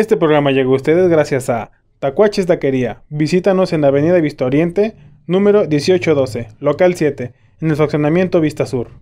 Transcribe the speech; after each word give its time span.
Este 0.00 0.16
programa 0.16 0.50
llegó 0.50 0.72
a 0.72 0.76
ustedes 0.76 1.10
gracias 1.10 1.50
a 1.50 1.72
Tacuaches 1.98 2.46
Taquería. 2.46 3.02
Visítanos 3.10 3.74
en 3.74 3.84
Avenida 3.84 4.18
Vista 4.18 4.46
Oriente, 4.46 4.96
número 5.26 5.68
1812, 5.68 6.48
local 6.58 6.94
7, 6.94 7.34
en 7.60 7.70
el 7.70 7.76
fraccionamiento 7.76 8.40
Vista 8.40 8.64
Sur. 8.64 8.92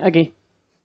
Aquí. 0.00 0.37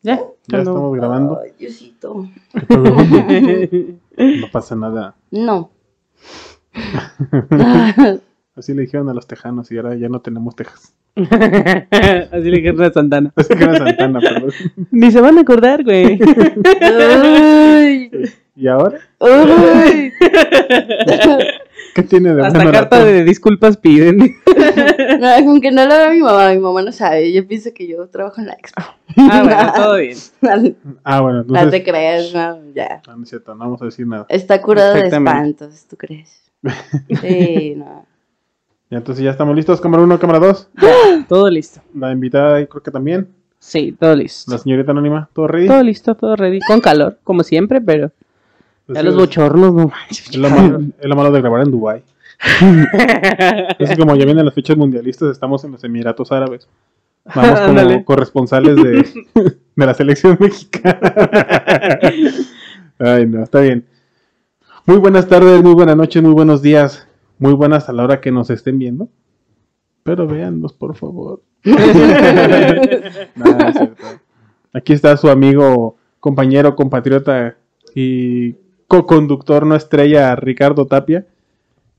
¿Ya? 0.03 0.19
Ya 0.47 0.59
estamos 0.59 0.95
grabando. 0.95 1.39
Ay, 1.43 1.51
Diosito. 1.57 2.27
No 4.15 4.47
pasa 4.51 4.75
nada. 4.75 5.15
No. 5.31 5.71
Así 8.55 8.73
le 8.75 8.83
dijeron 8.83 9.09
a 9.09 9.13
los 9.15 9.25
tejanos 9.25 9.71
y 9.71 9.77
ahora 9.77 9.95
ya 9.95 10.07
no 10.07 10.21
tenemos 10.21 10.55
tejas. 10.55 10.93
Así 11.15 12.49
le 12.51 12.57
dijeron 12.57 12.83
a 12.83 12.91
Santana. 12.93 13.33
Así 13.35 13.55
que 13.55 13.63
era 13.63 13.77
Santana, 13.79 14.19
perdón. 14.19 14.51
Ni 14.91 15.11
se 15.11 15.19
van 15.19 15.39
a 15.39 15.41
acordar, 15.41 15.83
güey. 15.83 16.19
Ay, 16.81 18.11
¿Y 18.55 18.67
ahora? 18.67 18.99
ay. 19.19 20.11
¿Qué 21.95 22.03
tiene 22.03 22.35
de 22.35 22.45
Hasta 22.45 22.71
carta 22.71 23.03
de 23.03 23.23
disculpas 23.23 23.77
piden. 23.77 24.35
No, 25.19 25.45
con 25.45 25.61
que 25.61 25.71
no 25.71 25.85
lo 25.85 25.95
vea 25.95 26.09
mi 26.09 26.19
mamá, 26.19 26.49
mi 26.51 26.59
mamá 26.59 26.81
no 26.81 26.91
sabe. 26.91 27.31
Yo 27.31 27.47
pienso 27.47 27.69
que 27.73 27.87
yo 27.87 28.07
trabajo 28.07 28.41
en 28.41 28.47
la 28.47 28.53
expo. 28.53 28.81
Ah, 29.17 29.43
bueno, 29.43 29.73
todo 29.75 29.97
bien. 29.97 30.17
Ah, 31.03 31.21
bueno, 31.21 31.43
No 31.47 31.69
te 31.69 31.83
creas, 31.83 32.33
no, 32.33 32.59
ya. 32.73 33.01
Ah, 33.07 33.15
no 33.15 33.23
es 33.23 33.29
cierto, 33.29 33.53
no 33.53 33.59
vamos 33.59 33.81
a 33.81 33.85
decir 33.85 34.07
nada. 34.07 34.25
Está 34.29 34.61
curada 34.61 34.93
de 34.95 35.07
espantos, 35.07 35.85
¿tú 35.89 35.97
crees? 35.97 36.41
Sí, 37.21 37.73
no. 37.75 38.05
Ya, 38.89 38.97
entonces 38.99 39.23
ya 39.23 39.31
estamos 39.31 39.55
listos. 39.55 39.81
Cámara 39.81 40.03
1, 40.03 40.19
cámara 40.19 40.39
2. 40.39 40.69
Todo 41.27 41.49
listo. 41.49 41.81
La 41.95 42.11
invitada 42.11 42.57
ahí 42.57 42.67
creo 42.67 42.83
que 42.83 42.91
también. 42.91 43.27
Sí, 43.63 43.93
todo 43.93 44.13
listo. 44.13 44.51
La 44.51 44.57
señorita 44.57 44.91
anónima, 44.91 45.29
¿todo 45.31 45.47
ready? 45.47 45.67
Todo 45.67 45.81
listo, 45.81 46.15
todo 46.15 46.35
ready. 46.35 46.59
Con 46.67 46.81
calor, 46.81 47.17
como 47.23 47.43
siempre, 47.43 47.79
pero 47.79 48.07
ya 48.07 48.99
Entonces, 48.99 49.05
los 49.05 49.15
bochornos 49.15 49.73
no 49.73 49.87
manches. 49.87 50.29
Es 50.29 50.35
lo, 50.35 50.49
malo, 50.49 50.81
es 50.99 51.05
lo 51.07 51.15
malo 51.15 51.31
de 51.31 51.39
grabar 51.39 51.61
en 51.61 51.71
Dubai. 51.71 52.03
Es 53.79 53.97
como 53.97 54.15
ya 54.15 54.25
vienen 54.25 54.45
las 54.45 54.53
fechas 54.53 54.77
mundialistas, 54.77 55.29
estamos 55.29 55.63
en 55.63 55.71
los 55.71 55.83
Emiratos 55.83 56.31
Árabes. 56.31 56.67
Vamos 57.33 57.59
como 57.61 58.05
corresponsales 58.05 58.75
de, 58.75 59.05
de 59.75 59.85
la 59.85 59.93
selección 59.93 60.37
mexicana. 60.39 61.13
Ay, 62.99 63.25
no, 63.25 63.43
está 63.43 63.61
bien. 63.61 63.85
Muy 64.85 64.97
buenas 64.97 65.27
tardes, 65.27 65.63
muy 65.63 65.73
buenas 65.73 65.95
noches, 65.95 66.21
muy 66.21 66.33
buenos 66.33 66.61
días. 66.61 67.07
Muy 67.39 67.53
buenas 67.53 67.89
a 67.89 67.93
la 67.93 68.03
hora 68.03 68.21
que 68.21 68.31
nos 68.31 68.49
estén 68.49 68.77
viendo. 68.77 69.09
Pero 70.03 70.27
véannos, 70.27 70.73
por 70.73 70.95
favor. 70.95 71.41
Es 71.63 71.73
cierto. 73.77 74.05
Aquí 74.73 74.93
está 74.93 75.15
su 75.17 75.29
amigo, 75.29 75.97
compañero, 76.19 76.75
compatriota 76.75 77.55
y 77.93 78.53
co-conductor 78.87 79.65
no 79.65 79.75
estrella, 79.75 80.35
Ricardo 80.35 80.87
Tapia. 80.87 81.25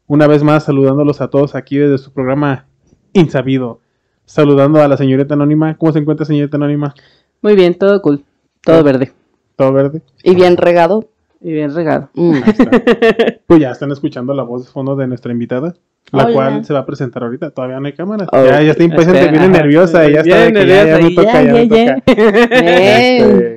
Una 0.06 0.26
vez 0.26 0.42
más 0.42 0.64
saludándolos 0.64 1.20
a 1.20 1.28
todos 1.28 1.54
aquí 1.54 1.78
desde 1.78 1.98
su 1.98 2.12
programa 2.12 2.66
Insabido. 3.14 3.80
Saludando 4.26 4.80
a 4.82 4.88
la 4.88 4.96
señorita 4.96 5.34
anónima. 5.34 5.76
¿Cómo 5.76 5.92
se 5.92 5.98
encuentra, 6.00 6.26
señorita 6.26 6.56
anónima? 6.56 6.94
Muy 7.40 7.54
bien, 7.54 7.74
todo 7.74 8.00
cool. 8.02 8.24
Todo 8.62 8.82
verde. 8.82 9.12
Todo 9.56 9.72
verde. 9.72 10.02
Y 10.22 10.34
bien 10.34 10.56
regado. 10.56 11.08
Y 11.40 11.52
bien 11.52 11.74
regado. 11.74 12.10
Mm. 12.14 12.38
Pues 13.46 13.60
ya 13.60 13.70
están 13.70 13.92
escuchando 13.92 14.32
la 14.32 14.42
voz 14.42 14.64
de 14.64 14.72
fondo 14.72 14.96
de 14.96 15.06
nuestra 15.06 15.30
invitada, 15.30 15.74
la 16.10 16.24
Hola. 16.24 16.32
cual 16.32 16.64
se 16.64 16.72
va 16.72 16.80
a 16.80 16.86
presentar 16.86 17.22
ahorita. 17.22 17.50
Todavía 17.50 17.78
no 17.78 17.86
hay 17.86 17.92
cámara. 17.92 18.26
Oh, 18.32 18.42
ya, 18.42 18.62
ya 18.62 18.70
está 18.70 18.82
impaciente, 18.82 19.28
viene 19.28 19.48
nerviosa. 19.48 20.08
Ya 20.08 20.20
está 20.20 20.38
de 20.38 20.50
Viene 20.50 20.60
que 20.60 20.66
ya, 20.66 20.86
ya 20.86 21.04
me 21.04 21.14
toca, 21.14 21.42
ya, 21.42 21.52
me 21.52 21.68
ya, 21.68 21.94
toca. 21.96 22.12
Eh, 22.14 23.18
Este, 23.20 23.53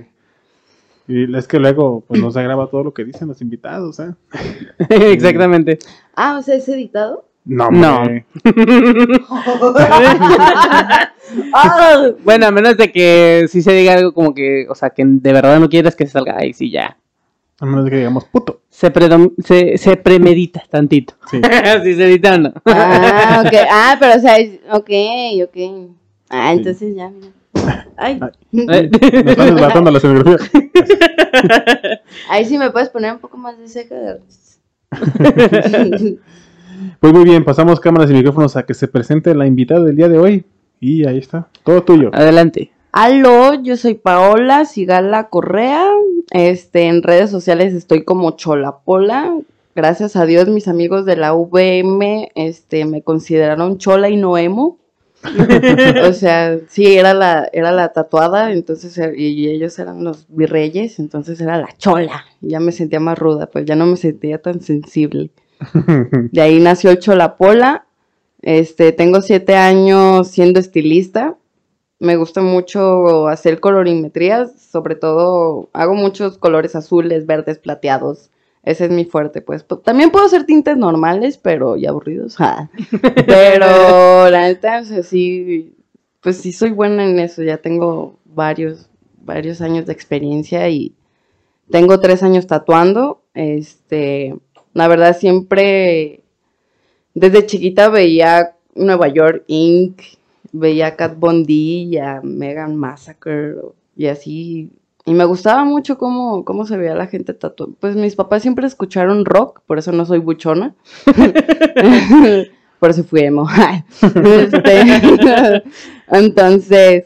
y 1.08 1.36
es 1.38 1.48
que 1.48 1.60
luego 1.60 2.04
pues 2.08 2.22
no 2.22 2.32
se 2.32 2.42
graba 2.44 2.68
todo 2.68 2.84
lo 2.86 2.94
que 2.94 3.04
dicen 3.06 3.28
los 3.28 3.42
invitados, 3.42 4.00
¿eh? 4.00 4.14
Exactamente. 4.90 5.80
Ah, 6.16 6.38
o 6.40 6.44
sea, 6.44 6.56
¿es 6.56 6.68
editado? 6.70 7.26
No, 7.46 7.70
No. 7.72 8.04
Ah, 11.54 12.10
Bueno, 12.24 12.48
a 12.48 12.52
menos 12.52 12.78
de 12.78 12.92
que 12.92 13.46
sí 13.50 13.62
se 13.62 13.74
diga 13.74 13.94
algo 13.94 14.14
como 14.14 14.34
que, 14.34 14.66
o 14.70 14.76
sea, 14.76 14.90
que 14.92 15.04
de 15.06 15.34
verdad 15.34 15.60
no 15.60 15.70
quieres 15.70 15.96
que 15.96 16.06
se 16.06 16.14
salga. 16.14 16.38
Ahí 16.38 16.54
sí, 16.54 16.72
ya. 16.72 16.98
A 17.60 17.66
menos 17.66 17.86
de 17.86 17.92
que 17.92 17.98
digamos 17.98 18.24
puto. 18.26 18.62
Se, 18.70 18.92
predom- 18.94 19.34
se, 19.44 19.78
se 19.78 19.98
premedita 19.98 20.64
tantito. 20.70 21.16
Sí. 21.30 21.42
si 21.84 21.94
se 21.96 22.06
edita, 22.06 22.38
no. 22.38 22.54
ah, 22.66 23.44
ok. 23.46 23.54
Ah, 23.70 23.98
pero 24.00 24.16
o 24.16 24.20
sea, 24.20 24.36
ok, 24.72 24.90
ok. 25.44 25.58
Ah, 26.30 26.54
entonces 26.54 26.96
ya, 26.96 27.10
mira. 27.10 27.28
Ay, 27.98 28.20
Eh, 28.54 28.90
Me 28.92 29.32
están 29.32 29.54
desbaratando 29.54 29.92
la 29.92 29.98
escenografía. 29.98 30.38
ahí 32.30 32.46
sí 32.46 32.58
me 32.58 32.72
puedes 32.72 32.90
poner 32.90 33.14
un 33.14 33.20
poco 33.20 33.38
más 33.38 33.58
de 33.58 33.68
ceja. 33.68 33.96
Pues 37.00 37.12
muy 37.14 37.24
bien, 37.24 37.44
pasamos 37.44 37.80
cámaras 37.80 38.10
y 38.12 38.14
micrófonos 38.14 38.56
a 38.56 38.64
que 38.66 38.74
se 38.76 38.88
presente 38.88 39.34
la 39.34 39.48
invitada 39.48 39.84
del 39.84 39.96
día 39.96 40.10
de 40.10 40.20
hoy. 40.20 40.46
Y 40.80 41.08
ahí 41.08 41.18
está, 41.18 41.48
todo 41.64 41.84
tuyo. 41.84 42.12
Adelante. 42.14 42.72
Aló, 42.92 43.54
yo 43.56 43.78
soy 43.78 43.96
Paola 43.96 44.66
Sigala 44.66 45.30
Correa. 45.30 45.88
Este, 46.32 46.84
en 46.84 47.04
redes 47.04 47.32
sociales 47.32 47.74
estoy 47.74 48.04
como 48.04 48.32
Cholapola. 48.32 49.36
Gracias 49.76 50.16
a 50.16 50.26
Dios, 50.26 50.48
mis 50.50 50.68
amigos 50.68 51.06
de 51.06 51.18
la 51.18 51.34
VM, 51.34 52.32
este, 52.36 52.86
me 52.86 53.04
consideraron 53.04 53.78
Chola 53.78 54.10
y 54.10 54.18
no 54.18 54.38
emo. 54.38 54.78
o 56.08 56.14
sea, 56.14 56.60
sí, 56.68 56.96
era 56.98 57.14
la, 57.14 57.50
era 57.54 57.72
la 57.72 57.94
tatuada, 57.94 58.52
entonces, 58.52 58.98
eh, 58.98 59.14
y 59.16 59.50
ellos 59.50 59.78
eran 59.80 60.04
los 60.04 60.26
virreyes, 60.30 61.00
entonces 61.00 61.40
era 61.42 61.58
la 61.58 61.70
chola. 61.78 62.26
Ya 62.42 62.60
me 62.60 62.72
sentía 62.72 63.00
más 63.00 63.18
ruda, 63.18 63.48
pues 63.48 63.66
ya 63.66 63.76
no 63.76 63.86
me 63.86 63.98
sentía 63.98 64.42
tan 64.42 64.62
sensible. 64.62 65.32
De 66.32 66.42
ahí 66.42 66.60
nació 66.60 66.92
el 66.92 67.00
Cholapola. 67.00 67.86
Este, 68.42 68.92
tengo 68.92 69.22
siete 69.22 69.56
años 69.56 70.28
siendo 70.28 70.60
estilista. 70.60 71.38
Me 72.00 72.16
gusta 72.16 72.42
mucho 72.42 73.28
hacer 73.28 73.60
colorimetrías, 73.60 74.62
sobre 74.62 74.96
todo 74.96 75.70
hago 75.74 75.96
muchos 75.96 76.38
colores 76.38 76.76
azules, 76.76 77.26
verdes, 77.26 77.58
plateados. 77.58 78.30
Ese 78.68 78.84
es 78.84 78.92
mi 78.92 79.06
fuerte, 79.06 79.42
pues. 79.42 79.66
También 79.82 80.12
puedo 80.12 80.26
hacer 80.26 80.46
tintes 80.46 80.76
normales, 80.76 81.38
pero 81.38 81.78
ya 81.78 81.92
aburridos. 81.92 82.36
ja. 82.38 82.70
Pero 83.26 84.30
la 84.30 84.42
neta, 84.42 84.82
o 84.82 84.84
sea, 84.84 85.04
sí, 85.04 85.74
pues 86.20 86.36
sí 86.36 86.52
soy 86.52 86.72
buena 86.72 87.10
en 87.10 87.18
eso. 87.18 87.44
Ya 87.44 87.60
tengo 87.60 88.20
varios, 88.26 88.90
varios 89.22 89.62
años 89.62 89.86
de 89.86 89.94
experiencia 89.94 90.68
y 90.68 90.94
tengo 91.72 92.02
tres 92.02 92.24
años 92.24 92.46
tatuando. 92.46 93.22
Este, 93.34 94.36
la 94.74 94.90
verdad 94.90 95.18
siempre, 95.18 96.24
desde 97.14 97.46
chiquita 97.46 97.88
veía 97.88 98.58
Nueva 98.76 99.08
York 99.08 99.46
Inc., 99.48 100.02
veía 100.52 100.94
a 101.00 101.08
D 101.08 101.54
y 101.54 101.98
a 102.00 102.20
Megan 102.22 102.76
Massacre 102.76 103.56
y 103.96 104.08
así. 104.08 104.72
Y 105.08 105.14
me 105.14 105.24
gustaba 105.24 105.64
mucho 105.64 105.98
cómo, 105.98 106.44
cómo 106.44 106.66
se 106.66 106.76
veía 106.76 106.94
la 106.94 107.08
gente 107.08 107.34
tatuada. 107.34 107.72
Pues 107.80 107.96
mis 107.96 108.18
papás 108.18 108.42
siempre 108.42 108.68
escucharon 108.68 109.24
rock, 109.24 109.62
por 109.66 109.80
eso 109.80 109.94
no 109.94 110.06
soy 110.06 110.20
buchona. 110.20 110.76
por 112.80 112.90
eso 112.90 113.06
fui 113.06 113.22
emo. 113.22 113.48
Este, 114.02 115.64
entonces, 116.10 117.06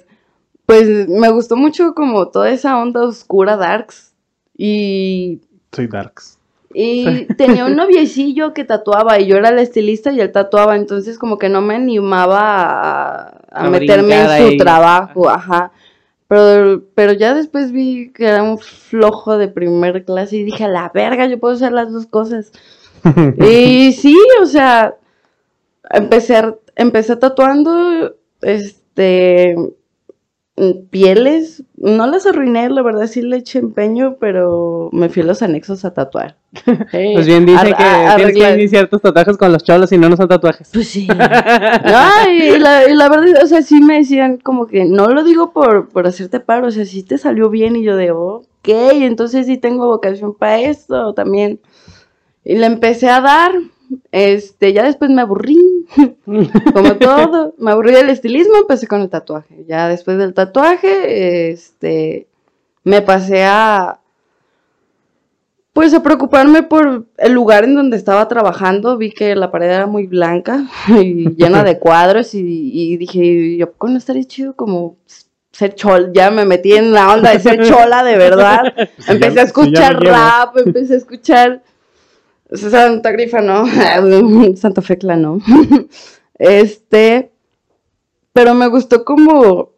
pues 0.65 1.07
me 1.09 1.29
gustó 1.29 1.55
mucho 1.55 1.93
como 1.93 2.29
toda 2.29 2.49
esa 2.49 2.81
onda 2.81 3.03
oscura, 3.03 3.55
darks. 3.55 4.15
Y 4.57 5.41
Soy 5.71 5.85
Darks. 5.85 6.39
y 6.73 7.25
tenía 7.35 7.65
un 7.65 7.75
noviecillo 7.75 8.55
que 8.55 8.63
tatuaba 8.63 9.19
y 9.19 9.27
yo 9.27 9.37
era 9.37 9.51
la 9.51 9.61
estilista 9.61 10.11
y 10.11 10.21
él 10.21 10.31
tatuaba, 10.31 10.75
entonces 10.75 11.19
como 11.19 11.37
que 11.37 11.49
no 11.49 11.61
me 11.61 11.75
animaba 11.75 13.43
a, 13.51 13.69
meterme 13.69 14.21
en 14.21 14.25
su 14.25 14.31
ahí. 14.31 14.57
trabajo, 14.57 15.29
ajá. 15.29 15.71
Pero, 16.31 16.85
pero 16.95 17.11
ya 17.11 17.33
después 17.33 17.73
vi 17.73 18.13
que 18.13 18.25
era 18.25 18.41
un 18.41 18.57
flojo 18.57 19.37
de 19.37 19.49
primer 19.49 20.05
clase 20.05 20.37
y 20.37 20.43
dije, 20.43 20.63
a 20.63 20.69
la 20.69 20.89
verga, 20.93 21.27
yo 21.27 21.37
puedo 21.41 21.55
hacer 21.55 21.73
las 21.73 21.91
dos 21.91 22.05
cosas. 22.05 22.53
y 23.37 23.91
sí, 23.91 24.17
o 24.41 24.45
sea, 24.45 24.95
empecé, 25.89 26.37
a- 26.37 26.55
empecé 26.77 27.17
tatuando, 27.17 28.15
este, 28.41 29.55
pieles, 30.89 31.63
no 31.77 32.05
las 32.07 32.25
arruiné, 32.25 32.69
la 32.69 32.81
verdad 32.81 33.07
sí 33.07 33.21
le 33.21 33.37
eché 33.37 33.59
empeño, 33.59 34.17
pero 34.19 34.89
me 34.91 35.09
fui 35.09 35.21
a 35.21 35.25
los 35.25 35.41
anexos 35.41 35.85
a 35.85 35.93
tatuar. 35.93 36.35
Pues 36.91 37.25
bien 37.25 37.45
dicen 37.45 37.73
Ar- 37.73 37.77
que 37.77 37.83
a- 37.83 38.15
tienes 38.17 38.35
que 38.35 38.41
arreglar- 38.43 38.59
iniciar 38.59 38.87
tus 38.89 39.01
tatuajes 39.01 39.37
con 39.37 39.51
los 39.53 39.63
cholos 39.63 39.91
y 39.91 39.97
no, 39.97 40.09
no 40.09 40.17
son 40.17 40.27
tatuajes. 40.27 40.69
Pues 40.73 40.87
sí. 40.89 41.07
No, 41.17 42.31
y 42.31 42.59
la, 42.59 42.87
y 42.89 42.93
la 42.95 43.09
verdad, 43.09 43.43
o 43.43 43.47
sea, 43.47 43.61
sí 43.61 43.81
me 43.81 43.95
decían 43.99 44.37
como 44.37 44.67
que 44.67 44.85
no 44.85 45.07
lo 45.09 45.23
digo 45.23 45.51
por, 45.53 45.87
por 45.89 46.05
hacerte 46.05 46.39
paro, 46.39 46.67
o 46.67 46.71
sea, 46.71 46.85
sí 46.85 47.03
te 47.03 47.17
salió 47.17 47.49
bien 47.49 47.75
y 47.77 47.83
yo 47.83 47.95
de, 47.95 48.11
ok, 48.11 48.43
entonces 48.67 49.47
sí 49.47 49.57
tengo 49.57 49.87
vocación 49.87 50.33
para 50.35 50.59
esto 50.59 51.13
también. 51.13 51.59
Y 52.43 52.55
le 52.57 52.65
empecé 52.65 53.09
a 53.09 53.21
dar, 53.21 53.51
este, 54.11 54.73
ya 54.73 54.83
después 54.83 55.09
me 55.11 55.21
aburrí, 55.21 55.57
como 56.73 56.95
todo, 56.95 57.53
me 57.57 57.71
aburrí 57.71 57.91
del 57.91 58.09
estilismo, 58.09 58.57
empecé 58.57 58.87
con 58.87 59.01
el 59.01 59.09
tatuaje. 59.09 59.65
Ya 59.67 59.87
después 59.87 60.17
del 60.17 60.33
tatuaje, 60.33 61.51
este, 61.51 62.27
me 62.83 63.01
pasé 63.01 63.43
a, 63.43 63.99
pues 65.73 65.93
a 65.93 66.03
preocuparme 66.03 66.63
por 66.63 67.05
el 67.17 67.33
lugar 67.33 67.63
en 67.63 67.75
donde 67.75 67.97
estaba 67.97 68.27
trabajando. 68.27 68.97
Vi 68.97 69.11
que 69.11 69.35
la 69.35 69.51
pared 69.51 69.69
era 69.69 69.87
muy 69.87 70.07
blanca 70.07 70.67
y 70.87 71.35
llena 71.35 71.63
de 71.63 71.79
cuadros 71.79 72.33
y, 72.33 72.71
y 72.73 72.97
dije, 72.97 73.57
yo 73.57 73.73
no 73.81 73.97
estaría 73.97 74.23
chido 74.23 74.55
como 74.55 74.97
ser 75.51 75.75
chol, 75.75 76.11
ya 76.13 76.31
me 76.31 76.45
metí 76.45 76.73
en 76.73 76.93
la 76.93 77.13
onda 77.13 77.31
de 77.31 77.39
ser 77.39 77.61
chola 77.67 78.03
de 78.03 78.17
verdad. 78.17 78.73
Se 78.99 79.11
empecé 79.11 79.41
a 79.41 79.43
escuchar 79.43 80.01
rap, 80.01 80.57
empecé 80.57 80.93
a 80.93 80.97
escuchar 80.97 81.61
Santa 82.51 83.11
Grifa, 83.11 83.41
no, 83.41 83.65
Santa 84.55 84.81
Fecla, 84.81 85.15
no. 85.15 85.39
Este, 86.37 87.31
pero 88.33 88.55
me 88.55 88.67
gustó 88.67 89.05
como 89.05 89.69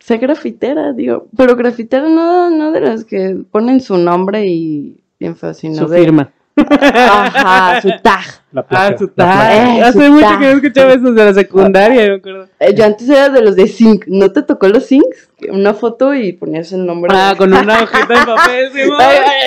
ser 0.00 0.18
grafitera, 0.18 0.92
digo, 0.92 1.28
pero 1.36 1.54
grafitera 1.54 2.08
no, 2.08 2.50
no 2.50 2.72
de 2.72 2.80
las 2.80 3.04
que 3.04 3.36
ponen 3.50 3.80
su 3.80 3.96
nombre 3.96 4.44
y 4.46 5.00
bien 5.20 5.36
sino 5.54 5.76
Su 5.76 5.88
de- 5.88 6.00
firma. 6.00 6.32
Ajá, 6.56 7.80
su 7.80 7.90
tag. 8.02 8.24
La 8.50 8.62
Ah, 8.62 8.66
placa, 8.66 8.98
su 8.98 9.04
la 9.06 9.12
placa. 9.12 9.32
tag. 9.38 9.52
Eh, 9.78 9.82
Hace 9.82 10.06
su 10.06 10.12
mucho 10.12 10.26
tag. 10.26 10.38
que 10.40 10.44
no 10.46 10.52
escuchaba 10.56 10.92
eso 10.94 11.12
de 11.12 11.24
la 11.24 11.34
secundaria, 11.34 12.06
me 12.08 12.14
acuerdo. 12.16 12.48
Eh, 12.58 12.74
Yo 12.74 12.84
antes 12.84 13.08
era 13.08 13.28
de 13.28 13.42
los 13.42 13.54
de 13.54 13.68
Zinc. 13.68 14.06
¿No 14.08 14.32
te 14.32 14.42
tocó 14.42 14.66
los 14.66 14.86
Zincs? 14.88 15.27
Una 15.50 15.72
foto 15.72 16.14
y 16.14 16.32
ponías 16.32 16.72
el 16.72 16.84
nombre. 16.84 17.12
Ah, 17.14 17.34
con 17.38 17.52
una 17.52 17.82
hojita 17.84 18.08
de 18.20 18.26
papel, 18.26 18.70
sí, 18.72 18.80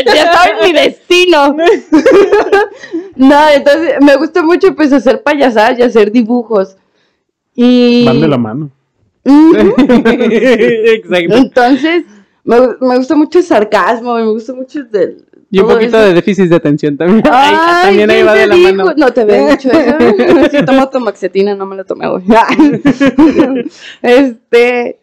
ya 0.05 0.23
estaba 0.23 0.45
en 0.45 0.65
mi 0.65 0.71
destino. 0.79 1.57
no, 3.17 3.49
entonces 3.49 3.95
me 4.01 4.15
gusta 4.15 4.41
mucho 4.41 4.73
pues 4.75 4.93
hacer 4.93 5.21
payasadas 5.21 5.77
y 5.79 5.81
hacer 5.81 6.11
dibujos. 6.11 6.77
Y 7.53 8.05
Van 8.05 8.21
de 8.21 8.27
la 8.29 8.37
mano. 8.37 8.69
Exacto. 9.25 11.35
entonces 11.35 12.03
me, 12.43 12.57
me 12.79 12.97
gusta 12.97 13.15
mucho 13.15 13.39
el 13.39 13.45
sarcasmo, 13.45 14.15
me 14.15 14.23
gusta 14.25 14.53
mucho 14.53 14.83
del 14.85 15.25
Y 15.51 15.59
un 15.59 15.67
poquito 15.67 15.97
eso. 15.97 16.07
de 16.07 16.13
déficit 16.13 16.45
de 16.49 16.55
atención 16.55 16.97
también. 16.97 17.21
Ahí- 17.29 17.53
Ay, 17.53 17.83
también 17.87 18.09
ahí 18.09 18.15
¿quién 18.15 18.27
va 18.27 18.33
de 18.33 18.47
la 18.47 18.55
dijo? 18.55 18.73
mano. 18.75 18.93
No 18.95 19.13
te 19.13 19.25
veo 19.25 19.47
mucho 19.47 19.69
eso. 19.69 19.97
Sí, 20.51 20.65
tomo 20.65 20.89
tomaxetina, 20.89 21.53
no 21.53 21.65
me 21.65 21.75
la 21.75 21.83
tomé 21.83 22.07
hoy. 22.07 22.23
este, 24.01 24.99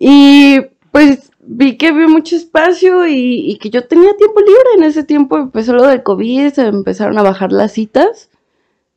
y 0.00 0.60
pues 0.92 1.30
vi 1.40 1.76
que 1.76 1.88
había 1.88 2.08
mucho 2.08 2.34
espacio 2.34 3.06
y, 3.06 3.50
y 3.50 3.58
que 3.58 3.68
yo 3.68 3.86
tenía 3.86 4.16
tiempo 4.16 4.40
libre. 4.40 4.64
En 4.78 4.84
ese 4.84 5.04
tiempo 5.04 5.36
empezó 5.36 5.74
lo 5.74 5.86
del 5.86 6.02
COVID, 6.02 6.52
se 6.54 6.66
empezaron 6.66 7.18
a 7.18 7.22
bajar 7.22 7.52
las 7.52 7.72
citas. 7.72 8.30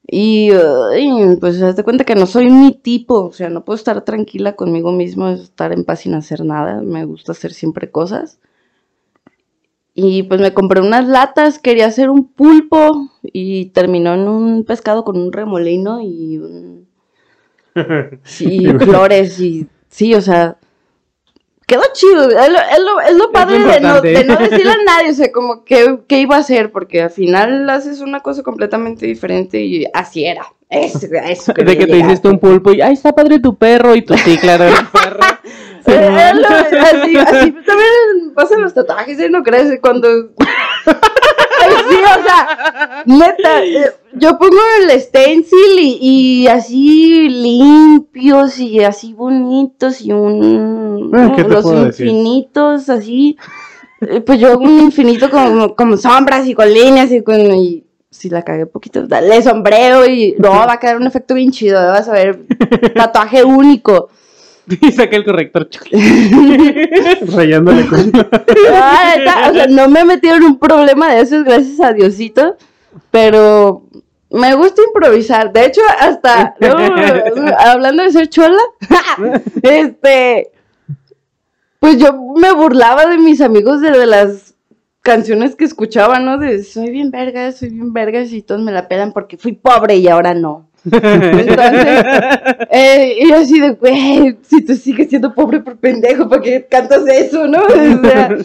Y 0.08 0.50
pues 1.40 1.58
se 1.58 1.62
das 1.62 1.82
cuenta 1.84 2.06
que 2.06 2.16
no 2.16 2.26
soy 2.26 2.50
mi 2.50 2.74
tipo, 2.74 3.26
o 3.26 3.34
sea, 3.34 3.50
no 3.50 3.66
puedo 3.66 3.76
estar 3.76 4.04
tranquila 4.04 4.56
conmigo 4.56 4.92
mismo, 4.92 5.30
estar 5.30 5.72
en 5.74 5.86
paz 5.86 6.02
sin 6.02 6.14
hacer 6.14 6.44
nada, 6.46 6.82
me 6.82 7.06
gusta 7.06 7.32
hacer 7.34 7.54
siempre 7.54 7.90
cosas. 7.92 8.40
Y 9.96 10.24
pues 10.24 10.42
me 10.42 10.54
compré 10.54 10.82
unas 10.82 11.08
latas, 11.08 11.60
quería 11.60 11.86
hacer 11.88 12.10
un 12.10 12.28
pulpo 12.28 13.10
y 13.22 13.68
terminó 13.68 14.14
en 14.14 14.28
un 14.28 14.64
pescado 14.66 15.04
con 15.04 15.18
un 15.18 15.32
remolino 15.32 16.02
y 16.02 16.38
un... 16.38 16.88
Sí, 18.24 18.68
flores 18.80 19.40
y... 19.40 19.68
Sí, 19.90 20.16
o 20.16 20.22
sea... 20.22 20.58
Quedó 21.66 21.82
chido, 21.94 22.30
es 22.30 22.50
lo, 22.50 22.60
es 22.60 22.80
lo- 22.80 23.02
es 23.02 23.16
lo 23.16 23.32
padre 23.32 23.60
de 23.60 23.80
no, 23.80 24.02
de 24.02 24.24
no 24.26 24.36
decirle 24.36 24.72
a 24.72 24.78
nadie, 24.86 25.12
o 25.12 25.14
sea, 25.14 25.32
como 25.32 25.64
que, 25.64 26.00
qué 26.08 26.20
iba 26.20 26.36
a 26.36 26.40
hacer, 26.40 26.72
porque 26.72 27.02
al 27.04 27.10
final 27.10 27.70
haces 27.70 28.02
una 28.02 28.20
cosa 28.20 28.44
completamente 28.44 29.06
diferente 29.06 29.62
y 29.62 29.86
así 29.94 30.26
era. 30.26 30.46
Eso, 30.70 31.08
eso 31.26 31.54
De 31.54 31.78
que 31.78 31.86
te 31.86 31.98
hiciste 31.98 32.28
un 32.28 32.40
pulpo 32.40 32.72
y, 32.74 32.82
ay, 32.82 32.94
está 32.94 33.14
padre 33.14 33.40
tu 33.40 33.56
perro, 33.58 33.96
y 33.96 34.02
tú, 34.02 34.16
sí, 34.18 34.38
claro, 34.38 34.66
el 34.66 34.74
perro. 34.92 35.20
Eh, 35.86 36.32
lo- 36.36 36.48
así, 36.48 37.18
así 37.18 37.52
también 37.52 38.34
pasan 38.34 38.62
los 38.62 38.74
tatuajes, 38.74 39.20
¿eh? 39.20 39.30
¿No 39.30 39.44
crees? 39.44 39.80
Cuando. 39.82 40.08
Sí, 40.86 41.96
o 41.96 42.24
sea, 42.24 43.04
neta, 43.06 43.64
eh, 43.64 43.92
yo 44.14 44.38
pongo 44.38 44.60
el 44.82 45.00
stencil 45.00 45.80
y, 45.80 45.98
y 46.44 46.48
así 46.48 47.30
limpios 47.30 48.60
y 48.60 48.84
así 48.84 49.14
bonitos 49.14 50.02
y 50.02 50.12
un. 50.12 51.12
Ah, 51.14 51.32
¿qué 51.36 51.44
te 51.44 51.50
los 51.50 51.64
puedo 51.64 51.86
decir? 51.86 52.08
infinitos 52.08 52.90
así. 52.90 53.38
eh, 54.02 54.20
Pues 54.22 54.40
yo 54.40 54.50
hago 54.50 54.64
un 54.64 54.80
infinito 54.82 55.30
con, 55.30 55.70
con 55.74 55.98
sombras 55.98 56.46
y 56.48 56.54
con 56.54 56.72
líneas 56.72 57.12
y 57.12 57.22
con. 57.22 57.40
Y, 57.56 57.86
si 58.10 58.30
la 58.30 58.44
cagué 58.44 58.66
poquito, 58.68 59.08
dale 59.08 59.42
sombrero 59.42 60.06
y 60.06 60.36
no, 60.38 60.50
va 60.52 60.74
a 60.74 60.80
quedar 60.80 60.98
un 60.98 61.08
efecto 61.08 61.34
bien 61.34 61.52
chido, 61.52 61.80
vas 61.82 62.08
a 62.08 62.14
ver, 62.14 62.46
tatuaje 62.96 63.44
único. 63.44 64.10
Y 64.82 64.92
saqué 64.92 65.18
el 65.18 65.26
corrector. 65.26 65.70
Rayándole 67.36 67.88
con. 67.88 68.12
Ah, 68.72 69.50
o 69.50 69.54
sea, 69.54 69.68
no 69.68 69.90
me 69.90 70.02
he 70.02 70.06
metido 70.06 70.36
en 70.36 70.44
un 70.44 70.60
problema 70.60 71.14
de 71.14 71.22
esos, 71.22 71.44
gracias 71.44 71.80
a 71.82 71.94
Diosito, 71.94 72.58
pero 73.12 73.84
me 74.30 74.56
gusta 74.56 74.82
improvisar. 74.84 75.52
De 75.52 75.66
hecho, 75.66 75.82
hasta 76.00 76.56
luego, 76.60 76.80
hablando 77.60 78.04
de 78.04 78.12
ser 78.12 78.30
chola, 78.30 78.62
este, 79.62 80.52
pues 81.80 81.98
yo 81.98 82.14
me 82.36 82.52
burlaba 82.54 83.06
de 83.06 83.18
mis 83.18 83.42
amigos 83.42 83.82
de, 83.82 83.92
de 83.92 84.06
las 84.06 84.56
canciones 85.02 85.56
que 85.56 85.66
escuchaba, 85.66 86.20
¿no? 86.20 86.38
De 86.38 86.64
soy 86.64 86.90
bien 86.90 87.12
verga, 87.12 87.52
soy 87.52 87.70
bien 87.70 87.94
verga, 87.94 88.22
y 88.22 88.42
todos 88.42 88.62
me 88.62 88.72
la 88.72 88.88
pelan 88.88 89.12
porque 89.14 89.38
fui 89.38 89.52
pobre 89.54 89.98
y 89.98 90.08
ahora 90.08 90.34
no. 90.34 90.70
Entonces, 90.92 92.06
eh, 92.70 93.18
y 93.22 93.30
yo 93.30 93.36
así 93.38 93.60
de, 93.60 93.72
güey, 93.72 94.38
si 94.42 94.66
tú 94.66 94.76
sigues 94.76 95.10
siendo 95.10 95.34
pobre 95.34 95.62
por 95.62 95.78
pendejo, 95.78 96.28
¿por 96.28 96.42
qué 96.42 96.66
cantas 96.70 97.08
eso, 97.08 97.48
no? 97.48 97.64
O 97.64 97.70
sea, 97.70 98.38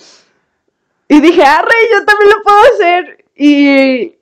y 1.09 1.21
dije, 1.21 1.43
arre, 1.43 1.75
yo 1.93 2.05
también 2.05 2.31
lo 2.31 2.43
puedo 2.45 2.59
hacer. 2.75 3.25
Y, 3.35 4.17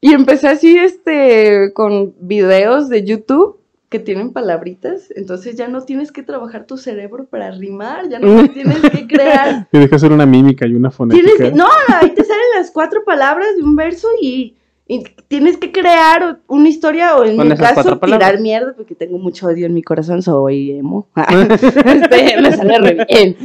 y 0.00 0.14
empecé 0.14 0.48
así, 0.48 0.78
este, 0.78 1.72
con 1.74 2.14
videos 2.20 2.88
de 2.88 3.04
YouTube 3.04 3.58
que 3.88 3.98
tienen 3.98 4.32
palabritas, 4.32 5.12
entonces 5.14 5.54
ya 5.54 5.68
no 5.68 5.82
tienes 5.82 6.12
que 6.12 6.22
trabajar 6.22 6.66
tu 6.66 6.78
cerebro 6.78 7.26
para 7.26 7.50
rimar, 7.50 8.08
ya 8.08 8.18
no 8.18 8.48
tienes 8.52 8.80
que 8.80 9.06
crear 9.06 9.68
Tienes 9.70 9.90
que 9.90 9.96
hacer 9.96 10.10
una 10.10 10.24
mímica 10.24 10.66
y 10.66 10.74
una 10.74 10.90
fonética. 10.90 11.30
que, 11.36 11.52
no, 11.52 11.68
ahí 11.88 12.14
te 12.14 12.24
salen 12.24 12.46
las 12.56 12.70
cuatro 12.70 13.04
palabras 13.04 13.54
de 13.54 13.62
un 13.62 13.76
verso 13.76 14.08
y, 14.20 14.56
y 14.94 15.04
tienes 15.28 15.56
que 15.56 15.72
crear 15.72 16.40
una 16.48 16.68
historia 16.68 17.16
o 17.16 17.24
en 17.24 17.36
mi 17.36 17.56
caso 17.56 17.98
tirar 17.98 18.40
mierda 18.40 18.74
porque 18.76 18.94
tengo 18.94 19.18
mucho 19.18 19.46
odio 19.46 19.66
en 19.66 19.74
mi 19.74 19.82
corazón, 19.82 20.20
soy 20.22 20.72
emo. 20.72 21.08
Este, 21.16 22.40
me 22.40 22.52
sale 22.52 22.78
re 22.78 23.06
bien. 23.08 23.36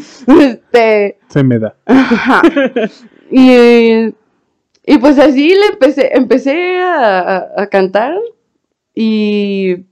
Este, 0.42 1.20
Se 1.30 1.44
me 1.44 1.60
da. 1.60 1.76
ajá. 1.86 2.42
y, 3.32 4.08
y 4.86 4.98
pues 5.00 5.20
así 5.20 5.50
le 5.50 5.66
empecé, 5.74 6.10
empecé 6.16 6.78
a, 6.80 7.20
a- 7.20 7.62
a 7.62 7.68
cantar 7.68 8.16
y 8.94 9.86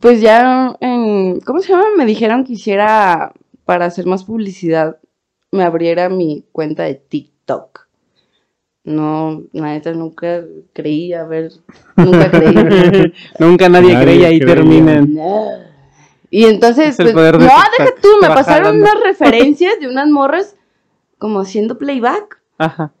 pues 0.00 0.20
ya 0.20 0.76
en, 0.80 1.40
¿cómo 1.40 1.60
se 1.60 1.72
llama? 1.72 1.84
Me 1.96 2.06
dijeron 2.06 2.44
que 2.44 2.54
hiciera 2.54 3.32
para 3.64 3.86
hacer 3.86 4.06
más 4.06 4.24
publicidad, 4.24 4.98
me 5.52 5.62
abriera 5.64 6.08
mi 6.08 6.44
cuenta 6.52 6.82
de 6.84 6.94
TikTok. 6.96 7.83
No, 8.84 9.42
la 9.52 9.68
neta 9.72 9.92
nunca 9.92 10.44
creí, 10.74 11.14
a 11.14 11.24
ver, 11.24 11.50
nunca 11.96 12.30
creí. 12.30 12.52
Nunca 13.38 13.68
nadie, 13.70 13.94
Nadie 13.94 14.04
creía 14.04 14.30
y 14.30 14.40
terminan. 14.40 15.14
No. 15.14 15.46
Y 16.30 16.44
entonces, 16.44 16.94
pues, 16.96 17.14
no, 17.14 17.30
deja 17.30 17.94
tú, 18.02 18.08
me 18.20 18.28
pasaron 18.28 18.76
unas 18.76 19.00
referencias 19.04 19.80
de 19.80 19.88
unas 19.88 20.08
morras 20.10 20.56
como 21.16 21.40
haciendo 21.40 21.78
playback 21.78 22.42
Ajá. 22.58 22.92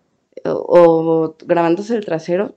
o, 0.46 0.52
o 0.52 1.36
grabándose 1.44 1.96
el 1.96 2.04
trasero. 2.06 2.54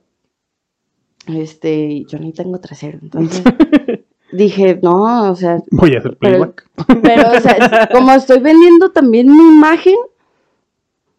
Este, 1.26 2.04
yo 2.08 2.18
ni 2.18 2.32
tengo 2.32 2.58
trasero, 2.60 2.98
entonces 3.02 3.42
dije, 4.32 4.78
no, 4.82 5.30
o 5.30 5.36
sea, 5.36 5.58
Voy 5.70 5.94
a 5.94 5.98
hacer 5.98 6.16
Pero- 6.18 6.54
playback. 6.54 6.66
pero, 7.02 7.30
o 7.36 7.40
sea, 7.40 7.88
como 7.92 8.12
estoy 8.12 8.38
vendiendo 8.40 8.90
también 8.90 9.26
mi 9.30 9.48
imagen, 9.56 9.96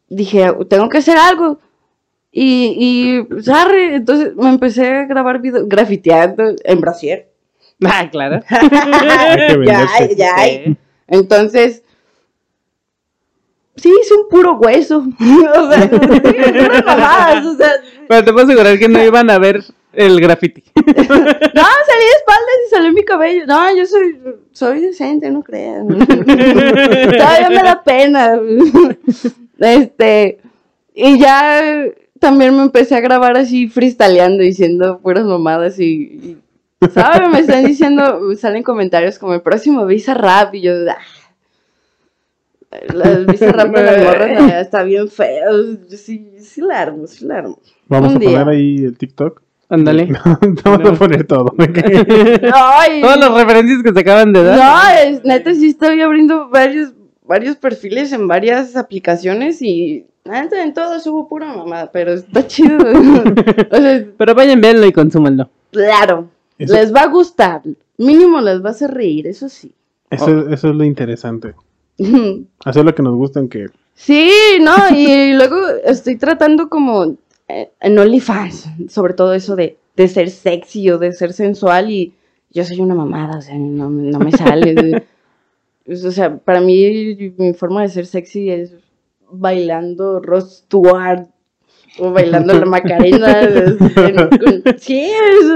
dije, 0.10 0.52
tengo 0.68 0.90
que 0.90 0.98
hacer 0.98 1.18
algo. 1.18 1.60
Y, 2.32 2.76
y 2.78 3.24
pues, 3.24 3.50
arre, 3.50 3.96
entonces 3.96 4.36
me 4.36 4.50
empecé 4.50 4.88
a 4.88 5.06
grabar 5.06 5.42
videos 5.42 5.68
grafiteando 5.68 6.56
en 6.64 6.82
brasier. 6.82 7.28
Ah, 7.82 8.10
claro. 8.12 8.42
Ya, 9.66 9.88
ya. 10.14 10.36
Sí. 10.38 10.76
Entonces, 11.08 11.82
sí, 13.78 13.90
hice 14.02 14.16
un 14.16 14.28
puro 14.28 14.56
hueso. 14.56 14.98
o 15.20 15.72
sea, 15.72 15.82
sí, 15.84 15.88
puras 15.88 16.86
mamadas, 16.86 17.46
o 17.46 17.56
sea, 17.56 17.72
Pero 18.10 18.26
te 18.26 18.34
puedo 18.34 18.46
asegurar 18.46 18.78
que 18.78 18.90
no 18.90 19.02
iban 19.02 19.30
a 19.30 19.40
ver 19.40 19.64
El 19.94 20.20
graffiti. 20.20 20.62
No, 20.76 20.84
salí 20.84 22.04
de 22.04 22.18
espaldas 22.18 22.60
y 22.68 22.70
salió 22.70 22.92
mi 22.92 23.06
cabello. 23.06 23.46
No, 23.48 23.74
yo 23.74 23.86
soy, 23.86 24.20
soy 24.52 24.82
decente, 24.82 25.32
no 25.32 25.42
creas. 25.42 25.88
Todavía 25.88 27.50
me 27.50 27.64
da 27.64 27.82
pena. 27.82 28.40
Este, 29.58 30.42
y 30.94 31.18
ya 31.18 31.86
también 32.20 32.56
me 32.56 32.64
empecé 32.64 32.96
a 32.96 33.00
grabar 33.02 33.38
así 33.38 33.68
freestyleando, 33.68 34.44
diciendo 34.44 35.00
puras 35.00 35.26
mamadas 35.26 35.80
y, 35.80 35.86
y, 36.82 36.90
¿sabes? 36.92 37.30
Me 37.30 37.40
están 37.40 37.66
diciendo, 37.66 38.36
salen 38.36 38.64
comentarios 38.64 39.18
como 39.20 39.34
el 39.34 39.42
próximo 39.42 39.86
Visa 39.86 40.14
Rap 40.14 40.54
y 40.56 40.62
yo, 40.62 40.74
ah. 40.90 40.98
El 42.72 43.26
Visa 43.26 43.52
Rap 43.52 43.70
de 43.76 43.84
las 43.84 43.98
morras 44.04 44.54
está 44.62 44.84
bien 44.84 45.10
feo. 45.10 45.78
Yo 45.90 45.98
sí, 45.98 46.32
sí 46.40 46.62
la 46.62 46.82
armo, 46.82 47.08
sí 47.08 47.26
la 47.26 47.40
armo. 47.40 47.60
Vamos 47.88 48.12
Un 48.14 48.18
a 48.18 48.20
poner 48.26 48.48
ahí 48.50 48.76
el 48.86 48.98
TikTok. 48.98 49.42
Ándale. 49.70 50.08
Vamos 50.64 50.80
No. 50.84 50.90
a 50.90 50.94
poner 50.94 51.26
todo. 51.26 51.54
Ay, 52.54 53.02
Todas 53.02 53.20
las 53.20 53.34
referencias 53.34 53.84
que 53.84 53.92
se 53.94 54.00
acaban 54.00 54.34
de 54.34 54.44
dar. 54.44 54.58
No, 54.58 55.00
es, 55.12 55.24
neta, 55.24 55.54
sí 55.54 55.70
estoy 55.70 56.02
abriendo 56.02 56.50
varios, 56.50 56.94
varios 57.24 57.56
perfiles 57.56 58.12
en 58.12 58.28
varias 58.28 58.76
aplicaciones 58.76 59.62
y 59.62 60.06
neta, 60.26 60.64
en 60.64 60.74
todo 60.74 61.00
subo 61.00 61.28
pura 61.28 61.54
mamada, 61.54 61.92
pero 61.92 62.14
está 62.14 62.46
chido. 62.48 62.78
o 62.78 63.78
sea, 63.78 64.06
Pero 64.18 64.36
vayan, 64.36 64.62
véanlo 64.62 64.86
y 64.86 64.92
consúmanlo. 64.92 65.50
claro, 65.72 66.30
Eso- 66.58 66.74
les 66.74 66.94
va 66.94 67.02
a 67.02 67.08
gustar. 67.08 67.62
Mínimo 67.98 68.40
les 68.42 68.64
va 68.64 68.70
a 68.70 68.72
hacer 68.72 68.92
reír, 68.92 69.28
eso 69.28 69.50
sí. 69.50 69.74
Eso, 70.10 70.50
eso 70.50 70.70
es 70.70 70.76
lo 70.76 70.84
interesante. 70.84 71.54
Hacer 72.66 72.86
lo 72.86 72.96
que 72.96 73.04
nos 73.04 73.16
gusta, 73.16 73.40
aunque 73.40 73.68
Sí, 73.94 74.32
no, 74.62 74.74
y 74.96 75.34
luego 75.38 75.58
estoy 75.84 76.16
tratando 76.18 76.70
como 76.70 77.16
eh, 77.50 77.70
en 77.82 78.00
OnlyFans, 78.00 78.68
sobre 78.90 79.14
todo 79.14 79.34
eso 79.34 79.56
de, 79.58 79.78
de 79.98 80.08
ser 80.08 80.30
sexy 80.30 80.90
o 80.92 80.98
de 80.98 81.12
ser 81.12 81.34
sensual 81.34 81.92
y 81.92 82.14
yo 82.52 82.64
soy 82.64 82.80
una 82.80 82.96
mamada, 82.96 83.38
o 83.40 83.42
sea, 83.42 83.56
no, 83.58 83.90
no 83.90 84.20
me 84.20 84.32
sale. 84.32 85.04
O 85.88 86.12
sea, 86.12 86.38
para 86.38 86.62
mí 86.62 87.34
mi 87.38 87.54
forma 87.54 87.82
de 87.82 87.90
ser 87.90 88.06
sexy 88.06 88.50
es 88.50 88.74
bailando 89.32 90.20
Rod 90.22 90.46
Stewart 90.48 91.28
o 91.98 92.12
bailando 92.12 92.54
la 92.54 92.66
Macarena. 92.66 93.42
es- 93.42 93.76
en- 93.98 94.30
con- 94.30 94.64
sí, 94.80 95.12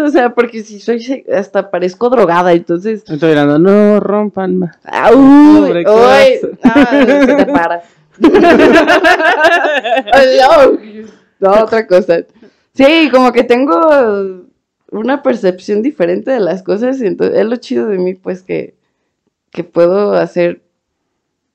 o 0.06 0.10
sea, 0.10 0.34
porque 0.34 0.64
si 0.64 0.80
soy, 0.80 1.26
hasta 1.34 1.70
parezco 1.72 2.10
drogada, 2.10 2.52
entonces... 2.54 3.04
Estoy 3.08 3.30
mirando, 3.30 3.60
no 3.60 4.00
rompan 4.00 4.58
más. 4.60 4.78
¡Ah, 4.84 5.10
¿qué 5.12 5.16
uy, 5.16 5.84
vas? 5.84 6.30
ah, 6.64 7.04
se 7.06 7.36
te 7.36 7.46
para. 7.46 7.82
Ay, 10.14 10.38
no, 10.40 10.78
no, 11.40 11.64
otra 11.64 11.88
cosa. 11.88 12.20
Sí, 12.74 13.10
como 13.12 13.32
que 13.32 13.44
tengo 13.44 13.80
una 14.92 15.24
percepción 15.24 15.82
diferente 15.82 16.32
de 16.32 16.40
las 16.40 16.64
cosas 16.64 17.02
y 17.02 17.08
entonces 17.08 17.38
es 17.40 17.46
lo 17.46 17.56
chido 17.58 17.88
de 17.88 17.98
mí, 17.98 18.14
pues 18.16 18.42
que, 18.44 18.76
que 19.52 19.64
puedo 19.64 20.14
hacer 20.14 20.62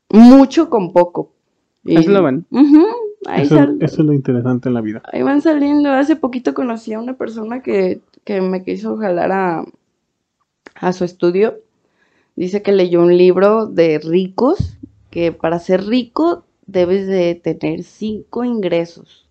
mucho 0.09 0.69
con 0.71 0.93
poco. 0.93 1.33
Y- 1.89 1.97
Es 1.97 2.07
lo 2.07 2.23
bueno. 2.23 2.45
Ujú, 2.51 2.87
ahí, 3.27 3.45
eso, 3.47 3.57
sal- 3.57 3.79
eso 3.81 4.03
es 4.03 4.07
lo 4.07 4.13
interesante 4.13 4.69
en 4.69 4.75
la 4.75 4.81
vida. 4.81 5.03
ahí 5.13 5.23
van 5.23 5.41
saliendo. 5.43 5.91
Hace 5.91 6.17
poquito 6.17 6.55
conocí 6.55 6.93
a 6.93 7.01
una 7.01 7.15
persona 7.17 7.63
que, 7.63 8.01
que 8.25 8.41
me 8.41 8.63
quiso 8.65 8.97
jalar 8.97 9.33
a, 9.33 9.65
a 10.75 10.93
su 10.93 11.05
estudio. 11.05 11.59
Dice 12.37 12.63
que 12.63 12.73
leyó 12.73 13.01
un 13.03 13.17
libro 13.17 13.67
de 13.67 13.99
ricos, 13.99 14.77
que 15.11 15.33
para 15.33 15.59
ser 15.59 15.87
rico 15.87 16.45
debes 16.67 17.07
de 17.07 17.35
tener 17.35 17.83
cinco 17.83 18.45
ingresos. 18.45 19.28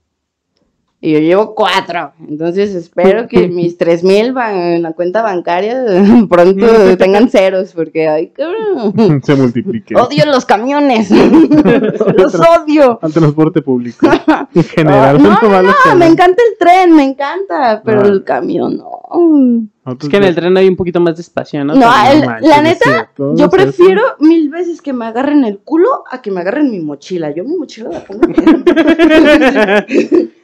Y 0.99 1.11
yo 1.13 1.19
llevo 1.19 1.53
cuatro. 1.53 2.13
Entonces 2.27 2.73
espero 2.73 3.27
que 3.27 3.47
mis 3.49 3.77
tres 3.77 4.03
mil 4.03 4.33
en 4.35 4.81
la 4.81 4.93
cuenta 4.93 5.21
bancaria 5.21 5.83
pronto 6.29 6.65
tengan 6.97 7.29
ceros, 7.29 7.73
porque 7.73 8.07
ay, 8.07 8.29
cabrón. 8.29 9.21
Se 9.23 9.35
multiplique. 9.35 9.95
Odio 9.95 10.25
los 10.25 10.45
camiones. 10.45 11.11
los 11.11 12.35
odio. 12.35 12.97
Al 13.01 13.13
transporte 13.13 13.61
público. 13.61 14.07
En 14.55 14.63
general, 14.63 15.17
Ah, 15.19 15.39
no, 15.41 15.61
no, 15.61 15.95
me 15.95 16.07
encanta 16.07 16.41
el 16.49 16.57
tren, 16.57 16.95
me 16.95 17.03
encanta, 17.03 17.81
pero 17.85 18.01
Ah. 18.01 18.07
el 18.07 18.23
camión 18.23 18.77
no. 18.77 19.67
Es 20.01 20.09
que 20.09 20.17
en 20.17 20.23
el 20.23 20.35
tren 20.35 20.57
hay 20.57 20.67
un 20.67 20.75
poquito 20.75 20.99
más 20.99 21.15
de 21.15 21.21
espacio, 21.21 21.63
¿no? 21.63 21.73
No, 21.75 21.85
manches, 21.87 22.49
la 22.49 22.61
neta, 22.61 23.11
yo 23.35 23.49
prefiero 23.49 24.01
mil 24.19 24.49
veces 24.49 24.81
que 24.81 24.91
me 24.93 25.05
agarren 25.05 25.45
el 25.45 25.59
culo 25.59 26.03
a 26.09 26.21
que 26.21 26.31
me 26.31 26.41
agarren 26.41 26.69
mi 26.71 26.79
mochila. 26.79 27.31
Yo 27.31 27.43
mi 27.45 27.55
mochila 27.55 27.89
la 27.89 28.03
pongo. 28.03 28.21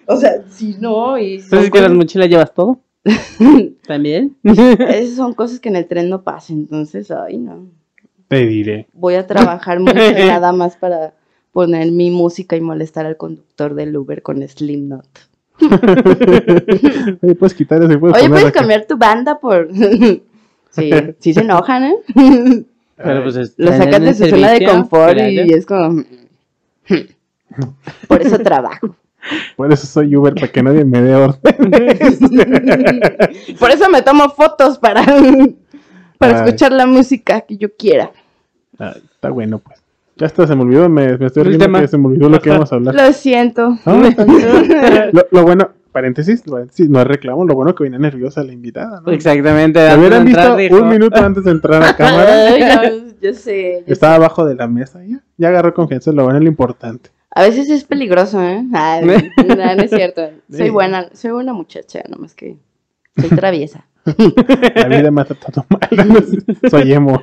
O 0.07 0.15
sea, 0.17 0.43
si 0.49 0.75
no, 0.79 1.17
y 1.17 1.39
son 1.39 1.45
Entonces, 1.45 1.71
que 1.71 1.81
las 1.81 1.93
mochilas 1.93 2.29
llevas 2.29 2.53
todo. 2.53 2.79
También. 3.87 4.37
esas 4.43 5.15
son 5.15 5.33
cosas 5.33 5.59
que 5.59 5.69
en 5.69 5.75
el 5.75 5.87
tren 5.87 6.09
no 6.09 6.23
pasan, 6.23 6.57
entonces, 6.57 7.11
ay, 7.11 7.37
no. 7.37 7.67
Te 8.27 8.45
diré. 8.45 8.87
Voy 8.93 9.15
a 9.15 9.27
trabajar 9.27 9.79
mucho 9.81 9.93
nada 9.95 10.53
más 10.53 10.77
para 10.77 11.13
poner 11.51 11.91
mi 11.91 12.09
música 12.11 12.55
y 12.55 12.61
molestar 12.61 13.05
al 13.05 13.17
conductor 13.17 13.75
del 13.75 13.95
Uber 13.95 14.21
con 14.21 14.47
Slipknot. 14.47 15.05
Oye, 17.21 17.35
puedes 17.35 17.53
quitar 17.53 17.83
eso 17.83 17.93
y 17.93 17.97
puedes 17.97 18.17
Oye, 18.17 18.29
¿puedes 18.29 18.51
cambiar 18.51 18.85
tu 18.85 18.97
banda 18.97 19.39
por...? 19.39 19.69
sí, 20.71 20.91
sí 21.19 21.33
se 21.33 21.41
enojan, 21.41 21.83
¿eh? 21.83 22.65
Pero 22.95 23.23
pues 23.23 23.35
es- 23.35 23.53
Lo 23.57 23.71
sacan 23.71 24.03
de 24.05 24.13
su 24.13 24.25
zona 24.27 24.51
de 24.51 24.65
confort 24.65 25.17
y 25.19 25.53
es 25.53 25.65
como... 25.65 26.03
Por 28.07 28.21
eso 28.21 28.39
trabajo. 28.39 28.95
Por 29.55 29.71
eso 29.71 29.87
soy 29.87 30.15
Uber, 30.15 30.33
para 30.33 30.47
que 30.49 30.63
nadie 30.63 30.85
me 30.85 31.01
dé 31.01 31.15
orden. 31.15 31.39
Por 33.59 33.71
eso 33.71 33.89
me 33.89 34.01
tomo 34.01 34.29
fotos 34.29 34.77
para, 34.77 35.03
para 36.17 36.39
Ay. 36.39 36.45
escuchar 36.45 36.71
la 36.71 36.85
música 36.85 37.41
que 37.41 37.57
yo 37.57 37.75
quiera. 37.75 38.11
Ay, 38.77 39.01
está 39.13 39.29
bueno, 39.29 39.59
pues. 39.59 39.79
Ya 40.15 40.27
está, 40.27 40.45
se 40.45 40.55
me 40.55 40.61
olvidó, 40.61 40.89
me, 40.89 41.17
me 41.17 41.25
estoy 41.25 41.43
riendo 41.43 41.71
que 41.79 41.87
se 41.87 41.97
me 41.97 42.07
olvidó 42.07 42.29
lo 42.29 42.39
que 42.39 42.49
íbamos 42.49 42.71
a 42.71 42.75
hablar. 42.75 42.93
Lo 42.93 43.13
siento. 43.13 43.77
Lo, 43.85 45.25
lo 45.31 45.43
bueno, 45.43 45.69
paréntesis, 45.91 46.41
paréntesis, 46.41 46.89
no 46.89 46.99
es 46.99 47.07
reclamo, 47.07 47.45
lo 47.45 47.55
bueno 47.55 47.73
que 47.73 47.83
viene 47.83 47.97
nerviosa 47.97 48.43
la 48.43 48.51
invitada, 48.51 49.01
¿no? 49.05 49.11
Exactamente. 49.11 49.79
Me 49.79 49.97
hubieran 49.97 50.25
visto 50.25 50.55
dijo, 50.57 50.75
un 50.75 50.89
minuto 50.89 51.23
antes 51.23 51.45
de 51.45 51.51
entrar 51.51 51.81
a 51.81 51.93
cámara. 51.95 52.47
Ay, 52.47 52.61
no, 52.61 53.13
yo 53.21 53.33
sé. 53.33 53.83
yo 53.87 53.93
Estaba 53.93 54.15
abajo 54.15 54.45
de 54.45 54.55
la 54.55 54.67
mesa, 54.67 55.01
ya, 55.03 55.23
ya 55.37 55.47
agarró 55.47 55.73
confianza, 55.73 56.11
lo 56.11 56.23
bueno 56.23 56.37
es 56.37 56.43
lo 56.43 56.49
importante. 56.49 57.09
A 57.35 57.41
veces 57.41 57.69
es 57.69 57.83
peligroso, 57.83 58.41
¿eh? 58.43 58.63
Ay, 58.73 59.31
no, 59.47 59.55
no 59.55 59.81
es 59.81 59.89
cierto. 59.89 60.29
Soy 60.51 60.69
buena, 60.69 61.09
soy 61.13 61.31
buena 61.31 61.53
muchacha, 61.53 62.03
nomás 62.07 62.35
que 62.35 62.57
soy 63.19 63.29
traviesa. 63.29 63.85
La 64.75 64.87
vida 64.87 65.11
me 65.11 65.21
ha 65.21 65.25
tratado 65.25 65.65
mal. 65.69 66.25
Soy 66.69 66.91
emo. 66.91 67.21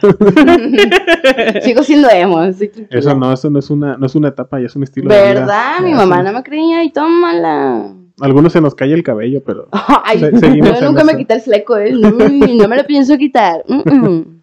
Sigo 1.63 1.83
siendo 1.83 2.09
emo. 2.09 2.43
Eso 2.43 3.15
no, 3.15 3.33
eso 3.35 3.51
no 3.51 3.59
es 3.59 3.69
una, 3.69 3.99
no 3.99 4.07
es 4.07 4.15
una 4.15 4.29
etapa, 4.29 4.59
ya 4.59 4.65
es 4.67 4.77
un 4.77 4.85
estilo 4.85 5.11
de 5.11 5.21
vida. 5.21 5.41
¿Verdad? 5.41 5.81
Mi 5.83 5.93
mamá 5.93 6.23
no 6.23 6.33
me 6.33 6.43
creía 6.43 6.83
y 6.83 6.91
tómala. 6.91 7.93
Algunos 8.21 8.53
se 8.55 8.63
nos 8.63 8.75
cae 8.75 8.95
el 8.95 9.03
cabello, 9.03 9.43
pero 9.45 9.69
Ay, 9.73 10.21
Se- 10.21 10.39
seguimos 10.39 10.81
yo 10.81 10.87
nunca 10.87 11.05
me 11.05 11.17
quité 11.17 11.35
el 11.35 11.41
fleco, 11.43 11.77
¿eh? 11.77 11.93
No, 11.93 12.11
no 12.11 12.69
me 12.69 12.77
lo 12.77 12.85
pienso 12.87 13.17
quitar. 13.19 13.63
Mm, 13.69 14.07
mm. 14.07 14.43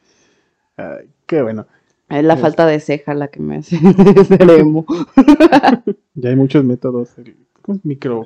ay, 0.77 1.09
qué 1.25 1.41
bueno. 1.41 1.65
Es 2.09 2.23
la 2.23 2.37
falta 2.37 2.65
de 2.65 2.79
ceja 2.79 3.13
la 3.13 3.27
que 3.27 3.39
me 3.41 3.57
hace 3.57 3.77
ser 4.27 4.49
emo. 4.49 4.85
Ya 6.15 6.29
hay 6.29 6.35
muchos 6.35 6.63
métodos. 6.63 7.17
El, 7.17 7.35
¿cómo 7.61 7.77
es? 7.77 7.85
Micro. 7.85 8.23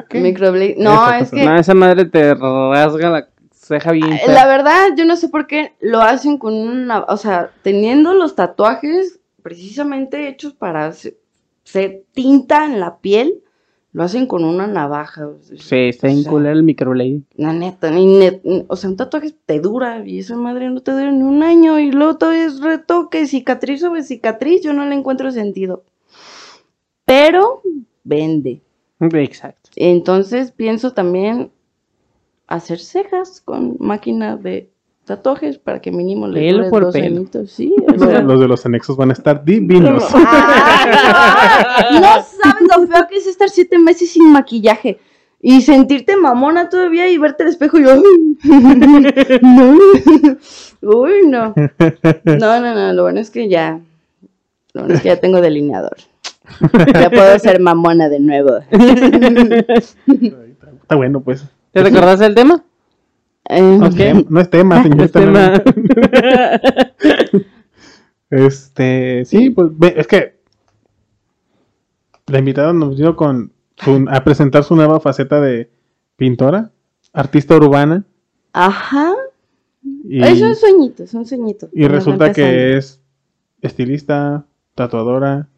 No, 0.78 1.08
Esa 1.08 1.20
es 1.20 1.30
cosa. 1.30 1.36
que 1.36 1.46
No, 1.46 1.56
esa 1.58 1.74
madre 1.74 2.06
te 2.06 2.34
rasga 2.36 3.10
la 3.10 3.28
ceja 3.54 3.92
bien. 3.92 4.18
fea. 4.18 4.34
la 4.34 4.48
verdad 4.48 4.88
yo 4.96 5.06
no 5.06 5.16
sé 5.18 5.28
por 5.30 5.46
qué 5.48 5.74
lo 5.82 6.00
hacen 6.02 6.38
con 6.38 6.54
una, 6.54 7.02
o 7.04 7.18
sea, 7.18 7.52
teniendo 7.64 8.14
los 8.14 8.36
tatuajes 8.36 9.20
precisamente 9.42 10.28
hechos 10.30 10.54
para 10.54 10.86
hacer 10.88 12.04
tinta 12.14 12.66
en 12.66 12.80
la 12.80 12.98
piel, 13.00 13.42
lo 13.94 14.04
hacen 14.04 14.26
con 14.26 14.44
una 14.46 14.68
navaja. 14.68 15.30
Sí, 15.58 15.90
está 15.90 16.10
sea, 16.10 16.30
cool 16.30 16.46
el 16.46 16.64
microblade. 16.64 17.22
La 17.36 17.52
neta, 17.54 17.92
ni 17.92 18.06
net- 18.06 18.66
o 18.68 18.76
sea, 18.76 18.90
un 18.90 18.96
tatuaje 18.98 19.36
te 19.46 19.60
dura 19.60 20.06
y 20.08 20.20
esa 20.20 20.38
madre 20.38 20.70
no 20.70 20.82
te 20.82 20.92
dura 20.92 21.12
ni 21.12 21.24
un 21.24 21.44
año 21.44 21.78
y 21.78 21.92
luego 21.92 22.18
todavía 22.18 22.46
es 22.46 22.62
retoque, 22.62 23.28
cicatriz 23.28 23.82
sobre 23.82 24.04
cicatriz, 24.04 24.62
yo 24.62 24.74
no 24.74 24.86
le 24.86 24.96
encuentro 24.96 25.32
sentido. 25.32 25.84
Pero 27.06 27.62
vende. 28.04 28.62
Exacto. 29.00 29.70
Entonces 29.76 30.52
pienso 30.52 30.94
también 30.94 31.52
hacer 32.48 32.80
cejas 32.80 33.42
con 33.42 33.76
máquina 33.80 34.38
de 34.38 34.71
tatuajes 35.16 35.58
para 35.58 35.82
que 35.82 35.92
mínimo 35.92 36.28
le 36.28 36.52
dure 36.52 36.70
por 36.70 36.84
dos 36.84 36.94
pelo. 36.94 37.06
añitos, 37.06 37.52
Sí, 37.52 37.74
o 37.96 38.00
sea, 38.00 38.22
Los 38.22 38.40
de 38.40 38.48
los 38.48 38.66
anexos 38.66 38.96
van 38.96 39.10
a 39.10 39.14
estar 39.14 39.44
divinos. 39.44 40.04
¡Ah, 40.14 41.90
no! 41.92 42.00
No 42.00 42.08
sabes 42.08 42.78
lo 42.78 42.88
feo 42.88 43.08
que 43.10 43.18
es 43.18 43.28
estar 43.28 43.50
siete 43.50 43.78
meses 43.78 44.10
sin 44.12 44.32
maquillaje. 44.32 45.00
Y 45.42 45.62
sentirte 45.62 46.16
mamona 46.16 46.70
todavía 46.70 47.10
y 47.10 47.18
verte 47.18 47.44
al 47.44 47.50
espejo 47.50 47.80
y 47.80 47.84
yo, 47.84 47.92
"Ay, 47.94 48.02
no, 49.42 49.78
uy, 50.82 51.28
no. 51.28 51.54
No, 51.56 52.60
no, 52.62 52.76
no, 52.76 52.94
lo 52.94 53.04
bueno 53.04 53.20
es 53.20 53.32
que 53.32 53.50
ya, 53.50 53.80
lo 54.74 54.82
bueno 54.82 54.96
es 54.96 55.02
que 55.02 55.08
ya 55.10 55.20
tengo 55.20 55.42
delineador. 55.42 55.98
Ya 56.94 57.10
puedo 57.10 57.40
ser 57.40 57.60
mamona 57.60 58.08
de 58.08 58.20
nuevo. 58.20 58.60
Está 60.82 60.96
bueno, 60.96 61.22
pues. 61.22 61.44
¿Te 61.72 61.82
recordaste 61.82 62.26
el 62.26 62.36
tema? 62.36 62.64
Eh, 63.50 64.26
No 64.30 64.40
es 64.40 64.50
tema, 64.50 64.78
Es 64.82 64.84
señorita. 64.84 65.20
tema. 65.20 65.64
Este, 68.30 69.26
sí, 69.26 69.50
pues 69.50 69.72
es 69.98 70.08
que 70.08 70.40
la 72.28 72.40
invitada 72.40 72.72
nos 72.72 72.96
vino 72.96 73.16
con 73.18 73.52
su- 73.76 74.06
a 74.10 74.24
presentar 74.24 74.64
su 74.64 74.74
nueva 74.76 75.02
faceta 75.02 75.42
de 75.42 75.70
pintora, 76.16 76.72
artista 77.12 77.58
urbana 77.58 78.06
Ajá. 78.54 79.14
y, 80.06 80.24
Es 80.24 80.42
un 80.42 80.56
sueñito, 80.56 81.04
es 81.04 81.14
un 81.14 81.26
sueñito. 81.26 81.68
y 81.74 81.88
resulta 81.90 82.32
que 82.32 82.78
es 82.78 83.02
estilista, 83.62 84.46
tatuadora, 84.76 85.50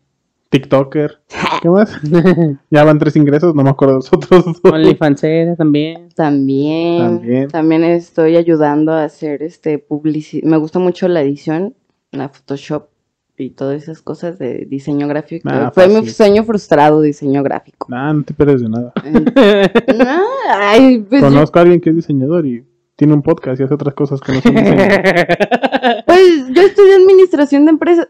TikToker, 0.53 1.19
¿qué 1.63 1.69
más? 1.69 1.91
ya 2.69 2.83
van 2.83 2.99
tres 2.99 3.15
ingresos, 3.15 3.55
no 3.55 3.63
me 3.63 3.71
acuerdo 3.71 3.95
de 3.95 3.97
los 3.97 4.13
otros 4.13 4.45
dos. 4.45 4.61
OnlyFansera 4.63 5.55
también. 5.57 6.09
También, 6.15 6.99
También. 6.99 7.47
también. 7.49 7.83
estoy 7.83 8.37
ayudando 8.37 8.91
a 8.93 9.03
hacer 9.05 9.41
este 9.41 9.79
publicidad. 9.79 10.47
Me 10.47 10.57
gusta 10.57 10.77
mucho 10.77 11.07
la 11.07 11.21
edición, 11.21 11.73
la 12.11 12.29
Photoshop 12.29 12.89
y 13.35 13.49
todas 13.49 13.81
esas 13.81 14.03
cosas 14.03 14.37
de 14.37 14.65
diseño 14.69 15.07
gráfico. 15.07 15.49
Ah, 15.51 15.71
Fue 15.73 15.87
mi 15.87 16.07
sueño 16.07 16.43
frustrado, 16.43 17.01
diseño 17.01 17.41
gráfico. 17.41 17.87
Nah, 17.89 18.13
no 18.13 18.23
te 18.23 18.35
pierdes 18.35 18.61
de 18.61 18.69
nada. 18.69 18.93
Eh, 19.03 19.67
ay, 20.51 20.99
pues, 21.09 21.19
yo- 21.21 21.27
Conozco 21.29 21.57
a 21.57 21.61
alguien 21.63 21.81
que 21.81 21.89
es 21.89 21.95
diseñador 21.95 22.45
y 22.45 22.63
tiene 22.95 23.13
un 23.15 23.23
podcast 23.23 23.59
y 23.59 23.63
hace 23.63 23.73
otras 23.73 23.95
cosas 23.95 24.21
que 24.21 24.33
no 24.33 24.41
son 24.41 24.53
diseño. 24.53 24.77
pues 26.05 26.21
yo 26.53 26.61
estudié 26.61 26.93
administración 26.95 27.65
de 27.65 27.71
empresas. 27.71 28.07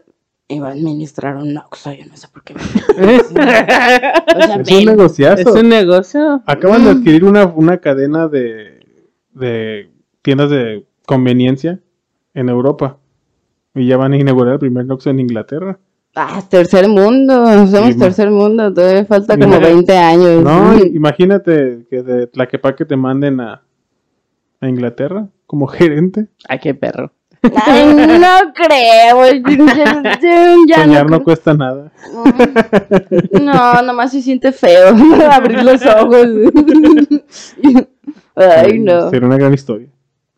Iba 0.48 0.68
a 0.68 0.72
administrar 0.72 1.36
un 1.36 1.56
Oxxo, 1.56 1.92
yo 1.92 2.04
no 2.04 2.16
sé 2.16 2.28
por 2.28 2.42
qué. 2.44 2.54
me- 2.54 2.60
O 3.24 4.42
sea, 4.42 4.60
es 4.60 4.70
un 4.70 4.84
negociazo. 4.84 5.40
es 5.40 5.46
un 5.62 5.68
negocio. 5.70 6.42
Acaban 6.46 6.84
de 6.84 6.94
Mm. 6.94 6.98
adquirir 6.98 7.24
una, 7.24 7.46
una 7.46 7.78
cadena 7.78 8.28
de, 8.28 8.80
de 9.32 9.90
tiendas 10.22 10.50
de 10.50 10.84
conveniencia 11.06 11.80
en 12.34 12.48
Europa. 12.50 12.98
Y 13.74 13.86
ya 13.86 13.96
van 13.96 14.12
a 14.12 14.18
inaugurar 14.18 14.54
el 14.54 14.58
primer 14.60 14.90
Oxxo 14.90 15.10
en 15.10 15.20
Inglaterra. 15.20 15.78
Ah, 16.14 16.42
tercer 16.48 16.88
mundo, 16.88 17.44
somos 17.66 17.94
Sí, 17.94 17.98
tercer 17.98 18.30
mundo, 18.30 18.72
todavía 18.72 19.04
falta 19.04 19.36
como 19.36 19.56
Mira. 19.56 19.66
20 19.68 19.96
años. 19.96 20.42
No, 20.44 20.76
imagínate 20.84 21.86
que 21.90 22.02
de 22.02 22.26
Tlaquepaque 22.28 22.84
te 22.84 22.96
manden 22.96 23.40
a, 23.40 23.62
a 24.60 24.68
Inglaterra 24.68 25.26
como 25.46 25.66
gerente. 25.66 26.28
Ay, 26.48 26.60
qué 26.60 26.72
perro. 26.74 27.10
Ay, 27.66 27.94
no 28.20 28.52
creo. 28.54 29.42
Ya, 30.68 30.82
Soñar 30.84 31.04
no, 31.10 31.18
no 31.18 31.24
cuesta 31.24 31.54
nada. 31.54 31.90
creo. 33.08 33.42
no, 33.42 33.82
nomás 33.82 34.12
se 34.12 34.22
siente 34.22 34.52
feo 34.52 34.94
abrir 35.30 35.62
los 35.62 35.84
ojos. 35.84 36.26
Ay, 38.36 38.78
no. 38.78 39.10
Sería 39.10 39.26
una 39.28 39.36
gran 39.38 39.54
historia. 39.54 39.88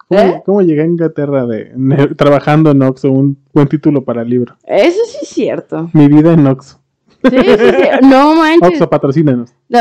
¿Cómo, 0.09 0.21
¿Eh? 0.21 0.43
cómo 0.45 0.63
llegué 0.63 0.83
a 0.83 0.87
Inglaterra 0.87 1.47
de, 1.47 1.73
ne- 1.75 2.15
trabajando 2.15 2.71
en 2.71 2.83
Oxxo? 2.83 3.11
Un 3.11 3.39
buen 3.53 3.67
título 3.69 4.05
para 4.05 4.23
libro. 4.23 4.57
Eso 4.65 5.01
sí 5.09 5.19
es 5.23 5.29
cierto. 5.29 5.91
Mi 5.93 6.07
vida 6.09 6.33
en 6.33 6.47
Oxxo. 6.47 6.81
Sí, 7.25 7.37
sí, 7.41 7.57
sí. 7.59 8.07
No 8.07 8.35
manches. 8.37 8.69
Oxxo, 8.69 8.89
patrocínanos. 8.89 9.53
No. 9.69 9.79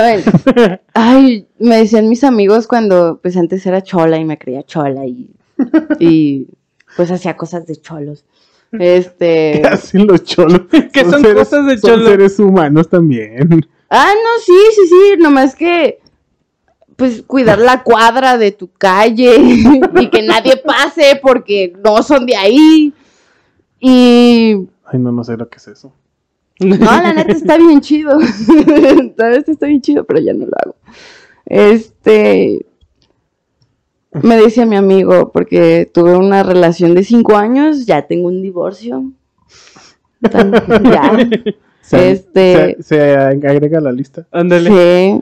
Ay, 0.95 1.47
me 1.59 1.77
decían 1.77 2.09
mis 2.09 2.23
amigos 2.23 2.65
cuando 2.65 3.19
pues 3.21 3.37
antes 3.37 3.63
era 3.67 3.81
chola 3.83 4.17
y 4.17 4.25
me 4.25 4.39
creía 4.39 4.63
chola 4.63 5.05
y, 5.05 5.29
y 5.99 6.47
pues 6.95 7.11
hacía 7.11 7.35
cosas 7.37 7.65
de 7.67 7.75
cholos. 7.77 8.23
Este. 8.77 9.61
¿Qué 9.61 9.67
hacen 9.67 10.05
los 10.07 10.23
cholos? 10.23 10.61
¿Qué 10.93 11.05
son 11.05 11.23
cosas 11.23 11.65
de 11.67 11.77
Son 11.77 11.91
cholo? 11.91 12.07
seres 12.09 12.39
humanos 12.39 12.89
también. 12.89 13.65
Ah, 13.87 14.11
no, 14.15 14.43
sí, 14.43 14.51
sí, 14.75 14.87
sí, 14.87 15.17
nomás 15.19 15.55
que 15.55 15.99
pues 16.95 17.21
cuidar 17.21 17.59
la 17.59 17.83
cuadra 17.83 18.35
de 18.39 18.51
tu 18.51 18.67
calle 18.67 19.35
y 19.37 20.09
que 20.09 20.23
nadie 20.23 20.57
pase 20.57 21.19
porque 21.21 21.71
no 21.85 22.01
son 22.01 22.25
de 22.25 22.35
ahí. 22.35 22.93
Y 23.79 24.55
Ay, 24.85 24.99
no, 24.99 25.11
no 25.11 25.23
sé 25.23 25.37
lo 25.37 25.47
que 25.49 25.57
es 25.57 25.67
eso. 25.67 25.93
no, 26.59 26.75
la 26.77 27.13
neta 27.13 27.31
está 27.31 27.57
bien 27.57 27.79
chido. 27.79 28.17
Todo 29.15 29.27
esto 29.29 29.51
está 29.51 29.67
bien 29.67 29.81
chido, 29.81 30.03
pero 30.03 30.19
ya 30.19 30.33
no 30.33 30.45
lo 30.47 30.53
hago. 30.63 30.75
Este 31.45 32.65
me 34.23 34.37
decía 34.37 34.65
mi 34.65 34.75
amigo, 34.75 35.31
porque 35.31 35.89
tuve 35.93 36.15
una 36.15 36.43
relación 36.43 36.93
de 36.95 37.03
cinco 37.03 37.35
años, 37.37 37.85
ya 37.85 38.07
tengo 38.07 38.27
un 38.27 38.41
divorcio. 38.41 39.11
Tan- 40.31 40.51
ya. 40.83 41.11
Se, 41.81 42.11
Este- 42.11 42.77
se, 42.79 42.83
se 42.83 43.15
agrega 43.15 43.77
a 43.77 43.81
la 43.81 43.91
lista. 43.91 44.25
Ándale. 44.31 44.69
Sí. 44.69 45.21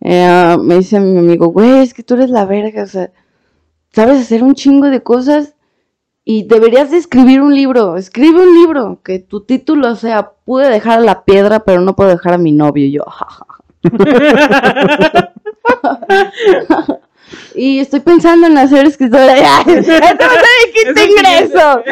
Eh, 0.00 0.56
me 0.62 0.76
dice 0.76 1.00
mi 1.00 1.18
amigo, 1.18 1.48
güey, 1.48 1.80
es 1.82 1.92
que 1.92 2.02
tú 2.02 2.14
eres 2.14 2.30
la 2.30 2.46
verga, 2.46 2.84
o 2.84 2.86
sea, 2.86 3.10
sabes 3.92 4.20
hacer 4.20 4.42
un 4.44 4.54
chingo 4.54 4.88
de 4.90 5.02
cosas 5.02 5.54
y 6.24 6.44
deberías 6.46 6.90
de 6.90 6.98
escribir 6.98 7.40
un 7.42 7.54
libro. 7.54 7.96
Escribe 7.96 8.40
un 8.40 8.54
libro, 8.54 9.00
que 9.02 9.18
tu 9.18 9.40
título 9.42 9.96
sea, 9.96 10.30
pude 10.44 10.68
dejar 10.68 10.98
a 10.98 11.02
la 11.02 11.24
piedra, 11.24 11.60
pero 11.60 11.80
no 11.80 11.96
puedo 11.96 12.10
dejar 12.10 12.34
a 12.34 12.38
mi 12.38 12.52
novio. 12.52 12.86
Y 12.86 12.92
yo, 12.92 13.04
jajaja. 13.04 13.44
y 17.54 17.78
estoy 17.80 18.00
pensando 18.00 18.46
en 18.46 18.56
hacer 18.58 18.86
escritora. 18.86 19.36
Ya, 19.36 19.60
Esto 19.60 19.90
va 19.92 20.06
a 20.08 20.14
ser 20.14 20.46
el 20.64 20.72
quinto 20.74 21.00
ingreso. 21.10 21.82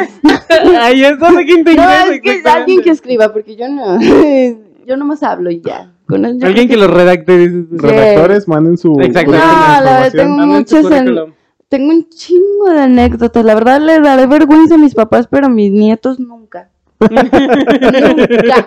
Ahí 0.81 1.05
es 1.05 1.19
donde 1.19 1.45
quinto 1.45 1.71
No, 1.77 1.83
ingreso, 1.83 2.13
es 2.13 2.21
que 2.21 2.31
es 2.31 2.37
exactamente. 2.37 2.49
alguien 2.51 2.83
que 2.83 2.91
escriba, 2.91 3.33
porque 3.33 3.57
yo 3.57 3.69
no. 3.69 3.99
Yo 4.87 4.97
nomás 4.97 5.25
hablo 5.25 5.51
y 5.51 5.61
ya. 5.61 5.91
Con 6.07 6.25
Alguien 6.25 6.69
que 6.69 6.75
creo 6.77 6.87
lo 6.87 6.95
redacte. 6.95 7.49
Sí. 7.51 7.67
Redactores, 7.73 8.47
manden 8.47 8.79
su. 8.79 8.97
Exacto. 9.01 9.33
de 9.33 9.39
No, 9.39 9.45
la 9.45 9.81
verdad, 9.83 10.13
tengo- 10.13 10.37
Manden 10.37 10.59
muchas 10.59 10.91
en-. 10.93 11.35
Tengo 11.69 11.91
un 11.91 12.09
chingo 12.09 12.71
de 12.71 12.81
anécdotas. 12.83 13.45
La 13.45 13.57
verdad 13.57 13.81
le 13.81 13.99
daré 13.99 14.27
vergüenza 14.29 14.77
a 14.77 14.79
mis 14.79 14.95
papás, 14.95 15.27
pero 15.29 15.47
a 15.47 15.49
mis 15.49 15.73
nietos 15.73 16.21
nunca. 16.21 16.71
nunca. 17.01 18.67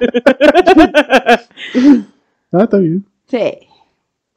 Ah, 2.51 2.63
está 2.63 2.77
bien. 2.77 3.05
Sí. 3.27 3.39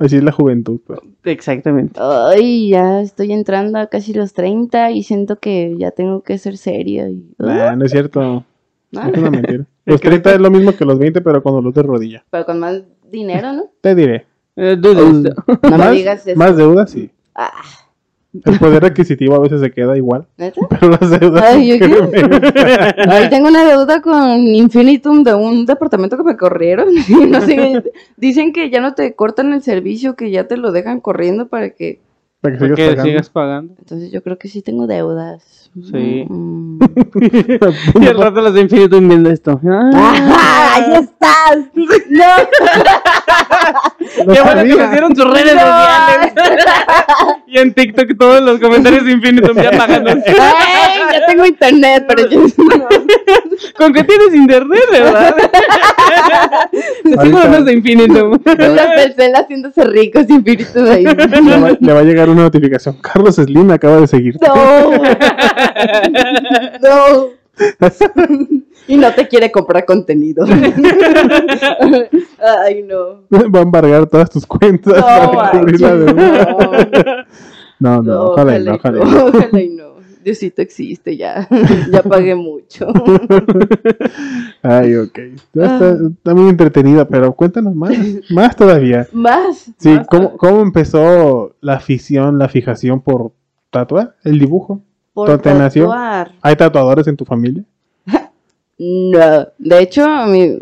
Así 0.05 0.17
es 0.17 0.25
la 0.25 0.33
juventud. 0.33 0.81
pues. 0.87 0.99
Pero. 1.01 1.33
Exactamente. 1.33 1.99
Ay, 2.03 2.71
ya 2.71 3.01
estoy 3.01 3.33
entrando 3.33 3.79
a 3.79 3.87
casi 3.87 4.13
los 4.15 4.33
30 4.33 4.91
y 4.91 5.03
siento 5.05 5.37
que 5.39 5.75
ya 5.79 5.91
tengo 5.93 6.23
que 6.23 6.39
ser 6.39 6.57
seria. 6.57 7.09
Y, 7.09 7.25
Nah, 7.39 7.77
no 7.77 7.85
es 7.85 7.93
cierto. 7.93 8.21
¿no? 8.21 8.45
Es 8.91 9.19
una 9.19 9.31
mentira. 9.31 9.65
Los 9.85 10.01
30 10.01 10.35
es 10.35 10.41
lo 10.41 10.51
mismo 10.51 10.73
que 10.77 10.85
los 10.85 10.97
20, 10.99 11.21
pero 11.23 11.43
con 11.43 11.55
dolor 11.55 11.73
de 11.73 11.83
rodilla. 11.83 12.25
Pero 12.31 12.47
con 12.47 12.61
más 12.61 12.83
dinero, 13.11 13.53
¿no? 13.53 13.65
Te 13.81 13.95
diré. 13.97 14.27
Eh, 14.55 14.77
dudo 14.79 15.09
esto. 15.11 15.45
No 15.63 15.71
me 15.71 15.79
más, 15.79 15.93
digas 15.93 16.27
eso. 16.27 16.39
más 16.39 16.57
deudas, 16.57 16.91
sí. 16.91 17.11
Ah, 17.35 17.51
El 18.33 18.59
poder 18.59 18.85
adquisitivo 18.87 19.35
a 19.35 19.41
veces 19.41 19.61
se 19.61 19.71
queda 19.71 19.97
igual. 19.97 20.27
Pero 20.37 20.89
las 20.89 21.21
deudas. 21.21 21.45
Ay, 21.45 21.79
¿yo. 21.79 22.11
Ay, 23.09 23.29
tengo 23.29 23.49
una 23.49 23.65
deuda 23.67 24.01
con 24.01 24.41
Infinitum 24.41 25.23
de 25.23 25.35
un 25.35 25.67
departamento 25.67 26.17
que 26.17 26.23
me 26.23 26.37
corrieron. 26.37 26.89
Y 26.91 27.13
no 27.27 27.43
sé, 27.43 27.83
dicen 28.17 28.53
que 28.55 28.71
ya 28.71 28.81
no 28.81 28.95
te 28.95 29.15
cortan 29.15 29.53
el 29.53 29.63
servicio, 29.63 30.17
que 30.17 30.31
ya 30.31 30.49
te 30.49 30.57
lo 30.57 30.73
dejan 30.73 31.01
corriendo 31.01 31.49
para 31.49 31.71
que 31.71 32.01
Para 32.43 32.59
que 32.59 32.61
sigas 32.65 32.77
Que 32.77 32.83
pagando. 32.89 33.05
sigas 33.05 33.31
pagando. 33.31 33.75
Entonces 33.79 34.11
yo 34.13 34.23
creo 34.23 34.37
que 34.39 34.49
sí 34.49 34.61
tengo 34.63 34.87
deudas. 34.87 35.71
Sí. 35.91 36.27
Mm. 36.29 36.81
Y 38.03 38.07
al 38.07 38.19
rato 38.19 38.43
los 38.43 38.53
de 38.53 38.61
Infinitum 38.61 39.09
viendo 39.09 39.31
esto. 39.31 39.59
¡Ah, 39.67 40.75
¡Ahí 40.75 40.93
estás! 41.03 41.57
¡No! 42.11 42.27
No 44.27 44.33
Qué 44.35 44.41
bueno 44.43 44.63
que 44.65 44.77
pusieron 44.85 45.17
sus 45.17 45.31
redes 45.33 45.55
No. 45.55 45.61
sociales. 45.61 46.33
y 47.47 47.59
en 47.59 47.73
TikTok 47.73 48.19
todos 48.19 48.43
los 48.43 48.59
comentarios 48.61 49.05
de 49.07 49.13
Infinitum 49.13 49.57
ya 49.57 49.71
pagando. 49.71 50.11
¡Ay! 50.27 51.01
Ya 51.13 51.27
tengo 51.27 51.47
internet, 51.47 52.05
pero 52.09 52.29
yo 52.29 52.41
Con 53.79 53.93
que 53.95 54.05
tienes 54.05 54.35
internet, 54.35 54.81
¿verdad? 54.91 55.35
Ahorita- 57.17 57.23
Síguenos 57.25 57.65
de 57.65 57.73
Infinitum. 57.73 58.39
la 58.45 58.95
Telcel 58.95 59.35
haciéndose 59.37 59.85
ricos 59.85 60.25
y 60.29 60.35
espíritus 60.35 60.77
ahí. 60.89 61.05
Le 61.05 61.15
va, 61.59 61.71
le 61.81 61.93
va 61.93 62.01
a 62.01 62.05
llegar 62.05 62.29
una 62.33 62.43
notificación. 62.43 62.97
Carlos 63.01 63.37
Slim 63.37 63.71
acaba 63.71 64.01
de 64.01 64.07
seguir. 64.07 64.37
No. 64.41 64.93
No. 66.83 67.29
Y 68.89 68.97
no 68.97 69.13
te 69.13 69.29
quiere 69.29 69.53
comprar 69.53 69.85
contenido. 69.85 70.45
Ay, 72.65 72.83
no. 72.83 73.23
Va 73.31 73.61
a 73.61 73.63
embargar 73.63 74.07
todas 74.07 74.31
tus 74.31 74.45
cuentas 74.47 74.97
No, 74.97 75.31
para 75.33 75.51
cubrir 75.53 75.81
la 75.81 75.95
deuda. 75.95 77.27
No, 77.79 77.97
no, 77.97 78.03
No, 78.03 78.23
ojalá, 78.25 78.59
y 78.59 78.65
no, 78.65 78.75
ojalá. 78.75 78.99
y 78.99 79.05
no. 79.11 79.25
ojalá 79.27 79.61
y 79.61 79.69
no. 79.69 79.82
Diosito 80.25 80.63
existe 80.63 81.17
ya. 81.17 81.49
Ya 81.93 82.03
pagué 82.03 82.35
mucho. 82.35 82.87
Ay, 84.63 84.95
ok. 84.97 85.19
Está, 85.19 85.79
Ah. 85.79 85.97
está 86.11 86.35
muy 86.35 86.49
entretenida, 86.49 87.07
pero 87.07 87.33
cuéntanos 87.35 87.75
más. 87.75 87.93
Más 88.31 88.57
todavía. 88.57 89.07
Más. 89.13 89.71
Sí, 89.79 89.89
más. 89.91 90.07
¿cómo, 90.09 90.37
¿cómo 90.37 90.61
empezó 90.63 91.55
la 91.61 91.75
afición, 91.75 92.39
la 92.39 92.49
fijación 92.49 93.01
por 93.01 93.33
tatuar? 93.71 94.17
¿El 94.25 94.39
dibujo? 94.39 94.81
Por 95.15 95.41
tatuar. 95.41 96.33
¿Hay 96.41 96.57
tatuadores 96.57 97.07
en 97.07 97.17
tu 97.17 97.25
familia? 97.25 97.65
No. 98.79 99.47
De 99.59 99.79
hecho, 99.81 100.07
mi... 100.27 100.59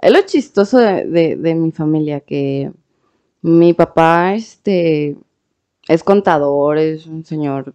es 0.00 0.12
lo 0.12 0.20
chistoso 0.24 0.78
de, 0.78 1.04
de- 1.06 1.36
de 1.36 1.54
mi 1.54 1.70
familia 1.72 2.20
que 2.20 2.70
mi 3.42 3.72
papá, 3.74 4.34
este, 4.34 5.16
es 5.88 6.02
contador, 6.02 6.78
es 6.78 7.06
un 7.06 7.24
señor 7.24 7.74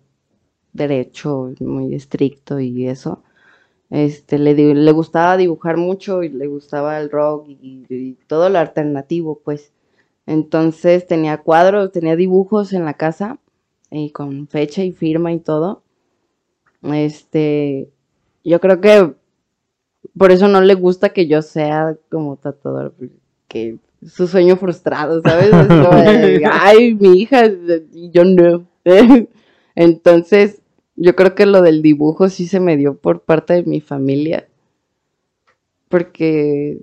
derecho, 0.73 1.53
muy 1.59 1.95
estricto 1.95 2.59
y 2.59 2.87
eso. 2.87 3.23
Este, 3.89 4.39
le, 4.39 4.53
le 4.55 4.91
gustaba 4.91 5.37
dibujar 5.37 5.77
mucho 5.77 6.23
y 6.23 6.29
le 6.29 6.47
gustaba 6.47 6.99
el 6.99 7.11
rock 7.11 7.47
y, 7.47 7.85
y 7.89 8.17
todo 8.27 8.49
lo 8.49 8.59
alternativo, 8.59 9.41
pues. 9.43 9.71
Entonces 10.25 11.05
tenía 11.05 11.37
cuadros, 11.37 11.91
tenía 11.91 12.15
dibujos 12.15 12.73
en 12.73 12.85
la 12.85 12.95
casa 12.95 13.39
y 13.91 14.11
con 14.11 14.47
fecha 14.47 14.83
y 14.83 14.91
firma 14.91 15.31
y 15.31 15.39
todo. 15.39 15.83
Este, 16.81 17.89
yo 18.43 18.59
creo 18.59 18.81
que 18.81 19.13
por 20.17 20.31
eso 20.31 20.47
no 20.47 20.61
le 20.61 20.73
gusta 20.75 21.09
que 21.09 21.27
yo 21.27 21.41
sea 21.41 21.95
como 22.09 22.35
tatuador, 22.37 22.93
que 23.47 23.77
su 24.05 24.27
sueño 24.27 24.57
frustrado, 24.57 25.21
¿sabes? 25.21 25.53
Es 25.53 25.67
como 25.67 25.95
de, 25.95 26.43
Ay, 26.51 26.95
mi 26.95 27.21
hija, 27.21 27.43
yo 27.93 28.25
no. 28.25 28.67
Entonces, 29.75 30.61
yo 30.95 31.15
creo 31.15 31.35
que 31.35 31.45
lo 31.45 31.61
del 31.61 31.81
dibujo 31.81 32.29
sí 32.29 32.47
se 32.47 32.59
me 32.59 32.77
dio 32.77 32.97
por 32.97 33.21
parte 33.21 33.53
de 33.53 33.63
mi 33.63 33.81
familia. 33.81 34.47
Porque 35.89 36.79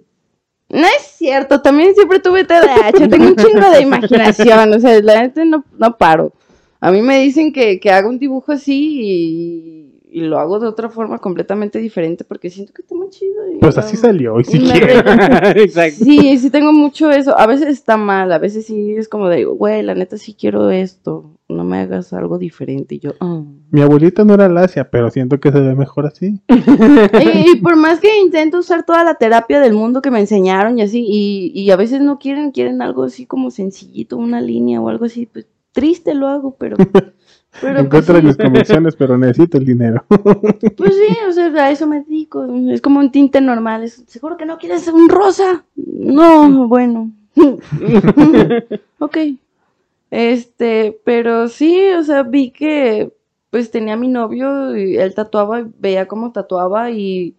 no 0.68 0.86
es 0.86 1.02
cierto, 1.16 1.60
también 1.62 1.94
siempre 1.94 2.20
tuve 2.20 2.44
TDAH, 2.44 3.08
tengo 3.08 3.26
un 3.26 3.36
chingo 3.36 3.70
de 3.70 3.80
imaginación, 3.82 4.72
o 4.72 4.78
sea, 4.78 5.00
la 5.02 5.22
neta 5.22 5.44
no, 5.44 5.64
no 5.76 5.96
paro. 5.98 6.32
A 6.80 6.92
mí 6.92 7.02
me 7.02 7.20
dicen 7.20 7.52
que, 7.52 7.80
que 7.80 7.90
haga 7.90 8.08
un 8.08 8.20
dibujo 8.20 8.52
así 8.52 9.00
y, 9.02 9.89
y 10.12 10.20
lo 10.22 10.38
hago 10.38 10.58
de 10.60 10.66
otra 10.66 10.88
forma 10.88 11.18
completamente 11.18 11.78
diferente 11.78 12.24
porque 12.24 12.50
siento 12.50 12.72
que 12.72 12.82
está 12.82 12.94
muy 12.94 13.10
chido. 13.10 13.50
y 13.52 13.58
Pues 13.58 13.78
así 13.78 13.96
salió, 13.96 14.38
y 14.40 14.44
si 14.44 14.58
Exacto. 15.56 16.04
Sí, 16.04 16.38
sí 16.38 16.50
tengo 16.50 16.72
mucho 16.72 17.10
eso. 17.10 17.38
A 17.38 17.46
veces 17.46 17.68
está 17.68 17.96
mal, 17.96 18.32
a 18.32 18.38
veces 18.38 18.66
sí 18.66 18.94
es 18.96 19.08
como 19.08 19.28
de, 19.28 19.44
güey, 19.44 19.82
la 19.82 19.94
neta 19.94 20.16
sí 20.18 20.34
quiero 20.38 20.70
esto. 20.70 21.36
No 21.48 21.64
me 21.64 21.78
hagas 21.78 22.12
algo 22.12 22.38
diferente. 22.38 22.94
Y 22.94 22.98
yo, 23.00 23.10
"Ah". 23.20 23.42
Mi 23.70 23.80
abuelita 23.80 24.24
no 24.24 24.34
era 24.34 24.48
lacia, 24.48 24.88
pero 24.90 25.10
siento 25.10 25.40
que 25.40 25.50
se 25.50 25.60
ve 25.60 25.74
mejor 25.74 26.06
así. 26.06 26.40
y, 26.48 27.50
y 27.52 27.56
por 27.60 27.76
más 27.76 27.98
que 28.00 28.20
intento 28.20 28.58
usar 28.58 28.84
toda 28.84 29.02
la 29.04 29.14
terapia 29.14 29.60
del 29.60 29.72
mundo 29.74 30.00
que 30.02 30.10
me 30.10 30.20
enseñaron 30.20 30.78
y 30.78 30.82
así, 30.82 31.04
y, 31.08 31.52
y 31.54 31.70
a 31.70 31.76
veces 31.76 32.00
no 32.00 32.18
quieren, 32.18 32.52
quieren 32.52 32.82
algo 32.82 33.02
así 33.04 33.26
como 33.26 33.50
sencillito, 33.50 34.16
una 34.16 34.40
línea 34.40 34.80
o 34.80 34.88
algo 34.88 35.06
así, 35.06 35.26
pues 35.26 35.46
triste 35.72 36.14
lo 36.14 36.28
hago, 36.28 36.56
pero. 36.58 36.76
Pero 37.60 37.80
En 37.80 37.88
pues, 37.88 38.06
sí, 38.06 38.12
mis 38.22 38.36
convicciones, 38.36 38.96
pero 38.96 39.18
necesito 39.18 39.58
el 39.58 39.64
dinero. 39.64 40.04
pues 40.76 40.94
sí, 40.94 41.16
o 41.28 41.32
sea, 41.32 41.46
a 41.46 41.70
eso 41.70 41.86
me 41.86 42.00
dedico. 42.02 42.46
Es 42.70 42.80
como 42.80 43.00
un 43.00 43.10
tinte 43.10 43.40
normal. 43.40 43.82
Es, 43.82 44.04
¿Seguro 44.06 44.36
que 44.36 44.46
no 44.46 44.58
quieres 44.58 44.86
un 44.88 45.08
rosa? 45.08 45.64
No, 45.74 46.68
bueno. 46.68 47.10
ok. 48.98 49.16
Este, 50.10 50.98
pero 51.04 51.48
sí, 51.48 51.90
o 51.98 52.02
sea, 52.02 52.22
vi 52.22 52.50
que 52.50 53.12
pues 53.50 53.70
tenía 53.70 53.94
a 53.94 53.96
mi 53.96 54.08
novio 54.08 54.76
y 54.76 54.96
él 54.96 55.14
tatuaba, 55.14 55.66
veía 55.78 56.06
cómo 56.06 56.30
tatuaba 56.30 56.90
y 56.90 57.34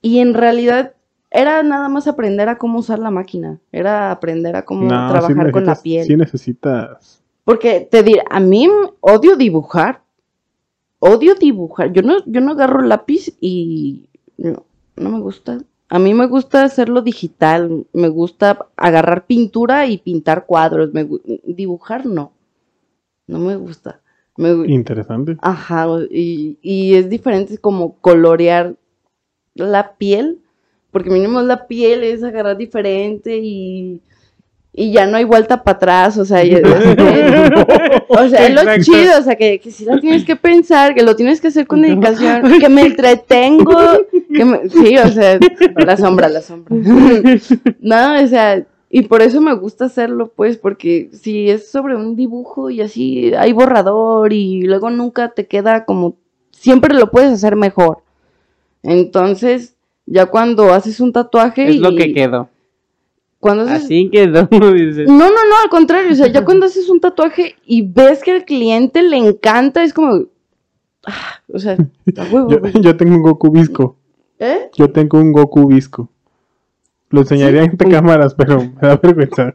y 0.00 0.20
en 0.20 0.34
realidad 0.34 0.94
era 1.30 1.62
nada 1.62 1.88
más 1.88 2.06
aprender 2.06 2.48
a 2.48 2.58
cómo 2.58 2.78
usar 2.78 2.98
la 2.98 3.10
máquina, 3.10 3.58
era 3.72 4.10
aprender 4.10 4.56
a 4.56 4.64
cómo 4.64 4.88
No, 4.88 5.08
sí 5.08 5.12
trabajar 5.12 5.50
con 5.50 5.66
la 5.66 5.74
piel. 5.74 6.06
Sí 6.06 6.16
necesitas. 6.16 7.22
Porque 7.48 7.80
te 7.80 8.02
diré, 8.02 8.22
a 8.28 8.40
mí 8.40 8.68
odio 9.00 9.34
dibujar. 9.34 10.02
Odio 10.98 11.34
dibujar. 11.34 11.94
Yo 11.94 12.02
no, 12.02 12.22
yo 12.26 12.42
no 12.42 12.52
agarro 12.52 12.82
lápiz 12.82 13.32
y 13.40 14.10
no, 14.36 14.66
no 14.96 15.08
me 15.08 15.18
gusta. 15.18 15.58
A 15.88 15.98
mí 15.98 16.12
me 16.12 16.26
gusta 16.26 16.64
hacerlo 16.64 17.00
digital. 17.00 17.86
Me 17.94 18.10
gusta 18.10 18.66
agarrar 18.76 19.24
pintura 19.24 19.86
y 19.86 19.96
pintar 19.96 20.44
cuadros. 20.44 20.92
Me, 20.92 21.08
dibujar 21.46 22.04
no. 22.04 22.32
No 23.26 23.38
me 23.38 23.56
gusta. 23.56 24.02
Me 24.36 24.50
Interesante. 24.70 25.38
Ajá, 25.40 25.86
y, 26.10 26.58
y 26.60 26.96
es 26.96 27.08
diferente 27.08 27.54
es 27.54 27.60
como 27.60 27.94
colorear 28.02 28.76
la 29.54 29.94
piel, 29.96 30.42
porque 30.90 31.08
mínimo 31.08 31.40
la 31.40 31.66
piel 31.66 32.04
es 32.04 32.22
agarrar 32.22 32.58
diferente 32.58 33.38
y, 33.38 34.02
y 34.72 34.92
ya 34.92 35.06
no 35.06 35.16
hay 35.16 35.24
vuelta 35.24 35.62
para 35.64 35.76
atrás, 35.76 36.18
o 36.18 36.24
sea, 36.24 36.44
ya- 36.44 36.58
o 38.08 38.28
sea, 38.28 38.46
es 38.46 38.54
lo 38.54 38.60
Exacto. 38.60 38.82
chido, 38.84 39.18
o 39.18 39.22
sea, 39.22 39.34
que, 39.36 39.58
que 39.58 39.70
sí 39.70 39.84
la 39.84 39.98
tienes 40.00 40.24
que 40.24 40.36
pensar, 40.36 40.94
que 40.94 41.02
lo 41.02 41.16
tienes 41.16 41.40
que 41.40 41.48
hacer 41.48 41.66
con 41.66 41.82
dedicación, 41.82 42.42
que 42.60 42.68
me 42.68 42.82
entretengo, 42.82 43.76
que 44.32 44.44
me- 44.44 44.68
sí, 44.68 44.96
o 44.98 45.08
sea, 45.08 45.38
la 45.76 45.96
sombra, 45.96 46.28
la 46.28 46.42
sombra. 46.42 46.76
No, 47.80 48.22
o 48.22 48.26
sea, 48.26 48.64
y 48.90 49.02
por 49.02 49.22
eso 49.22 49.40
me 49.40 49.54
gusta 49.54 49.86
hacerlo, 49.86 50.32
pues, 50.34 50.56
porque 50.56 51.10
si 51.12 51.50
es 51.50 51.70
sobre 51.70 51.96
un 51.96 52.14
dibujo 52.16 52.70
y 52.70 52.80
así 52.80 53.32
hay 53.34 53.52
borrador 53.52 54.32
y 54.32 54.62
luego 54.62 54.90
nunca 54.90 55.30
te 55.30 55.46
queda 55.46 55.84
como, 55.84 56.16
siempre 56.52 56.94
lo 56.94 57.10
puedes 57.10 57.32
hacer 57.32 57.56
mejor. 57.56 57.98
Entonces, 58.82 59.74
ya 60.06 60.26
cuando 60.26 60.72
haces 60.72 61.00
un 61.00 61.12
tatuaje 61.12 61.68
Es 61.68 61.74
y 61.76 61.78
lo 61.78 61.94
que 61.96 62.14
quedó. 62.14 62.48
Cuando 63.40 63.64
haces 63.64 63.84
Así 63.84 64.10
quedó, 64.10 64.46
dices. 64.74 65.08
no, 65.08 65.18
no, 65.18 65.28
no, 65.28 65.56
al 65.62 65.70
contrario, 65.70 66.12
o 66.12 66.14
sea, 66.14 66.26
ya 66.28 66.44
cuando 66.44 66.66
haces 66.66 66.88
un 66.88 67.00
tatuaje 67.00 67.56
y 67.64 67.82
ves 67.82 68.22
que 68.22 68.32
al 68.32 68.44
cliente 68.44 69.02
le 69.02 69.16
encanta, 69.16 69.82
es 69.82 69.92
como, 69.92 70.24
ah, 71.06 71.40
o 71.52 71.58
sea, 71.58 71.76
huevo, 72.30 72.48
Yo, 72.82 72.96
tengo 72.96 73.16
un 73.16 73.22
Goku 73.22 73.50
visco. 73.50 73.96
¿eh? 74.38 74.70
Yo 74.76 74.90
tengo 74.90 75.18
un 75.18 75.32
Goku 75.32 75.66
visco. 75.68 76.10
Lo 77.10 77.20
enseñaría 77.20 77.62
entre 77.62 77.90
cámaras, 77.90 78.34
pero 78.34 78.58
me 78.60 78.88
da 78.88 78.96
vergüenza. 78.96 79.54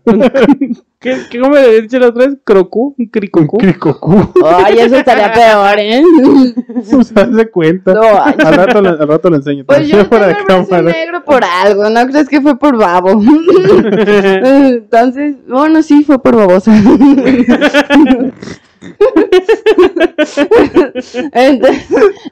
¿Qué, 1.04 1.18
qué, 1.30 1.39
¿Cómo 1.39 1.54
le 1.56 1.82
dicho 1.82 2.00
la 2.00 2.08
otra 2.08 2.28
vez? 2.28 2.38
¿Crocú? 2.46 2.96
¿Un 2.98 3.04
Un 3.04 3.10
cricocú? 3.10 3.58
Krikoku. 3.58 4.16
Ay, 4.46 4.80
eso 4.80 4.96
estaría 4.96 5.34
peor, 5.34 5.76
¿eh? 5.78 6.02
De 7.30 7.52
cuenta. 7.52 7.94
No, 7.94 8.02
ay, 8.24 8.34
Al 8.39 8.54
rato, 8.56 8.82
lo- 8.82 8.89
al 8.89 9.08
rato 9.08 9.30
lo 9.30 9.36
enseño. 9.36 9.66
Pues 9.66 9.86
yo 9.89 10.08
tengo 10.08 10.24
el 10.26 10.36
brazo 10.46 10.82
negro 10.82 11.22
por 11.26 11.44
algo, 11.44 11.89
¿no 11.89 12.08
crees 12.08 12.30
que 12.30 12.39
fue 12.39 12.58
por 12.58 12.78
babo? 12.78 13.22
Entonces, 14.42 15.36
bueno, 15.48 15.84
sí, 15.84 16.06
fue 16.06 16.22
por 16.24 16.38
babosa. 16.38 16.72
Entonces, 21.34 21.88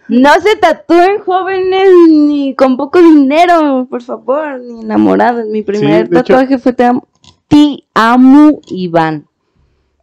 no 0.07 0.29
se 0.41 0.55
tatúen 0.57 1.19
jóvenes 1.25 1.89
ni 2.09 2.55
con 2.55 2.77
poco 2.77 3.01
dinero, 3.01 3.87
por 3.89 4.01
favor, 4.01 4.59
ni 4.59 4.81
enamorados. 4.81 5.45
Mi 5.47 5.61
primer 5.61 6.09
de 6.09 6.19
hecho- 6.19 6.33
tatuaje 6.33 6.57
fue 6.57 6.73
te 6.73 6.85
amo, 6.85 7.07
Te 7.51 7.83
amo, 7.93 8.61
Iván. 8.67 9.27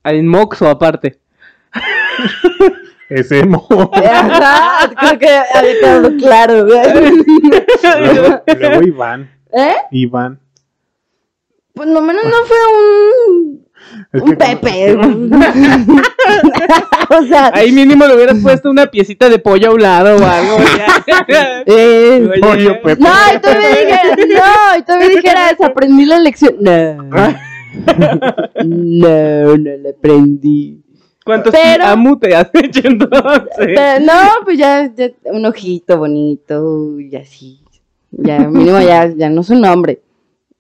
En 0.04 0.28
Moxo, 0.28 0.68
aparte. 0.68 1.18
Es 3.08 3.32
emo. 3.32 3.66
Ajá, 3.94 4.90
creo 4.94 5.18
que 5.18 5.30
había 5.54 5.80
quedado 5.80 6.16
claro. 6.18 6.64
luego, 6.64 8.42
luego 8.46 8.82
Iván. 8.82 9.30
¿Eh? 9.50 9.76
Iván. 9.92 10.38
Pues 11.72 11.88
no 11.88 12.02
menos 12.02 12.24
no 12.24 12.44
fue 12.44 12.58
un 12.76 13.67
Es 14.12 14.20
un 14.22 14.34
como- 14.34 14.38
Pepe. 14.38 14.96
o 17.10 17.22
sea, 17.26 17.50
Ahí 17.54 17.72
mínimo 17.72 18.06
le 18.06 18.14
hubieras 18.14 18.38
puesto 18.42 18.70
una 18.70 18.86
piecita 18.86 19.28
de 19.28 19.38
pollo 19.38 19.70
a 19.70 19.74
un 19.74 19.82
lado 19.82 20.16
o 20.16 20.24
algo. 20.26 20.56
eh. 21.66 22.28
Pollo 22.40 22.80
Pepe. 22.82 23.00
no, 23.02 23.08
y 23.34 23.38
todavía 23.40 23.68
dije, 23.68 24.26
no, 24.34 24.78
y 24.78 24.82
todavía 24.82 25.08
dijera, 25.08 25.50
aprendí 25.64 26.04
la 26.04 26.18
lección. 26.18 26.54
No. 26.60 27.08
No, 28.64 29.56
no 29.56 29.76
la 29.76 29.90
aprendí. 29.90 30.82
¿Cuántos 31.24 31.52
Pero- 31.52 31.84
amu 31.84 32.18
te 32.18 32.34
has 32.34 32.48
hecho 32.54 32.80
entonces? 32.84 33.48
Pero, 33.56 34.00
no, 34.04 34.12
pues 34.44 34.58
ya, 34.58 34.90
ya 34.94 35.10
un 35.26 35.44
ojito 35.44 35.98
bonito 35.98 36.98
y 37.00 37.14
así. 37.16 37.60
Ya, 38.10 38.38
mínimo 38.38 38.80
ya, 38.80 39.06
ya 39.14 39.28
no 39.28 39.42
es 39.42 39.50
un 39.50 39.60
nombre. 39.60 40.00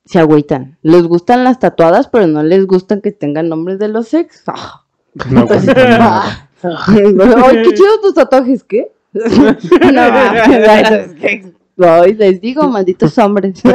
Se 0.08 0.18
agüitan. 0.18 0.78
Les 0.80 1.02
gustan 1.02 1.44
las 1.44 1.58
tatuadas, 1.58 2.08
pero 2.08 2.26
no 2.26 2.42
les 2.42 2.66
gustan 2.66 3.02
que 3.02 3.12
tengan 3.12 3.50
nombres 3.50 3.78
de 3.78 3.88
los 3.88 4.14
ex. 4.14 4.42
Ah. 5.20 5.26
No, 5.30 5.46
pues, 5.46 5.66
no. 5.66 5.72
Ah. 5.76 6.48
Ay, 6.62 7.62
qué 7.64 7.74
chidos 7.74 8.00
tus 8.02 8.14
tatuajes, 8.14 8.62
¿qué? 8.62 8.92
no, 9.12 9.22
¿qué? 11.20 11.52
Ay, 11.80 12.14
les 12.14 12.40
digo, 12.40 12.68
malditos 12.68 13.18
hombres. 13.18 13.58
Sí, 13.58 13.68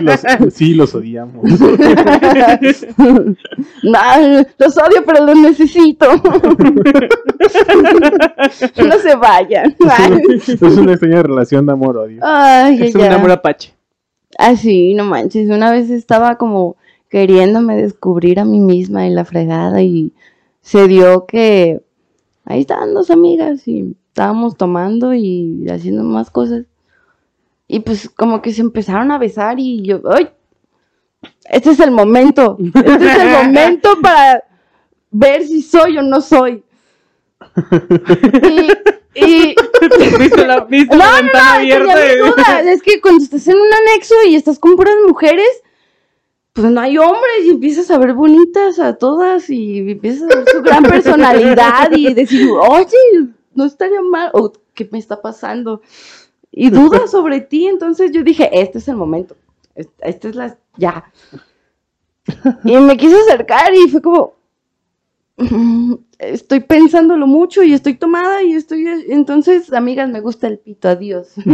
los, 0.00 0.20
sí, 0.54 0.74
los 0.74 0.94
odiamos. 0.94 1.44
No, 3.82 3.98
los 4.58 4.78
odio, 4.78 5.04
pero 5.04 5.26
los 5.26 5.36
necesito. 5.36 6.06
no 8.76 8.98
se 8.98 9.16
vayan. 9.16 9.74
Es 10.46 10.62
una 10.62 10.92
extraña 10.92 11.22
relación 11.22 11.66
de 11.66 11.72
amor-odio. 11.72 12.22
Es 12.70 12.92
ya. 12.94 13.06
un 13.06 13.12
amor 13.12 13.32
apache. 13.32 13.71
Ah, 14.44 14.56
sí, 14.56 14.92
no 14.94 15.04
manches. 15.04 15.48
Una 15.48 15.70
vez 15.70 15.88
estaba 15.88 16.36
como 16.36 16.74
queriéndome 17.08 17.76
descubrir 17.76 18.40
a 18.40 18.44
mí 18.44 18.58
misma 18.58 19.06
en 19.06 19.14
la 19.14 19.24
fregada 19.24 19.82
y 19.82 20.12
se 20.62 20.88
dio 20.88 21.26
que 21.26 21.80
ahí 22.44 22.62
estaban 22.62 22.92
dos 22.92 23.12
amigas 23.12 23.68
y 23.68 23.94
estábamos 24.08 24.56
tomando 24.56 25.14
y 25.14 25.64
haciendo 25.68 26.02
más 26.02 26.32
cosas. 26.32 26.64
Y 27.68 27.80
pues 27.80 28.08
como 28.08 28.42
que 28.42 28.52
se 28.52 28.62
empezaron 28.62 29.12
a 29.12 29.18
besar 29.18 29.60
y 29.60 29.82
yo, 29.82 30.00
¡ay! 30.12 30.28
Este 31.44 31.70
es 31.70 31.78
el 31.78 31.92
momento. 31.92 32.58
Este 32.58 32.96
es 32.96 33.18
el 33.20 33.30
momento 33.44 33.90
para 34.02 34.42
ver 35.12 35.46
si 35.46 35.62
soy 35.62 35.98
o 35.98 36.02
no 36.02 36.20
soy. 36.20 36.64
Y, 39.14 39.20
y 39.24 39.54
¿Viste 40.18 40.46
la, 40.46 40.60
viste 40.64 40.96
no, 40.96 41.04
la 41.04 41.10
no, 41.10 41.22
ventana 41.22 41.54
no, 41.54 41.58
abierta? 41.60 42.60
Es 42.70 42.82
que 42.82 43.00
cuando 43.00 43.22
estás 43.24 43.46
en 43.48 43.56
un 43.56 43.72
anexo 43.72 44.14
y 44.28 44.34
estás 44.36 44.58
con 44.58 44.76
puras 44.76 44.94
mujeres, 45.06 45.48
pues 46.52 46.70
no 46.70 46.80
hay 46.80 46.98
hombres 46.98 47.44
y 47.44 47.50
empiezas 47.50 47.90
a 47.90 47.98
ver 47.98 48.14
bonitas 48.14 48.78
a 48.78 48.96
todas 48.96 49.48
y 49.50 49.78
empiezas 49.90 50.30
a 50.30 50.36
ver 50.36 50.44
su 50.48 50.62
gran 50.62 50.82
personalidad 50.84 51.90
y 51.92 52.12
decir, 52.14 52.48
oye, 52.50 52.96
no 53.54 53.64
estaría 53.64 54.02
mal, 54.02 54.30
o 54.34 54.52
qué 54.74 54.88
me 54.92 54.98
está 54.98 55.20
pasando. 55.20 55.82
Y 56.50 56.68
dudas 56.70 57.10
sobre 57.10 57.40
ti, 57.40 57.66
entonces 57.66 58.10
yo 58.12 58.22
dije, 58.22 58.50
este 58.52 58.78
es 58.78 58.88
el 58.88 58.96
momento, 58.96 59.36
es- 59.74 59.88
esta 60.00 60.28
es 60.28 60.34
la, 60.36 60.58
ya. 60.76 61.10
Y 62.64 62.76
me 62.76 62.96
quise 62.96 63.16
acercar 63.16 63.74
y 63.74 63.88
fue 63.90 64.00
como, 64.02 64.34
"Mm, 65.38 65.94
estoy 66.22 66.60
pensándolo 66.60 67.26
mucho 67.26 67.62
y 67.62 67.72
estoy 67.74 67.94
tomada 67.94 68.42
y 68.42 68.54
estoy, 68.54 68.86
entonces, 69.08 69.72
amigas, 69.72 70.08
me 70.08 70.20
gusta 70.20 70.46
el 70.48 70.58
pito, 70.58 70.88
adiós. 70.88 71.32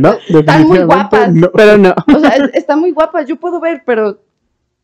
No, 0.00 0.12
definitivamente 0.28 0.84
guapas. 0.84 1.34
no. 1.34 1.50
Pero 1.52 1.78
no. 1.78 1.94
O 2.14 2.18
sea, 2.18 2.30
es- 2.30 2.50
está 2.54 2.76
muy 2.76 2.90
guapa, 2.92 3.22
yo 3.22 3.36
puedo 3.36 3.60
ver, 3.60 3.82
pero 3.86 4.18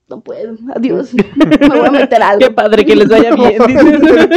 no 0.09 0.21
puedo. 0.21 0.57
Adiós. 0.75 1.13
Me 1.61 1.69
voy 1.69 1.87
a 1.87 1.91
meter 1.91 2.23
algo. 2.23 2.41
Qué 2.41 2.51
padre 2.51 2.85
que 2.85 2.97
les 2.97 3.09
vaya 3.09 3.35
bien. 3.35 3.59
dices. 3.67 4.29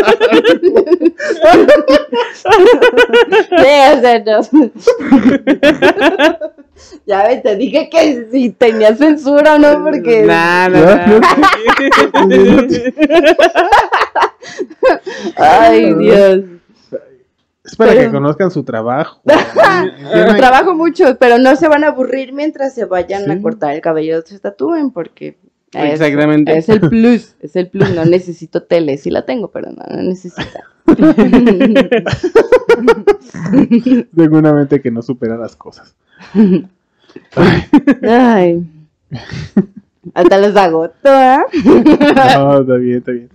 Ya 7.06 7.28
ves, 7.28 7.44
te 7.44 7.56
dije 7.56 7.90
que 7.90 8.28
si 8.32 8.50
tenías 8.52 8.98
censura 8.98 9.56
o 9.56 9.60
no, 9.60 9.84
porque. 9.84 10.24
Nah, 10.24 10.68
nah, 10.70 11.06
nah. 11.08 11.22
Ay, 15.36 15.94
Dios. 15.96 16.40
Es 17.64 17.76
para 17.76 17.92
Pero- 17.92 18.04
que 18.04 18.12
conozcan 18.12 18.50
su 18.52 18.64
trabajo. 18.64 19.22
Tienen- 20.12 20.38
Trabajo 20.38 20.74
mucho, 20.74 21.16
pero 21.20 21.38
no 21.38 21.56
se 21.56 21.68
van 21.68 21.84
a 21.84 21.88
aburrir 21.90 22.34
mientras 22.34 22.74
se 22.74 22.86
vayan 22.86 23.26
Sí. 23.26 23.32
a 23.32 23.42
cortar 23.42 23.74
el 23.76 23.82
cabello, 23.82 24.22
se 24.24 24.40
tatúen, 24.40 24.92
porque. 24.92 25.38
Exactamente. 25.74 26.58
Es 26.58 26.70
el 26.70 26.80
plus, 26.90 27.36
es 27.40 27.56
el 27.56 27.70
plus. 27.70 27.90
No 27.96 28.06
necesito 28.06 28.64
tele, 28.64 28.98
sí 28.98 29.10
la 29.10 29.26
tengo, 29.26 29.50
pero 29.50 29.72
no, 29.72 29.84
no 29.90 30.04
necesita. 30.04 30.64
Tengo 34.16 34.38
una 34.38 34.54
mente 34.54 34.82
que 34.82 34.92
no 34.92 35.02
supera 35.02 35.38
las 35.38 35.56
cosas. 35.56 35.96
Ay. 38.04 38.64
Hasta 40.14 40.38
los 40.40 40.56
agoto, 40.56 40.94
¿eh? 41.06 41.40
No, 42.36 42.62
está 42.62 42.76
bien, 42.76 42.98
está 42.98 43.12
bien. 43.12 43.30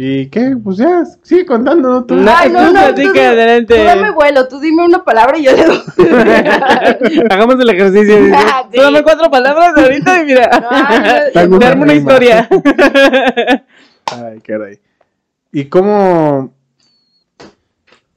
¿Y 0.00 0.28
qué? 0.28 0.56
Pues 0.62 0.76
ya, 0.76 1.04
sigue 1.22 1.44
contando, 1.44 1.88
¿no? 1.88 2.04
Tú. 2.04 2.14
No, 2.14 2.30
Ay, 2.32 2.50
no, 2.52 2.60
tú 2.60 2.66
no, 2.66 2.72
platica, 2.72 3.12
tú- 3.12 3.18
adelante. 3.18 3.76
Tú 3.76 3.82
dame 3.82 4.10
vuelo, 4.12 4.46
tú 4.46 4.60
dime 4.60 4.84
una 4.84 5.04
palabra 5.04 5.36
y 5.38 5.42
yo 5.42 5.50
le 5.50 5.64
doy. 5.64 5.80
Hagamos 7.30 7.56
el 7.58 7.68
ejercicio. 7.70 8.16
Ah, 8.32 8.68
Tú 8.72 8.80
dame 8.80 8.98
sí. 8.98 9.02
cuatro 9.04 9.28
palabras 9.28 9.76
ahorita 9.76 10.22
y 10.22 10.26
mira. 10.26 11.30
No, 11.48 11.56
armo 11.66 11.82
una 11.82 11.94
historia. 11.94 12.48
Ay, 14.06 14.40
caray. 14.46 14.78
¿Y 15.50 15.64
cómo 15.64 16.52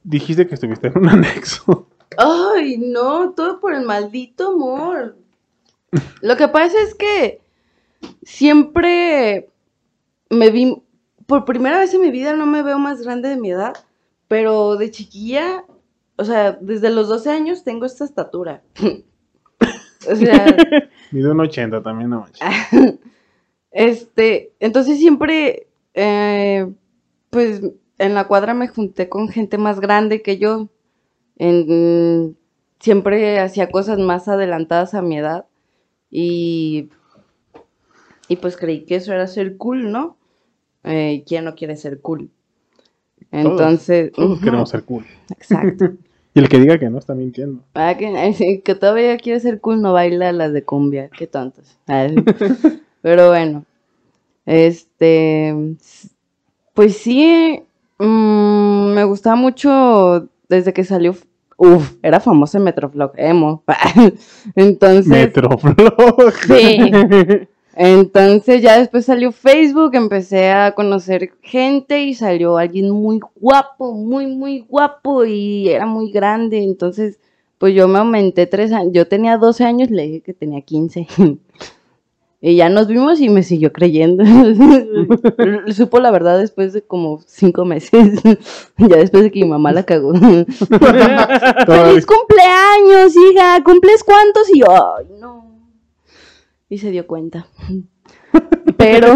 dijiste 0.04 0.46
que 0.46 0.54
estuviste 0.54 0.86
en 0.86 0.98
un 0.98 1.08
anexo? 1.08 1.88
Ay, 2.16 2.78
no, 2.78 3.30
todo 3.30 3.58
por 3.58 3.74
el 3.74 3.82
maldito 3.84 4.52
amor. 4.52 5.16
Lo 6.20 6.36
que 6.36 6.46
pasa 6.46 6.76
es 6.80 6.94
que 6.94 7.40
siempre 8.22 9.48
me 10.30 10.50
vi, 10.50 10.81
por 11.32 11.46
primera 11.46 11.78
vez 11.78 11.94
en 11.94 12.02
mi 12.02 12.10
vida 12.10 12.34
no 12.36 12.44
me 12.44 12.62
veo 12.62 12.78
más 12.78 13.00
grande 13.00 13.30
de 13.30 13.38
mi 13.38 13.50
edad, 13.52 13.72
pero 14.28 14.76
de 14.76 14.90
chiquilla, 14.90 15.64
o 16.16 16.24
sea, 16.26 16.52
desde 16.60 16.90
los 16.90 17.08
12 17.08 17.30
años 17.30 17.64
tengo 17.64 17.86
esta 17.86 18.04
estatura. 18.04 18.62
o 20.10 20.14
sea, 20.14 20.44
Mide 21.10 21.30
un 21.30 21.40
80 21.40 21.82
también, 21.82 22.10
no 22.10 22.20
manches. 22.20 22.46
Este, 23.70 24.52
entonces 24.60 24.98
siempre, 24.98 25.68
eh, 25.94 26.70
pues 27.30 27.62
en 27.96 28.12
la 28.12 28.28
cuadra 28.28 28.52
me 28.52 28.68
junté 28.68 29.08
con 29.08 29.28
gente 29.30 29.56
más 29.56 29.80
grande 29.80 30.20
que 30.20 30.36
yo. 30.36 30.68
En- 31.38 32.36
siempre 32.78 33.40
hacía 33.40 33.70
cosas 33.70 33.98
más 33.98 34.28
adelantadas 34.28 34.92
a 34.92 35.00
mi 35.00 35.16
edad. 35.16 35.46
Y, 36.10 36.90
y 38.28 38.36
pues 38.36 38.58
creí 38.58 38.84
que 38.84 38.96
eso 38.96 39.14
era 39.14 39.26
ser 39.26 39.56
cool, 39.56 39.90
¿no? 39.90 40.18
Eh, 40.84 41.24
¿Quién 41.26 41.44
no 41.44 41.54
quiere 41.54 41.76
ser 41.76 42.00
cool? 42.00 42.30
Entonces, 43.30 44.12
Todos 44.12 44.40
queremos 44.40 44.68
ser 44.68 44.84
cool. 44.84 45.04
exacto. 45.30 45.92
Y 46.34 46.40
el 46.40 46.48
que 46.48 46.58
diga 46.58 46.78
que 46.78 46.88
no 46.88 46.98
está 46.98 47.14
mintiendo. 47.14 47.62
Ah, 47.74 47.94
que, 47.94 48.74
todavía 48.74 49.18
quiere 49.18 49.38
ser 49.38 49.60
cool, 49.60 49.82
no 49.82 49.92
baila 49.92 50.32
las 50.32 50.54
de 50.54 50.64
cumbia. 50.64 51.10
Qué 51.10 51.26
tontos. 51.26 51.78
Pero 53.02 53.28
bueno. 53.28 53.66
Este. 54.46 55.54
Pues 56.72 56.96
sí. 56.96 57.62
mm, 57.98 58.94
me 58.94 59.04
gustaba 59.04 59.36
mucho 59.36 60.26
desde 60.48 60.72
que 60.72 60.84
salió. 60.84 61.14
Uf, 61.58 61.96
era 62.02 62.18
famoso 62.18 62.56
en 62.56 62.64
Metroflog, 62.64 63.12
emo. 63.16 63.62
Entonces. 64.56 65.06
Metroflog. 65.06 66.32
Sí. 66.46 67.46
Entonces 67.74 68.60
ya 68.62 68.78
después 68.78 69.06
salió 69.06 69.32
Facebook, 69.32 69.94
empecé 69.94 70.50
a 70.50 70.72
conocer 70.72 71.32
gente 71.42 72.02
y 72.02 72.14
salió 72.14 72.58
alguien 72.58 72.90
muy 72.90 73.20
guapo, 73.36 73.92
muy, 73.94 74.26
muy 74.26 74.60
guapo 74.60 75.24
y 75.24 75.68
era 75.68 75.86
muy 75.86 76.10
grande. 76.12 76.62
Entonces, 76.62 77.18
pues 77.58 77.74
yo 77.74 77.88
me 77.88 77.98
aumenté 77.98 78.46
tres 78.46 78.72
años. 78.72 78.92
Yo 78.92 79.08
tenía 79.08 79.36
12 79.38 79.64
años, 79.64 79.90
le 79.90 80.02
dije 80.02 80.20
que 80.20 80.34
tenía 80.34 80.60
15. 80.60 81.06
Y 82.44 82.56
ya 82.56 82.68
nos 82.68 82.88
vimos 82.88 83.20
y 83.20 83.28
me 83.28 83.44
siguió 83.44 83.72
creyendo. 83.72 84.24
Supo 85.72 86.00
la 86.00 86.10
verdad 86.10 86.40
después 86.40 86.72
de 86.72 86.82
como 86.82 87.20
cinco 87.24 87.64
meses. 87.64 88.20
ya 88.78 88.96
después 88.96 89.22
de 89.22 89.30
que 89.30 89.44
mi 89.44 89.48
mamá 89.48 89.70
la 89.70 89.84
cagó. 89.84 90.12
¡Feliz 90.12 92.04
cumpleaños, 92.04 93.14
hija! 93.14 93.62
¿Cumples 93.62 94.02
cuántos? 94.02 94.50
Y 94.52 94.58
yo, 94.58 94.66
¡ay, 94.72 95.06
no! 95.20 95.51
Y 96.72 96.78
se 96.78 96.90
dio 96.90 97.06
cuenta. 97.06 97.46
Pero, 98.78 99.14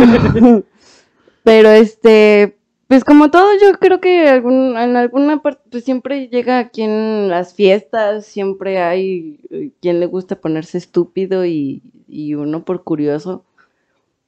pero 1.42 1.70
este, 1.70 2.58
pues 2.86 3.02
como 3.02 3.30
todo, 3.30 3.46
yo 3.60 3.78
creo 3.78 3.98
que 3.98 4.28
algún, 4.28 4.76
en 4.76 4.94
alguna 4.94 5.40
parte, 5.40 5.62
pues 5.70 5.84
siempre 5.84 6.28
llega 6.28 6.58
aquí 6.58 6.82
en 6.82 7.30
las 7.30 7.54
fiestas, 7.54 8.26
siempre 8.26 8.78
hay 8.82 9.40
eh, 9.50 9.70
quien 9.80 10.00
le 10.00 10.06
gusta 10.06 10.38
ponerse 10.40 10.76
estúpido 10.76 11.46
y, 11.46 11.82
y 12.06 12.34
uno 12.34 12.64
por 12.64 12.84
curioso, 12.84 13.46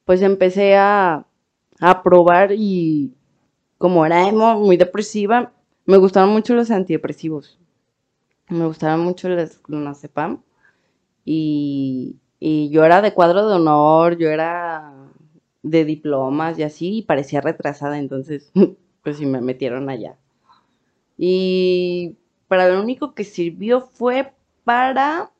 pues 0.05 0.23
empecé 0.23 0.75
a, 0.75 1.27
a 1.79 2.03
probar 2.03 2.51
y 2.51 3.13
como 3.77 4.05
era 4.07 4.27
emo, 4.27 4.59
muy 4.59 4.75
depresiva, 4.75 5.53
me 5.85 5.97
gustaban 5.97 6.29
mucho 6.29 6.55
los 6.55 6.71
antidepresivos. 6.71 7.59
Me 8.49 8.65
gustaban 8.65 9.01
mucho 9.01 9.29
las 9.29 9.59
clonazepam 9.59 10.41
y, 11.23 12.17
y 12.39 12.69
yo 12.69 12.85
era 12.85 13.01
de 13.01 13.13
cuadro 13.13 13.47
de 13.47 13.55
honor, 13.55 14.17
yo 14.17 14.29
era 14.29 14.93
de 15.63 15.85
diplomas 15.85 16.57
y 16.59 16.63
así, 16.63 16.97
y 16.99 17.01
parecía 17.03 17.41
retrasada, 17.41 17.97
entonces 17.99 18.51
pues 19.03 19.17
sí 19.17 19.25
me 19.25 19.41
metieron 19.41 19.89
allá. 19.89 20.17
Y 21.17 22.15
para 22.47 22.69
lo 22.69 22.81
único 22.81 23.13
que 23.13 23.23
sirvió 23.23 23.81
fue 23.81 24.33
para... 24.63 25.31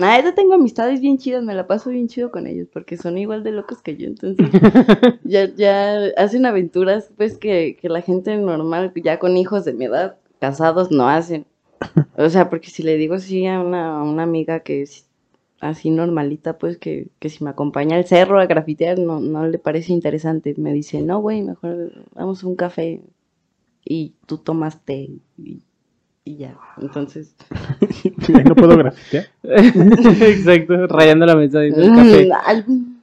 Ah, 0.00 0.20
yo 0.22 0.34
tengo 0.34 0.54
amistades 0.54 1.00
bien 1.00 1.18
chidas, 1.18 1.42
me 1.42 1.54
la 1.54 1.66
paso 1.66 1.90
bien 1.90 2.08
chido 2.08 2.30
con 2.30 2.46
ellos, 2.46 2.68
porque 2.72 2.96
son 2.96 3.16
igual 3.16 3.44
de 3.44 3.52
locos 3.52 3.80
que 3.80 3.96
yo, 3.96 4.06
entonces 4.08 4.48
ya, 5.24 5.46
ya 5.54 6.06
hacen 6.16 6.46
aventuras, 6.46 7.12
pues, 7.16 7.38
que, 7.38 7.76
que 7.80 7.88
la 7.88 8.00
gente 8.00 8.36
normal, 8.36 8.92
ya 8.96 9.18
con 9.18 9.36
hijos 9.36 9.64
de 9.64 9.72
mi 9.72 9.84
edad, 9.86 10.18
casados, 10.40 10.90
no 10.90 11.08
hacen. 11.08 11.46
O 12.16 12.28
sea, 12.28 12.50
porque 12.50 12.70
si 12.70 12.82
le 12.82 12.96
digo 12.96 13.14
así 13.14 13.46
a 13.46 13.60
una, 13.60 13.98
a 13.98 14.02
una 14.02 14.22
amiga 14.22 14.60
que 14.60 14.82
es 14.82 15.06
así 15.60 15.90
normalita, 15.90 16.58
pues, 16.58 16.78
que, 16.78 17.08
que 17.18 17.28
si 17.28 17.42
me 17.44 17.50
acompaña 17.50 17.96
al 17.96 18.06
cerro 18.06 18.40
a 18.40 18.46
grafitear, 18.46 18.98
no, 18.98 19.20
no 19.20 19.46
le 19.46 19.58
parece 19.58 19.92
interesante. 19.92 20.54
Me 20.56 20.72
dice, 20.72 21.00
no, 21.02 21.20
güey, 21.20 21.42
mejor 21.42 21.92
vamos 22.14 22.42
a 22.42 22.46
un 22.46 22.56
café 22.56 23.00
y 23.84 24.14
tú 24.26 24.38
tomas 24.38 24.84
té 24.84 25.10
y, 25.38 25.62
y 26.24 26.36
ya. 26.36 26.58
Entonces... 26.80 27.34
No 28.44 28.54
puedo 28.54 28.76
grafitear. 28.76 29.26
Exacto, 29.42 30.86
rayando 30.86 31.26
la 31.26 31.36
mesa 31.36 31.60
café. 31.70 32.28
Mm. 32.66 32.94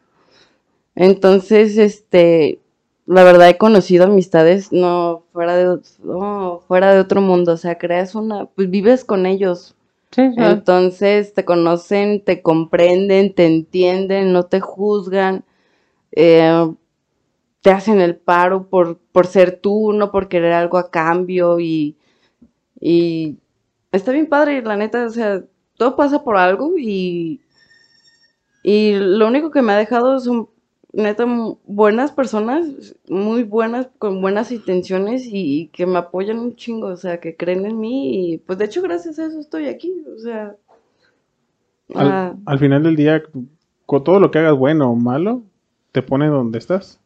Entonces, 0.96 1.78
este, 1.78 2.60
la 3.06 3.24
verdad 3.24 3.50
he 3.50 3.58
conocido 3.58 4.06
amistades 4.06 4.72
no 4.72 5.24
fuera 5.34 5.56
de, 5.56 5.80
no, 6.04 6.62
fuera 6.68 6.94
de 6.94 7.00
otro 7.00 7.22
mundo, 7.22 7.54
o 7.54 7.58
sea, 7.58 7.78
creas 7.78 8.16
una, 8.16 8.46
pues 8.46 8.70
vives 8.70 9.04
con 9.06 9.26
ellos, 9.26 9.76
Sí, 10.12 10.30
sí. 10.34 10.36
Entonces 10.38 11.34
te 11.34 11.46
conocen, 11.46 12.24
te 12.24 12.42
comprenden, 12.42 13.34
te 13.34 13.46
entienden, 13.46 14.34
no 14.34 14.44
te 14.44 14.60
juzgan, 14.60 15.46
eh, 16.12 16.70
te 17.62 17.72
hacen 17.72 18.02
el 18.02 18.18
paro 18.18 18.68
por, 18.68 18.98
por 18.98 19.28
ser 19.28 19.60
tú, 19.62 19.94
no 19.94 20.12
por 20.12 20.28
querer 20.28 20.52
algo 20.52 20.78
a 20.78 20.92
cambio 20.92 21.60
y, 21.62 21.96
y 22.82 23.38
está 23.92 24.12
bien 24.12 24.28
padre, 24.28 24.62
la 24.64 24.76
neta, 24.76 25.06
o 25.06 25.10
sea, 25.10 25.44
todo 25.78 25.96
pasa 25.96 26.24
por 26.24 26.36
algo 26.36 26.74
y, 26.78 27.40
y 28.64 28.96
lo 28.96 29.28
único 29.28 29.50
que 29.50 29.62
me 29.62 29.72
ha 29.72 29.78
dejado 29.78 30.20
son 30.20 30.50
neta 30.94 31.26
buenas 31.66 32.12
personas, 32.12 32.96
muy 33.08 33.44
buenas, 33.44 33.90
con 33.98 34.22
buenas 34.22 34.52
intenciones 34.52 35.26
y, 35.26 35.62
y 35.62 35.68
que 35.70 35.86
me 35.86 35.98
apoyan 36.00 36.40
un 36.40 36.56
chingo, 36.56 36.88
o 36.88 36.98
sea, 36.98 37.20
que 37.20 37.36
creen 37.38 37.66
en 37.66 37.80
mí 37.80 38.34
y 38.34 38.38
pues 38.40 38.60
de 38.60 38.66
hecho 38.66 38.82
gracias 38.82 39.20
a 39.20 39.26
eso 39.26 39.40
estoy 39.40 39.68
aquí, 39.68 40.04
o 40.16 40.20
sea, 40.20 40.56
Al, 41.94 42.12
ah, 42.12 42.36
al 42.46 42.60
final 42.60 42.84
del 42.84 42.96
día, 42.96 43.24
con 43.86 44.04
todo 44.04 44.20
lo 44.20 44.32
que 44.32 44.40
hagas 44.40 44.58
bueno 44.58 44.92
o 44.92 44.96
malo, 44.96 45.44
te 45.92 46.02
pone 46.02 46.28
donde 46.28 46.58
estás. 46.60 47.00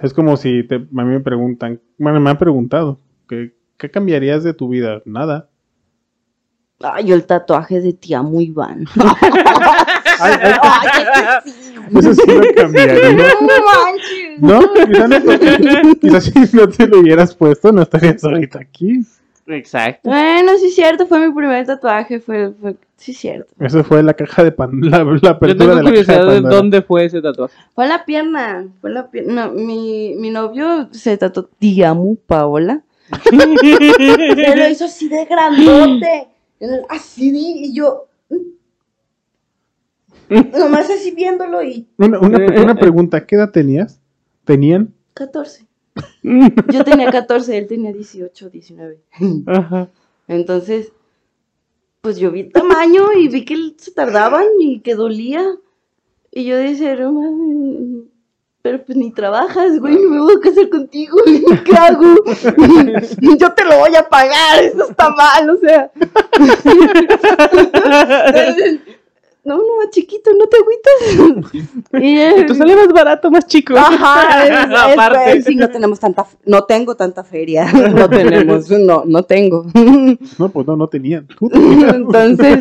Es 0.00 0.12
como 0.14 0.36
si 0.36 0.62
te, 0.66 0.76
a 0.76 0.78
mí 0.78 1.04
me 1.04 1.20
preguntan, 1.20 1.80
bueno, 1.98 2.20
me 2.20 2.30
han 2.30 2.38
preguntado, 2.38 2.98
¿qué, 3.28 3.54
qué 3.78 3.90
cambiarías 3.90 4.42
de 4.44 4.54
tu 4.54 4.68
vida? 4.68 5.02
Nada. 5.04 5.48
ay, 6.82 7.06
yo 7.06 7.14
el 7.14 7.26
tatuaje 7.26 7.80
de 7.80 7.92
tía 7.92 8.22
muy 8.22 8.50
van. 8.50 8.86
Ay, 10.20 10.34
ay, 10.42 10.54
Ay, 10.62 11.52
ese 11.96 12.14
sí, 12.14 12.20
eso 12.20 12.24
sí 12.24 12.32
lo 12.32 12.54
cambiaría. 12.54 13.12
no 13.40 13.46
manches. 13.64 14.40
No, 14.40 14.60
quizás 14.72 15.08
no, 15.10 15.94
quizás 16.00 16.24
si 16.24 16.56
no 16.56 16.68
te 16.68 16.86
lo 16.86 17.00
hubieras 17.00 17.34
puesto, 17.34 17.72
no 17.72 17.82
estarías 17.82 18.24
ahorita 18.24 18.60
aquí. 18.60 19.00
Exacto. 19.46 20.08
Bueno, 20.08 20.52
sí 20.58 20.66
es 20.66 20.74
cierto, 20.74 21.06
fue 21.06 21.28
mi 21.28 21.34
primer 21.34 21.66
tatuaje, 21.66 22.18
fue, 22.18 22.52
fue 22.60 22.76
sí 22.96 23.12
es 23.12 23.18
cierto. 23.18 23.52
Eso 23.60 23.84
fue 23.84 24.02
la 24.02 24.14
caja 24.14 24.42
de 24.42 24.52
pan, 24.52 24.80
la, 24.80 25.04
la 25.04 25.18
Yo 25.20 25.28
apertura 25.28 25.74
tengo 25.74 25.74
de 25.76 25.82
la 25.82 25.82
caja 25.82 25.90
curiosidad 25.90 26.20
de 26.20 26.26
de 26.26 26.34
Pandora. 26.36 26.56
dónde 26.56 26.82
fue 26.82 27.04
ese 27.04 27.20
tatuaje. 27.20 27.54
Fue 27.74 27.84
en 27.84 27.90
la 27.90 28.04
pierna, 28.06 28.66
fue 28.80 28.90
en 28.90 28.94
la 28.94 29.10
pierna. 29.10 29.46
No, 29.46 29.52
mi, 29.52 30.14
mi 30.16 30.30
novio 30.30 30.88
se 30.92 31.18
tatuó, 31.18 31.48
amo, 31.86 32.16
Paola. 32.26 32.82
Se 33.22 34.56
lo 34.56 34.68
hizo 34.68 34.86
así 34.86 35.08
de 35.08 35.26
grandote, 35.26 36.28
así 36.88 37.30
de, 37.30 37.38
y 37.38 37.74
yo, 37.74 38.06
nomás 40.58 40.90
así 40.90 41.10
viéndolo 41.12 41.62
y 41.62 41.86
Una, 41.98 42.18
una, 42.20 42.38
una 42.62 42.74
pregunta, 42.74 43.26
¿qué 43.26 43.36
edad 43.36 43.50
tenías? 43.50 44.00
¿Tenían? 44.44 44.92
14. 45.14 45.66
Yo 46.72 46.84
tenía 46.84 47.10
14, 47.10 47.56
él 47.56 47.66
tenía 47.66 47.92
18, 47.92 48.50
19. 48.50 49.00
Ajá. 49.46 49.88
Entonces, 50.26 50.92
pues 52.00 52.18
yo 52.18 52.30
vi 52.30 52.40
el 52.40 52.52
tamaño 52.52 53.12
y 53.12 53.28
vi 53.28 53.44
que 53.44 53.56
se 53.76 53.92
tardaban 53.92 54.44
y 54.58 54.80
que 54.80 54.94
dolía. 54.94 55.42
Y 56.30 56.44
yo 56.44 56.56
decía, 56.56 56.96
no 56.96 57.12
mames, 57.12 58.08
pero 58.64 58.82
pues 58.82 58.96
ni 58.96 59.12
trabajas, 59.12 59.78
güey, 59.78 59.94
no 59.94 60.08
me 60.08 60.20
voy 60.20 60.34
a 60.36 60.40
casar 60.40 60.70
contigo, 60.70 61.18
¿qué 61.66 61.76
hago? 61.76 62.14
yo 63.38 63.52
te 63.52 63.64
lo 63.66 63.78
voy 63.78 63.94
a 63.94 64.08
pagar, 64.08 64.64
eso 64.64 64.88
está 64.88 65.10
mal, 65.10 65.50
o 65.50 65.56
sea. 65.58 65.90
No, 69.44 69.56
no, 69.58 69.90
chiquito, 69.90 70.30
no 70.38 70.46
te 70.46 70.56
agüitas. 70.56 71.52
y 72.42 72.46
Tú 72.46 72.54
sale 72.54 72.74
más 72.76 72.88
barato, 72.88 73.30
más 73.30 73.46
chico. 73.46 73.74
Ajá, 73.76 74.44
es- 74.44 74.50
es- 74.70 74.92
Aparte. 74.92 75.38
es- 75.38 75.44
sí, 75.44 75.54
no 75.54 75.68
tenemos 75.70 76.00
tanta, 76.00 76.26
no 76.46 76.64
tengo 76.64 76.94
tanta 76.96 77.22
feria, 77.24 77.70
no 77.72 78.08
tenemos, 78.08 78.70
no, 78.70 79.04
no 79.06 79.22
tengo. 79.22 79.66
No, 80.38 80.48
pues 80.48 80.66
no, 80.66 80.76
no 80.76 80.88
tenían. 80.88 81.26
Entonces, 81.52 82.60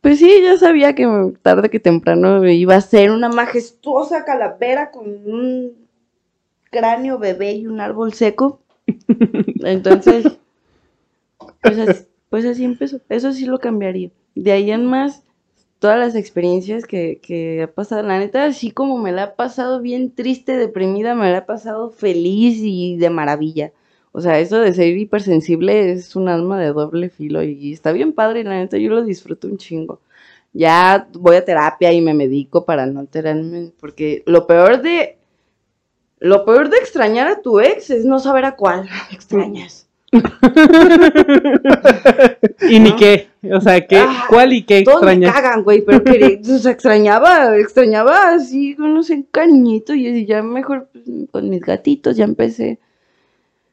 pues 0.00 0.18
sí, 0.18 0.30
ya 0.42 0.56
sabía 0.56 0.94
que 0.94 1.32
tarde 1.42 1.68
que 1.70 1.80
temprano 1.80 2.46
iba 2.48 2.74
a 2.76 2.80
ser 2.80 3.10
una 3.10 3.28
majestuosa 3.28 4.24
calavera 4.24 4.90
con 4.90 5.06
un 5.08 5.72
cráneo 6.70 7.18
bebé 7.18 7.52
y 7.52 7.66
un 7.66 7.80
árbol 7.80 8.12
seco. 8.12 8.60
Entonces, 9.64 10.26
pues 11.62 12.06
pues 12.30 12.44
así 12.44 12.64
empezó. 12.64 13.00
Eso 13.08 13.32
sí 13.32 13.46
lo 13.46 13.58
cambiaría. 13.58 14.10
De 14.34 14.52
ahí 14.52 14.70
en 14.70 14.86
más, 14.86 15.24
todas 15.78 15.98
las 15.98 16.14
experiencias 16.14 16.84
que, 16.84 17.20
que 17.22 17.62
ha 17.62 17.72
pasado, 17.72 18.02
la 18.02 18.18
neta, 18.18 18.44
así 18.44 18.70
como 18.70 18.98
me 18.98 19.12
la 19.12 19.22
ha 19.24 19.34
pasado 19.36 19.80
bien 19.80 20.14
triste, 20.14 20.56
deprimida, 20.56 21.14
me 21.14 21.30
la 21.30 21.38
ha 21.38 21.46
pasado 21.46 21.90
feliz 21.90 22.58
y 22.60 22.96
de 22.96 23.10
maravilla. 23.10 23.72
O 24.12 24.22
sea, 24.22 24.38
eso 24.40 24.60
de 24.60 24.72
ser 24.72 24.96
hipersensible 24.96 25.92
es 25.92 26.16
un 26.16 26.28
alma 26.28 26.58
de 26.58 26.72
doble 26.72 27.10
filo 27.10 27.42
y 27.42 27.72
está 27.72 27.92
bien 27.92 28.14
padre, 28.14 28.44
la 28.44 28.58
neta, 28.58 28.78
yo 28.78 28.88
lo 28.88 29.04
disfruto 29.04 29.46
un 29.46 29.58
chingo. 29.58 30.00
Ya 30.54 31.06
voy 31.12 31.36
a 31.36 31.44
terapia 31.44 31.92
y 31.92 32.00
me 32.00 32.14
medico 32.14 32.64
para 32.64 32.86
no 32.86 33.00
alterarme, 33.00 33.72
porque 33.78 34.22
lo 34.24 34.46
peor 34.46 34.80
de 34.80 35.18
lo 36.18 36.46
peor 36.46 36.70
de 36.70 36.78
extrañar 36.78 37.28
a 37.28 37.42
tu 37.42 37.60
ex 37.60 37.90
es 37.90 38.06
no 38.06 38.18
saber 38.18 38.46
a 38.46 38.56
cuál 38.56 38.88
extrañas. 39.12 39.85
¿Y 42.70 42.80
ni 42.80 42.96
qué? 42.96 43.28
O 43.52 43.60
sea, 43.60 43.86
¿qué? 43.86 43.98
Ah, 43.98 44.24
¿cuál 44.28 44.52
y 44.52 44.62
qué 44.62 44.82
Todos 44.82 45.02
me 45.02 45.20
cagan, 45.20 45.62
güey, 45.64 45.82
pero 45.82 46.04
que, 46.04 46.40
o 46.48 46.58
sea, 46.58 46.72
extrañaba, 46.72 47.56
extrañaba 47.56 48.34
así, 48.34 48.74
con 48.76 48.92
unos 48.92 49.10
cariñito 49.30 49.94
y 49.94 50.26
ya 50.26 50.42
mejor 50.42 50.88
pues, 50.92 51.04
con 51.30 51.48
mis 51.50 51.60
gatitos 51.60 52.16
ya 52.16 52.24
empecé. 52.24 52.78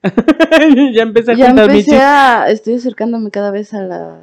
ya 0.93 1.03
empecé 1.03 1.31
a 1.31 1.35
Ya 1.35 1.47
empecé 1.49 1.97
a, 1.97 2.49
estoy 2.49 2.75
acercándome 2.75 3.31
cada 3.31 3.51
vez 3.51 3.73
a 3.73 3.81
la 3.83 4.19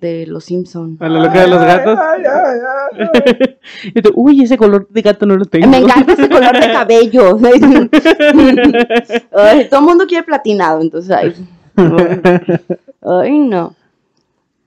de 0.00 0.26
los 0.26 0.44
Simpson. 0.44 0.96
a 1.00 1.08
la 1.08 1.20
loca 1.24 1.40
de 1.42 1.48
los 1.48 1.60
gatos. 1.60 1.98
Ay, 1.98 2.22
ay, 2.24 2.58
ay, 2.94 3.08
ay. 3.36 3.58
Y 3.94 4.02
tú, 4.02 4.12
uy, 4.14 4.42
ese 4.42 4.56
color 4.56 4.88
de 4.88 5.02
gato 5.02 5.26
no 5.26 5.36
lo 5.36 5.44
tengo. 5.44 5.68
Me 5.68 5.78
encanta 5.78 6.12
ese 6.12 6.28
color 6.28 6.58
de 6.58 6.72
cabello. 6.72 7.38
Ay, 9.32 9.68
todo 9.68 9.80
el 9.80 9.86
mundo 9.86 10.06
quiere 10.06 10.24
platinado, 10.24 10.80
entonces, 10.80 11.10
ay, 11.10 11.34
no. 11.76 11.96
Ay, 13.20 13.38
no. 13.38 13.74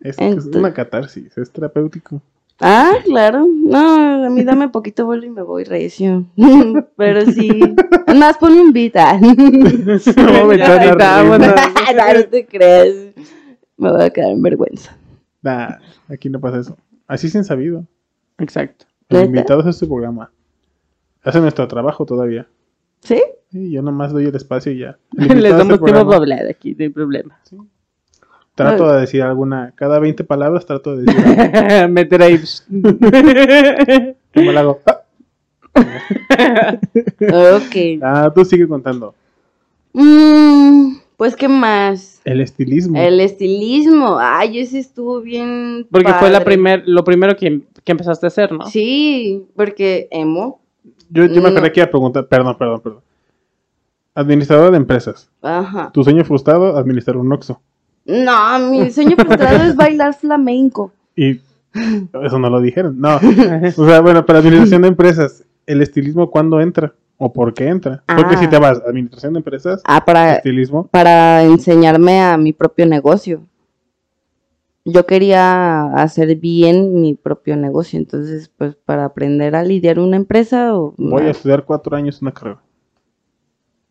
Es, 0.01 0.17
es 0.19 0.45
una 0.47 0.73
catarsis, 0.73 1.37
es 1.37 1.51
terapéutico. 1.51 2.21
Ah, 2.59 2.93
claro. 3.03 3.47
No, 3.47 4.25
a 4.25 4.29
mí 4.29 4.43
dame 4.43 4.69
poquito 4.69 5.05
vuelo 5.05 5.25
y 5.25 5.31
me 5.31 5.41
voy 5.41 5.63
recio. 5.63 6.25
Pero 6.95 7.25
sí. 7.25 7.59
Más 8.15 8.37
ponme 8.37 8.61
un 8.61 8.71
beat. 8.71 8.95
ah. 8.97 9.19
No, 9.19 10.45
me. 10.45 10.57
No, 10.57 11.37
no 11.39 12.23
te 12.29 12.45
creas. 12.45 12.87
Me 13.77 13.91
voy 13.91 14.03
a 14.03 14.09
quedar 14.11 14.29
en 14.29 14.43
vergüenza. 14.43 14.95
Nah, 15.41 15.77
aquí 16.07 16.29
no 16.29 16.39
pasa 16.39 16.59
eso. 16.59 16.77
Así 17.07 17.29
sin 17.29 17.43
sabido. 17.43 17.85
Exacto. 18.37 18.85
Los 19.09 19.25
invitados 19.25 19.65
a 19.65 19.69
este 19.69 19.87
programa. 19.87 20.31
Hacen 21.23 21.41
nuestro 21.41 21.67
trabajo 21.67 22.05
todavía. 22.05 22.47
¿Sí? 23.01 23.21
Sí, 23.51 23.71
yo 23.71 23.81
nomás 23.81 24.13
doy 24.13 24.25
el 24.25 24.35
espacio 24.35 24.71
y 24.71 24.79
ya. 24.79 24.97
Les 25.11 25.53
a 25.53 25.57
damos 25.57 25.73
este 25.73 25.85
tiempo 25.85 26.05
para 26.05 26.17
hablar 26.17 26.47
aquí, 26.49 26.73
no 26.75 26.83
hay 26.83 26.89
problema. 26.89 27.39
Trato 28.55 28.91
de 28.91 29.01
decir 29.01 29.21
alguna. 29.21 29.73
Cada 29.75 29.99
20 29.99 30.23
palabras 30.23 30.65
trato 30.65 30.95
de 30.95 31.03
decir 31.03 31.49
algo. 31.49 31.93
Meter 31.93 32.21
ahí. 32.21 32.39
¿Cómo 34.33 34.51
lo 34.51 34.59
hago? 34.59 34.79
Ok. 37.21 37.75
Ah, 38.01 38.31
tú 38.33 38.45
sigue 38.45 38.67
contando. 38.67 39.13
Mm, 39.93 40.97
pues, 41.21 41.35
¿qué 41.35 41.47
más? 41.47 42.19
El 42.25 42.41
estilismo. 42.41 42.99
El 42.99 43.19
estilismo. 43.19 44.17
Ay, 44.19 44.57
ese 44.57 44.79
estuvo 44.79 45.21
bien. 45.21 45.85
Porque 45.91 46.11
fue 46.13 46.31
la 46.31 46.43
primer, 46.43 46.81
lo 46.87 47.03
primero 47.03 47.35
que, 47.37 47.61
que 47.83 47.91
empezaste 47.91 48.25
a 48.25 48.29
hacer, 48.29 48.51
¿no? 48.51 48.65
Sí, 48.65 49.45
porque 49.55 50.07
emo. 50.09 50.61
Yo, 51.11 51.25
yo 51.25 51.35
me 51.35 51.41
No. 51.41 51.47
acordé 51.49 51.71
que 51.71 51.79
iba 51.81 51.85
a 51.85 51.91
preguntar. 51.91 52.27
Perdón, 52.27 52.57
perdón, 52.57 52.81
perdón. 52.81 52.99
Administrador 54.15 54.71
de 54.71 54.77
empresas. 54.77 55.29
Ajá. 55.43 55.91
Tu 55.93 56.03
sueño 56.03 56.25
frustrado, 56.25 56.75
administrar 56.75 57.17
un 57.17 57.31
Oxxo. 57.31 57.61
No, 58.03 58.71
mi 58.71 58.89
sueño 58.89 59.15
frustrado 59.15 59.63
es 59.63 59.75
bailar 59.75 60.15
flamenco. 60.15 60.91
Y 61.15 61.39
eso 62.23 62.39
no 62.39 62.49
lo 62.49 62.59
dijeron. 62.61 62.99
No. 62.99 63.19
O 63.77 63.85
sea, 63.85 64.01
bueno, 64.01 64.25
para 64.25 64.39
administración 64.39 64.81
de 64.81 64.87
empresas, 64.87 65.45
¿el 65.67 65.83
estilismo 65.83 66.31
cuándo 66.31 66.59
entra? 66.59 66.95
¿O 67.23 67.31
por 67.31 67.53
qué 67.53 67.67
entra? 67.67 68.03
Porque 68.07 68.33
Ah. 68.33 68.37
si 68.39 68.47
te 68.47 68.57
vas 68.57 68.79
a 68.79 68.89
administración 68.89 69.33
de 69.33 69.39
empresas, 69.39 69.83
Ah, 69.85 70.03
para, 70.03 70.37
estilismo, 70.37 70.87
para 70.87 71.43
enseñarme 71.43 72.19
a 72.19 72.35
mi 72.35 72.51
propio 72.51 72.87
negocio. 72.87 73.43
Yo 74.85 75.05
quería 75.05 75.83
hacer 75.93 76.35
bien 76.37 76.99
mi 76.99 77.13
propio 77.13 77.55
negocio, 77.55 77.99
entonces, 77.99 78.49
pues, 78.57 78.75
para 78.75 79.05
aprender 79.05 79.55
a 79.55 79.61
lidiar 79.63 79.99
una 79.99 80.17
empresa 80.17 80.75
o... 80.75 80.95
voy 80.97 81.21
a 81.21 81.29
estudiar 81.29 81.63
cuatro 81.63 81.95
años 81.95 82.23
una 82.23 82.31
carrera. 82.31 82.59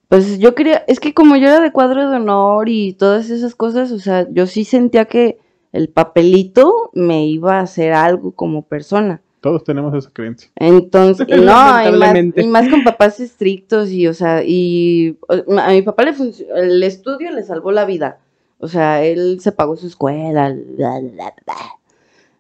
Pues 0.09 0.41
yo 0.41 0.57
quería, 0.57 0.79
es 0.89 0.99
que 0.99 1.15
como 1.15 1.37
yo 1.37 1.47
era 1.47 1.61
de 1.61 1.71
cuadro 1.71 2.11
de 2.11 2.17
honor 2.17 2.69
y 2.69 2.95
todas 2.95 3.31
esas 3.31 3.55
cosas, 3.55 3.93
o 3.93 4.01
sea, 4.01 4.27
yo 4.33 4.49
sí 4.49 4.65
sentía 4.65 5.05
que 5.05 5.39
el 5.71 5.89
papelito 5.89 6.91
me 6.95 7.27
iba 7.27 7.59
a 7.59 7.63
hacer 7.63 7.93
algo 7.93 8.33
como 8.33 8.63
persona. 8.63 9.23
Todos 9.41 9.65
tenemos 9.65 9.95
esa 9.95 10.11
creencia. 10.11 10.51
Entonces, 10.57 11.27
no, 11.29 11.37
y 11.37 11.93
más, 11.99 12.17
y 12.37 12.47
más 12.47 12.69
con 12.69 12.85
papás 12.85 13.21
estrictos 13.21 13.91
y, 13.91 14.07
o 14.07 14.15
sea, 14.15 14.43
y 14.45 15.19
a 15.29 15.71
mi 15.71 15.83
papá 15.83 16.05
le 16.05 16.15
el 16.57 16.83
estudio 16.83 17.31
le 17.31 17.43
salvó 17.43 17.73
la 17.73 17.85
vida. 17.85 18.19
O 18.59 18.69
sea, 18.69 19.03
él 19.03 19.39
se 19.41 19.53
pagó 19.53 19.77
su 19.77 19.87
escuela. 19.87 20.55
bla, 20.55 21.01
bla, 21.01 21.35
bla. 21.45 21.57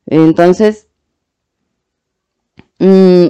Entonces, 0.07 0.89
mm, 2.79 3.27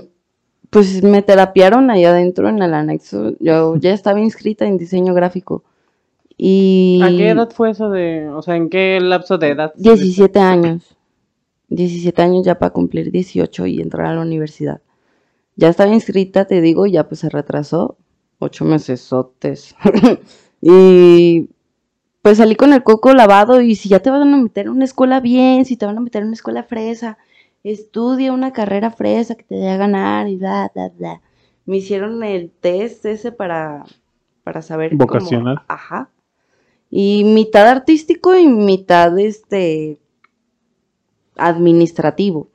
pues 0.70 1.02
me 1.02 1.22
terapiaron 1.22 1.90
ahí 1.90 2.04
adentro 2.04 2.48
en 2.48 2.60
el 2.62 2.74
anexo. 2.74 3.34
Yo 3.38 3.76
ya 3.76 3.92
estaba 3.92 4.20
inscrita 4.20 4.66
en 4.66 4.78
diseño 4.78 5.14
gráfico. 5.14 5.62
Y 6.36 7.00
¿A 7.02 7.08
qué 7.08 7.28
edad 7.28 7.50
fue 7.50 7.70
eso 7.70 7.90
de, 7.90 8.28
o 8.30 8.40
sea, 8.40 8.56
en 8.56 8.70
qué 8.70 8.98
lapso 9.00 9.36
de 9.36 9.48
edad? 9.48 9.72
17 9.76 10.38
años. 10.40 10.96
17 11.70 12.20
años 12.22 12.44
ya 12.44 12.58
para 12.58 12.72
cumplir 12.72 13.10
18 13.10 13.66
y 13.66 13.80
entrar 13.80 14.06
a 14.06 14.14
la 14.14 14.20
universidad. 14.22 14.80
Ya 15.56 15.68
estaba 15.68 15.92
inscrita, 15.92 16.44
te 16.46 16.60
digo, 16.60 16.86
y 16.86 16.92
ya 16.92 17.08
pues 17.08 17.20
se 17.20 17.28
retrasó. 17.28 17.96
Ocho 18.38 18.64
mesesotes. 18.64 19.74
y 20.60 21.48
pues 22.22 22.38
salí 22.38 22.54
con 22.54 22.72
el 22.72 22.82
coco 22.82 23.12
lavado 23.14 23.60
y 23.60 23.74
si 23.74 23.88
ya 23.88 24.00
te 24.00 24.10
van 24.10 24.22
a 24.32 24.36
meter 24.36 24.66
en 24.66 24.72
una 24.72 24.84
escuela 24.84 25.20
bien, 25.20 25.64
si 25.64 25.76
te 25.76 25.86
van 25.86 25.96
a 25.96 26.00
meter 26.00 26.22
en 26.22 26.28
una 26.28 26.34
escuela 26.36 26.62
fresa, 26.62 27.18
estudia 27.64 28.32
una 28.32 28.52
carrera 28.52 28.90
fresa 28.90 29.34
que 29.34 29.44
te 29.44 29.54
dé 29.54 29.68
a 29.70 29.76
ganar 29.76 30.28
y 30.28 30.36
bla, 30.36 30.70
bla, 30.74 30.88
bla. 30.90 31.20
Me 31.66 31.76
hicieron 31.78 32.22
el 32.24 32.50
test 32.50 33.04
ese 33.06 33.32
para, 33.32 33.84
para 34.44 34.62
saber 34.62 34.90
cómo- 34.90 35.04
Vocacional. 35.06 35.62
ajá. 35.68 36.10
Y 36.90 37.22
mitad 37.24 37.68
artístico 37.68 38.36
y 38.36 38.48
mitad 38.48 39.16
este 39.18 39.98
administrativo. 41.36 42.48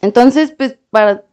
Entonces, 0.00 0.52
pues 0.56 0.78
para 0.90 1.24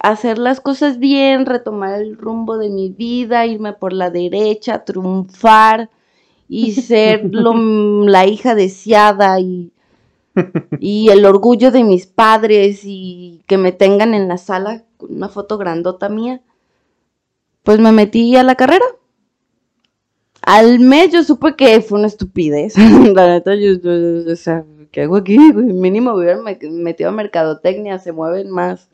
hacer 0.00 0.38
las 0.38 0.60
cosas 0.60 0.98
bien, 0.98 1.46
retomar 1.46 2.00
el 2.00 2.16
rumbo 2.16 2.58
de 2.58 2.70
mi 2.70 2.90
vida, 2.90 3.46
irme 3.46 3.72
por 3.72 3.92
la 3.92 4.10
derecha, 4.10 4.84
triunfar 4.84 5.90
y 6.48 6.72
ser 6.74 7.28
lo- 7.32 8.04
la 8.06 8.26
hija 8.26 8.54
deseada 8.54 9.40
y, 9.40 9.72
y 10.78 11.08
el 11.10 11.24
orgullo 11.24 11.70
de 11.70 11.84
mis 11.84 12.06
padres 12.06 12.80
y 12.84 13.42
que 13.46 13.58
me 13.58 13.72
tengan 13.72 14.14
en 14.14 14.28
la 14.28 14.38
sala 14.38 14.84
con 14.96 15.14
una 15.14 15.28
foto 15.28 15.58
grandota 15.58 16.08
mía, 16.08 16.42
pues 17.64 17.78
me 17.78 17.92
metí 17.92 18.34
a 18.36 18.42
la 18.42 18.54
carrera. 18.54 18.86
Al 20.42 20.78
mes 20.78 21.12
yo 21.12 21.24
supe 21.24 21.56
que 21.56 21.80
fue 21.80 21.98
una 21.98 22.06
estupidez. 22.08 22.74
la 23.14 23.26
neta, 23.28 23.54
yo, 23.54 23.72
yo- 23.74 24.32
o 24.32 24.36
sea, 24.36 24.64
¿qué 24.90 25.02
hago 25.02 25.16
aquí? 25.16 25.36
güey? 25.52 25.66
Mínimo 25.66 26.12
me 26.14 26.18
hubiera 26.18 26.40
me- 26.42 26.58
metido 26.70 27.10
a 27.10 27.12
mercadotecnia, 27.12 27.98
se 27.98 28.12
mueven 28.12 28.50
más, 28.50 28.88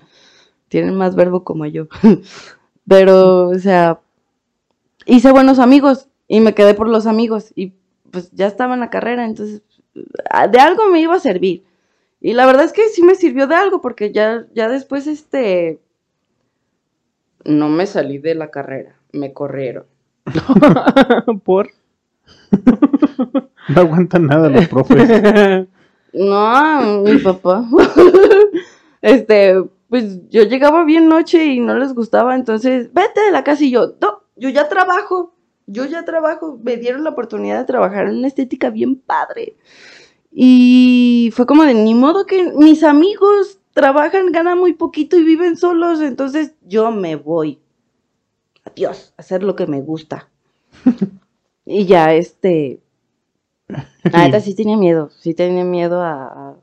tienen 0.69 0.95
más 0.95 1.15
verbo 1.15 1.45
como 1.45 1.67
yo. 1.67 1.87
Pero, 2.89 3.49
o 3.49 3.59
sea, 3.59 4.01
hice 5.07 5.31
buenos 5.33 5.59
amigos 5.59 6.09
y 6.29 6.41
me 6.41 6.55
quedé 6.55 6.75
por 6.75 6.89
los 6.89 7.07
amigos 7.07 7.53
y 7.55 7.73
pues 8.11 8.31
ya 8.33 8.47
estaba 8.47 8.75
en 8.75 8.81
la 8.81 8.91
carrera, 8.91 9.25
entonces 9.25 9.63
ah, 10.31 10.49
de 10.49 10.59
algo 10.59 10.89
me 10.91 11.01
iba 11.01 11.15
a 11.15 11.21
servir. 11.21 11.65
Y 12.21 12.35
la 12.35 12.47
verdad 12.47 12.65
es 12.65 12.73
que 12.73 12.89
sí 12.89 13.03
me 13.03 13.15
sirvió 13.15 13.47
de 13.47 13.55
algo 13.57 13.81
porque 13.81 14.13
ya, 14.13 14.47
ya 14.55 14.69
después, 14.69 15.07
este, 15.07 15.81
no 17.45 17.69
me 17.69 17.87
salí 17.87 18.19
de 18.19 18.35
la 18.35 18.51
carrera, 18.51 18.95
me 19.13 19.33
corrieron. 19.33 19.85
Por. 21.45 21.71
No 23.69 23.81
aguantan 23.81 24.27
nada 24.27 24.49
los 24.49 24.67
profes. 24.67 25.69
No, 26.13 27.03
mi 27.03 27.19
papá. 27.19 27.65
este, 29.03 29.63
pues 29.89 30.29
yo 30.29 30.43
llegaba 30.45 30.85
bien 30.85 31.09
noche 31.09 31.45
y 31.47 31.61
no 31.61 31.79
les 31.79 31.95
gustaba, 31.95 32.35
entonces, 32.35 32.93
vete 32.93 33.21
de 33.21 33.31
la 33.31 33.45
casa 33.45 33.65
y 33.65 33.71
yo, 33.71 33.95
no, 34.01 34.23
yo 34.37 34.49
ya 34.49 34.69
trabajo, 34.69 35.35
yo 35.67 35.85
ya 35.87 36.05
trabajo. 36.05 36.59
Me 36.63 36.77
dieron 36.77 37.05
la 37.05 37.11
oportunidad 37.11 37.59
de 37.59 37.65
trabajar 37.65 38.09
en 38.09 38.19
una 38.19 38.29
estética 38.29 38.71
bien 38.71 38.97
padre. 38.97 39.57
Y 40.31 41.31
fue 41.35 41.47
como 41.47 41.65
de 41.65 41.75
ni 41.75 41.95
modo 41.95 42.27
que 42.27 42.53
mis 42.53 42.83
amigos 42.85 43.59
trabajan, 43.73 44.33
ganan 44.33 44.59
muy 44.59 44.75
poquito 44.75 45.17
y 45.17 45.25
viven 45.25 45.57
solos, 45.57 46.01
entonces 46.01 46.55
yo 46.63 46.91
me 46.91 47.17
voy. 47.17 47.59
Adiós, 48.65 49.15
a 49.17 49.23
hacer 49.23 49.43
lo 49.43 49.57
que 49.57 49.67
me 49.67 49.81
gusta. 49.81 50.29
y 51.67 51.87
ya, 51.87 52.15
este, 52.15 52.81
la 54.11 54.21
neta 54.25 54.41
sí 54.41 54.55
tenía 54.55 54.77
miedo, 54.77 55.11
sí 55.19 55.35
tenía 55.35 55.65
miedo 55.65 56.01
a, 56.03 56.27
a- 56.51 56.57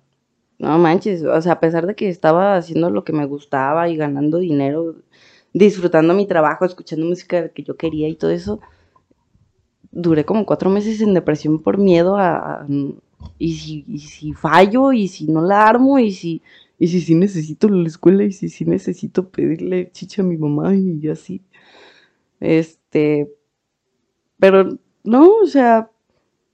No 0.60 0.78
manches, 0.80 1.24
o 1.24 1.42
sea, 1.42 1.54
a 1.54 1.60
pesar 1.62 1.88
de 1.88 1.96
que 1.96 2.10
estaba 2.10 2.58
haciendo 2.58 2.90
lo 2.92 3.04
que 3.06 3.14
me 3.14 3.26
gustaba 3.28 3.90
y 3.90 3.98
ganando 3.98 4.40
dinero, 4.40 4.96
disfrutando 5.54 6.14
mi 6.16 6.28
trabajo, 6.28 6.66
escuchando 6.66 7.06
música 7.08 7.50
que 7.50 7.64
yo 7.64 7.78
quería 7.78 8.08
y 8.10 8.16
todo 8.16 8.32
eso, 8.32 8.60
duré 9.92 10.26
como 10.26 10.46
cuatro 10.46 10.70
meses 10.70 11.02
en 11.02 11.14
depresión 11.14 11.60
por 11.62 11.78
miedo 11.78 12.18
a... 12.18 12.62
a- 12.64 12.68
y, 13.38 13.54
si, 13.54 13.84
y 13.88 14.00
si 14.00 14.34
fallo, 14.34 14.94
y 14.94 15.08
si 15.10 15.28
no 15.28 15.42
la 15.42 15.68
armo, 15.68 16.00
y 16.00 16.12
si... 16.12 16.42
Y 16.82 16.88
si 16.88 17.02
sí 17.02 17.14
necesito 17.16 17.68
la 17.68 17.86
escuela, 17.88 18.24
y 18.24 18.32
si 18.32 18.48
sí 18.48 18.64
necesito 18.64 19.28
pedirle 19.30 19.92
chicha 19.92 20.22
a 20.22 20.26
mi 20.26 20.38
mamá, 20.38 20.74
y 20.76 21.08
así. 21.10 21.42
Este... 22.40 23.30
Pero 24.40 24.78
no, 25.04 25.36
o 25.44 25.46
sea, 25.46 25.90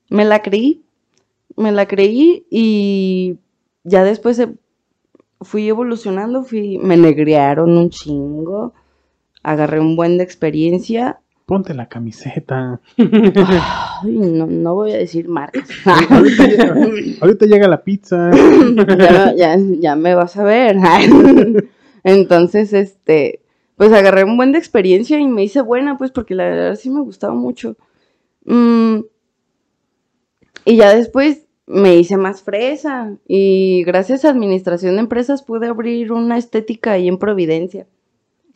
me 0.10 0.26
la 0.26 0.42
creí, 0.42 0.84
me 1.56 1.72
la 1.72 1.88
creí 1.88 2.46
y 2.50 3.38
ya 3.84 4.04
después 4.04 4.40
eh, 4.40 4.54
fui 5.42 5.68
evolucionando, 5.68 6.44
fui, 6.44 6.78
me 6.80 6.98
negrearon 6.98 7.78
un 7.78 7.90
chingo, 7.90 8.74
agarré 9.44 9.80
un 9.80 9.96
buen 9.96 10.18
de 10.18 10.24
experiencia. 10.24 11.20
Ponte 11.46 11.76
la 11.76 11.88
camiseta. 11.88 12.82
Ay, 12.98 14.18
no, 14.18 14.48
no 14.48 14.74
voy 14.74 14.94
a 14.94 14.98
decir 14.98 15.28
marcas. 15.28 15.70
ahorita, 15.86 16.48
llega, 16.48 16.76
ahorita 17.22 17.46
llega 17.46 17.68
la 17.68 17.84
pizza. 17.84 18.32
ya, 18.98 19.36
ya, 19.36 19.58
ya 19.80 19.96
me 19.96 20.16
vas 20.16 20.36
a 20.38 20.44
ver. 20.44 20.78
Entonces, 22.04 22.74
este, 22.74 23.42
pues 23.76 23.92
agarré 23.92 24.24
un 24.24 24.38
buen 24.38 24.52
de 24.52 24.58
experiencia 24.58 25.20
y 25.20 25.28
me 25.28 25.44
hice 25.44 25.62
buena, 25.62 25.98
pues 25.98 26.12
porque 26.12 26.34
la 26.34 26.46
verdad 26.46 26.76
sí 26.76 26.90
me 26.90 27.02
gustaba 27.02 27.34
mucho. 27.34 27.78
Mm, 28.46 29.02
y 30.66 30.78
ya 30.78 30.94
después 30.94 31.46
me 31.68 31.96
hice 31.96 32.18
más 32.18 32.42
fresa 32.42 33.14
y 33.28 33.84
gracias 33.86 34.26
a 34.26 34.30
administración 34.30 34.96
de 34.96 35.02
empresas 35.02 35.42
pude 35.42 35.68
abrir 35.68 36.12
una 36.12 36.38
estética 36.38 36.94
ahí 36.94 37.08
en 37.08 37.18
Providencia. 37.18 37.88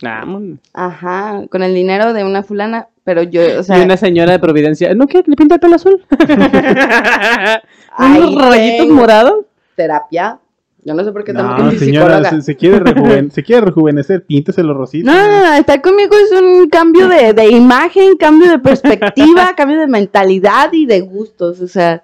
Vámonos. 0.02 0.58
Ajá, 0.72 1.46
con 1.50 1.62
el 1.62 1.74
dinero 1.74 2.12
de 2.12 2.24
una 2.24 2.42
fulana, 2.42 2.88
pero 3.04 3.22
yo, 3.22 3.42
o 3.58 3.60
y 3.60 3.64
sea, 3.64 3.82
una 3.82 3.96
señora 3.96 4.32
de 4.32 4.38
Providencia. 4.38 4.94
¿No 4.94 5.06
quiere 5.06 5.24
que 5.24 5.30
le 5.30 5.36
pinte 5.36 5.54
el 5.54 5.60
pelo 5.60 5.76
azul? 5.76 6.04
Unos 7.98 8.34
rayitos 8.34 8.88
morados. 8.88 9.44
terapia. 9.74 10.38
Yo 10.82 10.94
no 10.94 11.04
sé 11.04 11.12
por 11.12 11.24
qué 11.24 11.32
No, 11.34 11.70
señora, 11.72 12.16
psicóloga. 12.16 12.30
se, 12.30 12.42
se 12.42 12.56
quiere 12.56 12.80
rejuven- 12.80 13.30
se 13.30 13.42
quiere 13.42 13.66
rejuvenecer, 13.66 14.24
pínteselo 14.24 14.72
rosito. 14.74 15.10
No, 15.10 15.28
no, 15.28 15.40
no, 15.46 15.52
estar 15.54 15.80
conmigo 15.82 16.14
es 16.16 16.32
un 16.40 16.68
cambio 16.70 17.06
de, 17.08 17.34
de 17.34 17.48
imagen, 17.50 18.16
cambio 18.16 18.50
de 18.50 18.58
perspectiva, 18.58 19.52
cambio 19.56 19.78
de 19.78 19.86
mentalidad 19.86 20.72
y 20.72 20.86
de 20.86 21.00
gustos. 21.02 21.60
O 21.60 21.68
sea, 21.68 22.02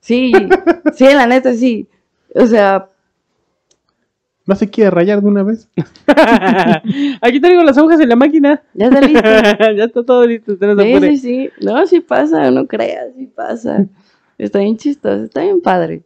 sí, 0.00 0.32
sí, 0.94 1.04
la 1.04 1.26
neta, 1.26 1.52
sí. 1.54 1.86
O 2.34 2.46
sea, 2.46 2.88
¿No 4.48 4.54
se 4.54 4.70
quiere 4.70 4.90
rayar 4.90 5.20
de 5.20 5.26
una 5.26 5.42
vez? 5.42 5.68
Aquí 7.20 7.40
traigo 7.40 7.64
las 7.64 7.76
agujas 7.78 7.98
en 8.00 8.08
la 8.08 8.14
máquina. 8.16 8.62
ya 8.74 8.86
está 8.86 9.00
listo. 9.00 9.20
ya 9.76 9.84
está 9.84 10.04
todo 10.04 10.24
listo. 10.24 10.52
Usted 10.52 10.66
no 10.68 10.76
se 10.82 11.00
Sí, 11.00 11.08
sí, 11.08 11.16
sí. 11.18 11.50
No, 11.64 11.84
sí 11.86 11.98
pasa, 12.00 12.50
no 12.52 12.66
creas, 12.66 13.08
sí 13.16 13.26
pasa. 13.26 13.86
Está 14.38 14.60
bien 14.60 14.76
chistoso, 14.76 15.24
está 15.24 15.42
bien 15.42 15.60
padre. 15.60 16.02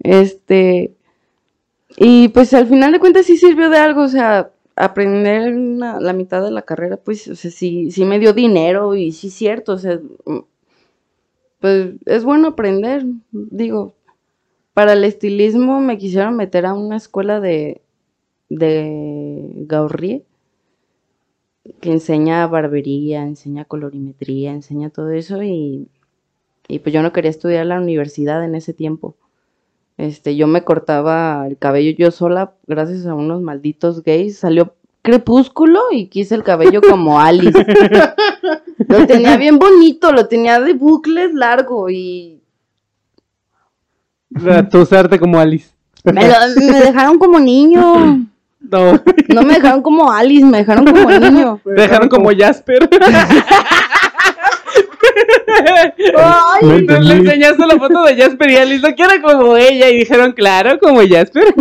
Este. 0.00 0.92
Y 1.96 2.28
pues 2.28 2.52
al 2.54 2.66
final 2.66 2.92
de 2.92 3.00
cuentas 3.00 3.26
sí 3.26 3.36
sirvió 3.36 3.70
de 3.70 3.78
algo, 3.78 4.02
o 4.02 4.08
sea, 4.08 4.50
aprender 4.76 5.54
la 5.54 6.12
mitad 6.12 6.42
de 6.42 6.50
la 6.50 6.62
carrera, 6.62 6.98
pues, 6.98 7.26
o 7.28 7.34
sea, 7.34 7.50
sí, 7.50 7.90
sí 7.90 8.04
me 8.04 8.18
dio 8.18 8.32
dinero 8.34 8.94
y 8.94 9.12
sí 9.12 9.28
es 9.28 9.34
cierto, 9.34 9.72
o 9.72 9.78
sea, 9.78 9.98
mm, 10.26 10.40
pues 11.60 11.94
es 12.06 12.24
bueno 12.24 12.48
aprender, 12.48 13.04
digo. 13.30 13.94
Para 14.74 14.92
el 14.94 15.04
estilismo 15.04 15.80
me 15.80 15.98
quisieron 15.98 16.36
meter 16.36 16.66
a 16.66 16.74
una 16.74 16.96
escuela 16.96 17.40
de, 17.40 17.80
de 18.50 19.66
que 21.80 21.92
enseña 21.92 22.46
barbería, 22.46 23.22
enseña 23.22 23.64
colorimetría, 23.64 24.52
enseña 24.52 24.90
todo 24.90 25.10
eso 25.10 25.42
y, 25.42 25.88
y 26.68 26.78
pues 26.80 26.92
yo 26.94 27.02
no 27.02 27.12
quería 27.12 27.30
estudiar 27.30 27.66
la 27.66 27.80
universidad 27.80 28.44
en 28.44 28.54
ese 28.54 28.74
tiempo. 28.74 29.16
Este, 29.98 30.36
yo 30.36 30.46
me 30.46 30.62
cortaba 30.62 31.46
el 31.46 31.56
cabello 31.56 31.96
yo 31.96 32.10
sola 32.10 32.52
gracias 32.66 33.06
a 33.06 33.14
unos 33.14 33.40
malditos 33.40 34.02
gays. 34.02 34.38
Salió 34.38 34.74
crepúsculo 35.02 35.80
y 35.92 36.06
quise 36.08 36.34
el 36.34 36.42
cabello 36.42 36.80
como 36.82 37.18
Alice. 37.22 37.64
Lo 38.88 39.06
tenía 39.06 39.36
bien 39.36 39.58
bonito, 39.58 40.12
lo 40.12 40.26
tenía 40.28 40.60
de 40.60 40.74
bucles 40.74 41.32
largo 41.32 41.88
y 41.88 42.40
Tu 44.70 44.78
usarte 44.78 45.18
como 45.18 45.38
Alice. 45.38 45.70
me, 46.04 46.28
lo- 46.28 46.34
me 46.72 46.80
dejaron 46.80 47.18
como 47.18 47.38
niño. 47.40 48.26
No. 48.60 49.00
No 49.28 49.42
me 49.42 49.54
dejaron 49.54 49.80
como 49.80 50.10
Alice, 50.12 50.44
me 50.44 50.58
dejaron 50.58 50.84
como 50.84 51.08
niño. 51.10 51.60
Te 51.64 51.70
dejaron 51.72 52.08
como 52.08 52.30
Jasper. 52.36 52.88
Ay, 56.16 56.86
No 56.86 57.00
Le 57.00 57.14
enseñaste 57.14 57.66
la 57.66 57.76
foto 57.76 58.04
de 58.04 58.16
Jasper 58.16 58.50
y 58.50 58.56
Alice, 58.56 58.88
no 58.88 58.94
quiero 58.94 59.12
como 59.22 59.56
ella. 59.56 59.88
Y 59.90 59.98
dijeron, 59.98 60.32
claro, 60.32 60.78
como 60.78 61.00
Jasper. 61.06 61.54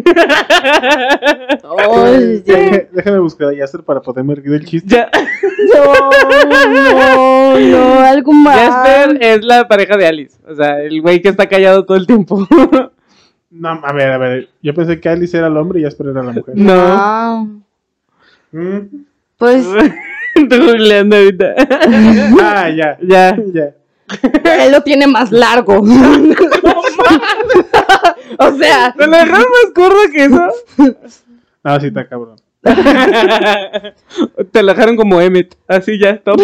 Déjame 2.91 3.19
buscar 3.19 3.49
a 3.49 3.53
Yasser 3.53 3.83
para 3.83 4.01
poderme 4.01 4.35
reír 4.35 4.51
del 4.51 4.65
chiste. 4.65 4.95
Ya- 4.95 5.09
no, 5.73 6.09
no, 6.49 7.59
no, 7.59 7.99
algo 7.99 8.31
más. 8.33 8.57
Jasper 8.57 9.17
es 9.21 9.43
la 9.45 9.67
pareja 9.67 9.97
de 9.97 10.07
Alice. 10.07 10.37
O 10.47 10.55
sea, 10.55 10.81
el 10.81 11.01
güey 11.01 11.21
que 11.21 11.29
está 11.29 11.47
callado 11.47 11.85
todo 11.85 11.97
el 11.97 12.07
tiempo. 12.07 12.47
No, 13.57 13.69
a 13.69 13.93
ver, 13.93 14.11
a 14.11 14.17
ver. 14.17 14.49
Yo 14.61 14.73
pensé 14.73 14.99
que 14.99 15.07
Alice 15.07 15.37
era 15.37 15.47
el 15.47 15.55
hombre 15.55 15.79
y 15.79 15.83
Jasper 15.83 16.07
era 16.07 16.21
la 16.23 16.33
mujer. 16.33 16.55
No. 16.57 17.61
Mm. 18.51 18.79
pues 19.37 19.65
Estoy 20.35 20.59
googleando 20.59 21.15
ahorita. 21.15 21.55
Ah, 22.41 22.69
ya. 22.69 22.97
ya. 23.01 23.37
Ya. 23.53 23.73
él 24.59 24.71
lo 24.71 24.81
tiene 24.83 25.07
más 25.07 25.31
largo. 25.31 25.79
o 28.39 28.51
sea, 28.57 28.93
¿Me 28.97 29.07
lo 29.07 29.17
dejaron 29.17 29.39
más 29.39 29.71
corto 29.73 30.11
que 30.11 30.25
eso? 30.25 30.47
Ah, 31.63 31.79
sí, 31.79 31.87
está 31.87 32.07
cabrón. 32.07 32.35
Te 34.51 34.63
lo 34.63 34.73
dejaron 34.73 34.95
como 34.95 35.21
Emmet. 35.21 35.55
Así 35.67 35.99
ya, 35.99 36.17
top. 36.19 36.39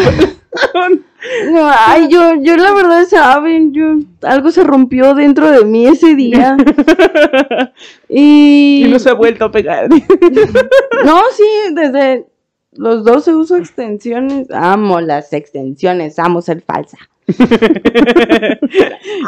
no, 1.52 1.72
ay, 1.88 2.08
yo, 2.10 2.36
yo 2.42 2.58
la 2.58 2.74
verdad, 2.74 3.06
saben, 3.06 3.74
yo, 3.74 3.96
algo 4.22 4.52
se 4.52 4.64
rompió 4.64 5.16
dentro 5.16 5.50
de 5.50 5.66
mí 5.66 5.88
ese 5.88 6.16
día. 6.16 6.58
Y, 8.08 8.84
y 8.86 8.90
no 8.90 9.00
se 9.00 9.10
ha 9.10 9.14
vuelto 9.14 9.46
a 9.46 9.52
pegar. 9.52 9.90
no, 9.90 11.22
sí, 11.36 11.74
desde 11.74 12.26
los 12.74 13.04
12 13.04 13.36
uso 13.36 13.58
extensiones. 13.58 14.50
Amo 14.52 15.02
las 15.02 15.34
extensiones, 15.34 16.20
amo 16.20 16.42
ser 16.42 16.62
falsa. 16.62 16.98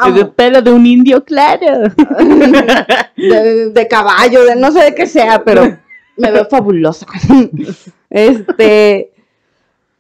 Es 0.05 0.15
el 0.15 0.29
pelo 0.29 0.61
de 0.61 0.71
un 0.71 0.85
indio, 0.85 1.23
claro. 1.23 1.89
de, 3.17 3.69
de 3.69 3.87
caballo, 3.87 4.43
de 4.45 4.55
no 4.55 4.71
sé 4.71 4.83
de 4.83 4.95
qué 4.95 5.05
sea, 5.05 5.43
pero 5.43 5.77
me 6.17 6.31
veo 6.31 6.45
fabulosa. 6.45 7.05
Este. 8.09 9.11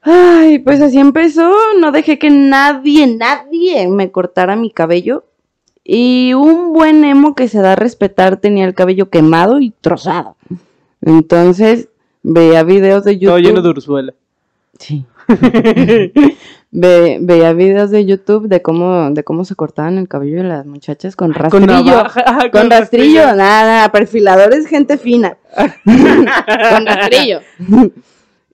Ay, 0.03 0.59
pues 0.59 0.81
así 0.81 0.99
empezó. 0.99 1.51
No 1.79 1.91
dejé 1.91 2.19
que 2.19 2.29
nadie, 2.29 3.07
nadie 3.07 3.87
me 3.87 4.11
cortara 4.11 4.55
mi 4.55 4.69
cabello. 4.69 5.25
Y 5.83 6.33
un 6.33 6.73
buen 6.73 7.03
emo 7.03 7.33
que 7.33 7.47
se 7.47 7.59
da 7.59 7.73
a 7.73 7.75
respetar 7.75 8.37
tenía 8.37 8.65
el 8.65 8.75
cabello 8.75 9.09
quemado 9.09 9.59
y 9.59 9.71
trozado. 9.81 10.35
Entonces 11.01 11.89
veía 12.21 12.63
videos 12.63 13.03
de 13.03 13.17
Todo 13.17 13.39
lleno 13.39 13.61
de 13.61 13.67
YouTube. 13.67 13.77
Ursuela. 13.77 14.13
Sí. 14.77 15.05
Ve- 16.75 17.19
veía 17.21 17.53
videos 17.53 17.91
de 17.91 18.03
YouTube 18.03 18.47
de 18.47 18.63
cómo, 18.63 19.11
de 19.11 19.23
cómo 19.23 19.45
se 19.45 19.53
cortaban 19.55 19.99
el 19.99 20.07
cabello 20.07 20.37
de 20.37 20.43
las 20.49 20.65
muchachas 20.65 21.15
con 21.15 21.31
rastrillo. 21.33 21.67
Con 21.67 21.85
navaja. 21.85 22.49
Con 22.51 22.69
rastrillo, 22.71 23.21
nada, 23.35 23.35
nada, 23.63 23.91
perfiladores, 23.91 24.65
gente 24.65 24.97
fina. 24.97 25.37
con 25.85 26.85
rastrillo. 26.85 27.39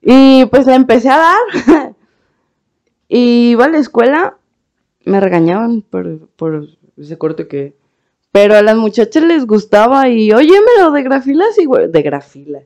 Y 0.02 0.46
pues 0.46 0.64
la 0.66 0.76
empecé 0.76 1.10
a 1.10 1.18
dar. 1.18 1.92
y 3.06 3.50
iba 3.50 3.66
a 3.66 3.68
la 3.68 3.76
escuela, 3.76 4.38
me 5.04 5.20
regañaban 5.20 5.82
por, 5.82 6.28
por 6.36 6.68
ese 6.96 7.18
corte 7.18 7.46
que... 7.48 7.74
Pero 8.32 8.54
a 8.56 8.62
las 8.62 8.76
muchachas 8.76 9.24
les 9.24 9.44
gustaba 9.46 10.08
y, 10.08 10.32
oye, 10.32 10.52
me 10.52 10.82
lo 10.82 10.90
de 10.92 11.02
grafilas 11.02 11.58
igual... 11.58 11.92
De 11.92 12.00
grafilas. 12.00 12.62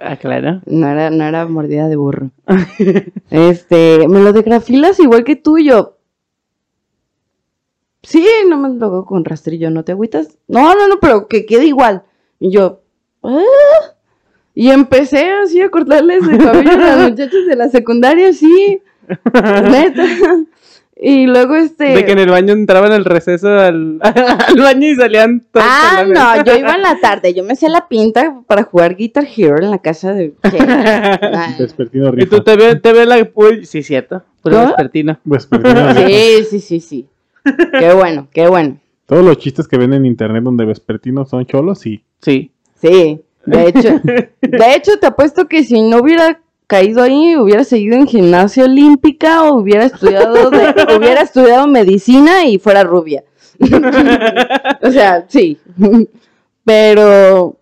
Ah, 0.00 0.16
claro. 0.16 0.60
No 0.66 0.88
era, 0.88 1.10
no 1.10 1.24
era 1.24 1.46
mordida 1.46 1.88
de 1.88 1.96
burro. 1.96 2.30
este, 3.30 4.06
me 4.08 4.20
lo 4.20 4.32
de 4.32 4.42
grafilas 4.42 5.00
igual 5.00 5.24
que 5.24 5.36
tú, 5.36 5.58
y 5.58 5.66
yo. 5.66 5.96
Sí, 8.02 8.24
no 8.48 8.56
me 8.56 8.68
lo 8.68 8.86
hago 8.86 9.04
con 9.06 9.24
rastrillo, 9.24 9.70
¿no 9.70 9.84
te 9.84 9.92
agüitas? 9.92 10.38
No, 10.46 10.74
no, 10.74 10.86
no, 10.88 11.00
pero 11.00 11.26
que 11.26 11.44
quede 11.44 11.66
igual. 11.66 12.04
Y 12.38 12.50
yo, 12.50 12.82
"Ah". 13.22 13.40
Y 14.54 14.70
empecé 14.70 15.30
así 15.30 15.60
a 15.60 15.70
cortarles 15.70 16.26
el 16.28 16.38
cabello 16.38 16.70
a 16.72 16.76
las 16.76 17.10
muchachas 17.10 17.46
de 17.46 17.56
la 17.56 17.68
secundaria, 17.68 18.32
sí. 18.32 18.80
Neta. 19.34 20.04
Y 20.98 21.26
luego 21.26 21.56
este. 21.56 21.84
De 21.88 22.06
que 22.06 22.12
en 22.12 22.20
el 22.20 22.30
baño 22.30 22.54
entraban 22.54 22.90
al 22.90 23.04
receso 23.04 23.48
al, 23.48 23.98
al 24.00 24.56
baño 24.56 24.88
y 24.88 24.94
salían 24.94 25.44
todos 25.52 25.66
Ah, 25.68 26.04
no, 26.06 26.44
yo 26.44 26.56
iba 26.56 26.74
en 26.74 26.82
la 26.82 26.98
tarde, 27.00 27.34
yo 27.34 27.44
me 27.44 27.52
hacía 27.52 27.68
la 27.68 27.86
pinta 27.86 28.40
para 28.46 28.62
jugar 28.62 28.96
Guitar 28.96 29.26
Hero 29.36 29.58
en 29.60 29.70
la 29.70 29.78
casa 29.78 30.14
de... 30.14 30.32
Vespertino 31.58 32.12
Y 32.16 32.24
tú 32.26 32.42
te 32.42 32.56
ves, 32.56 32.80
te 32.80 32.92
ves 32.94 33.06
la... 33.06 33.28
Sí, 33.64 33.82
cierto. 33.82 34.22
Puro 34.42 34.58
vespertino. 34.58 35.18
Vespertino. 35.24 35.94
Sí, 35.94 36.44
sí, 36.48 36.60
sí, 36.60 36.80
sí. 36.80 37.06
Qué 37.78 37.92
bueno, 37.92 38.28
qué 38.32 38.48
bueno. 38.48 38.78
Todos 39.04 39.24
los 39.24 39.38
chistes 39.38 39.68
que 39.68 39.76
ven 39.76 39.92
en 39.92 40.06
internet 40.06 40.42
donde 40.42 40.64
Vespertino 40.64 41.26
son 41.26 41.44
cholos, 41.46 41.78
sí. 41.78 42.02
Sí. 42.22 42.50
Sí, 42.80 43.20
de 43.46 43.68
hecho, 43.68 44.00
de 44.42 44.74
hecho 44.74 44.98
te 44.98 45.06
apuesto 45.06 45.46
que 45.46 45.62
si 45.64 45.80
no 45.80 45.98
hubiera 45.98 46.40
caído 46.66 47.02
ahí, 47.02 47.36
hubiera 47.36 47.64
seguido 47.64 47.96
en 47.96 48.06
gimnasia 48.06 48.64
olímpica 48.64 49.44
o 49.44 49.56
hubiera 49.58 49.84
estudiado 49.84 50.50
de- 50.50 50.74
hubiera 50.96 51.22
estudiado 51.22 51.66
medicina 51.66 52.44
y 52.46 52.58
fuera 52.58 52.82
rubia. 52.84 53.24
o 54.82 54.90
sea, 54.90 55.24
sí. 55.28 55.58
Pero 56.64 57.56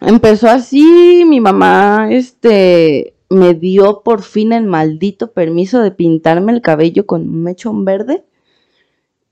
empezó 0.00 0.48
así, 0.48 1.24
mi 1.26 1.40
mamá 1.40 2.08
este 2.10 3.14
me 3.28 3.54
dio 3.54 4.02
por 4.02 4.22
fin 4.22 4.52
el 4.52 4.64
maldito 4.66 5.30
permiso 5.32 5.80
de 5.80 5.92
pintarme 5.92 6.52
el 6.52 6.62
cabello 6.62 7.06
con 7.06 7.22
un 7.22 7.42
mechón 7.44 7.84
verde. 7.84 8.24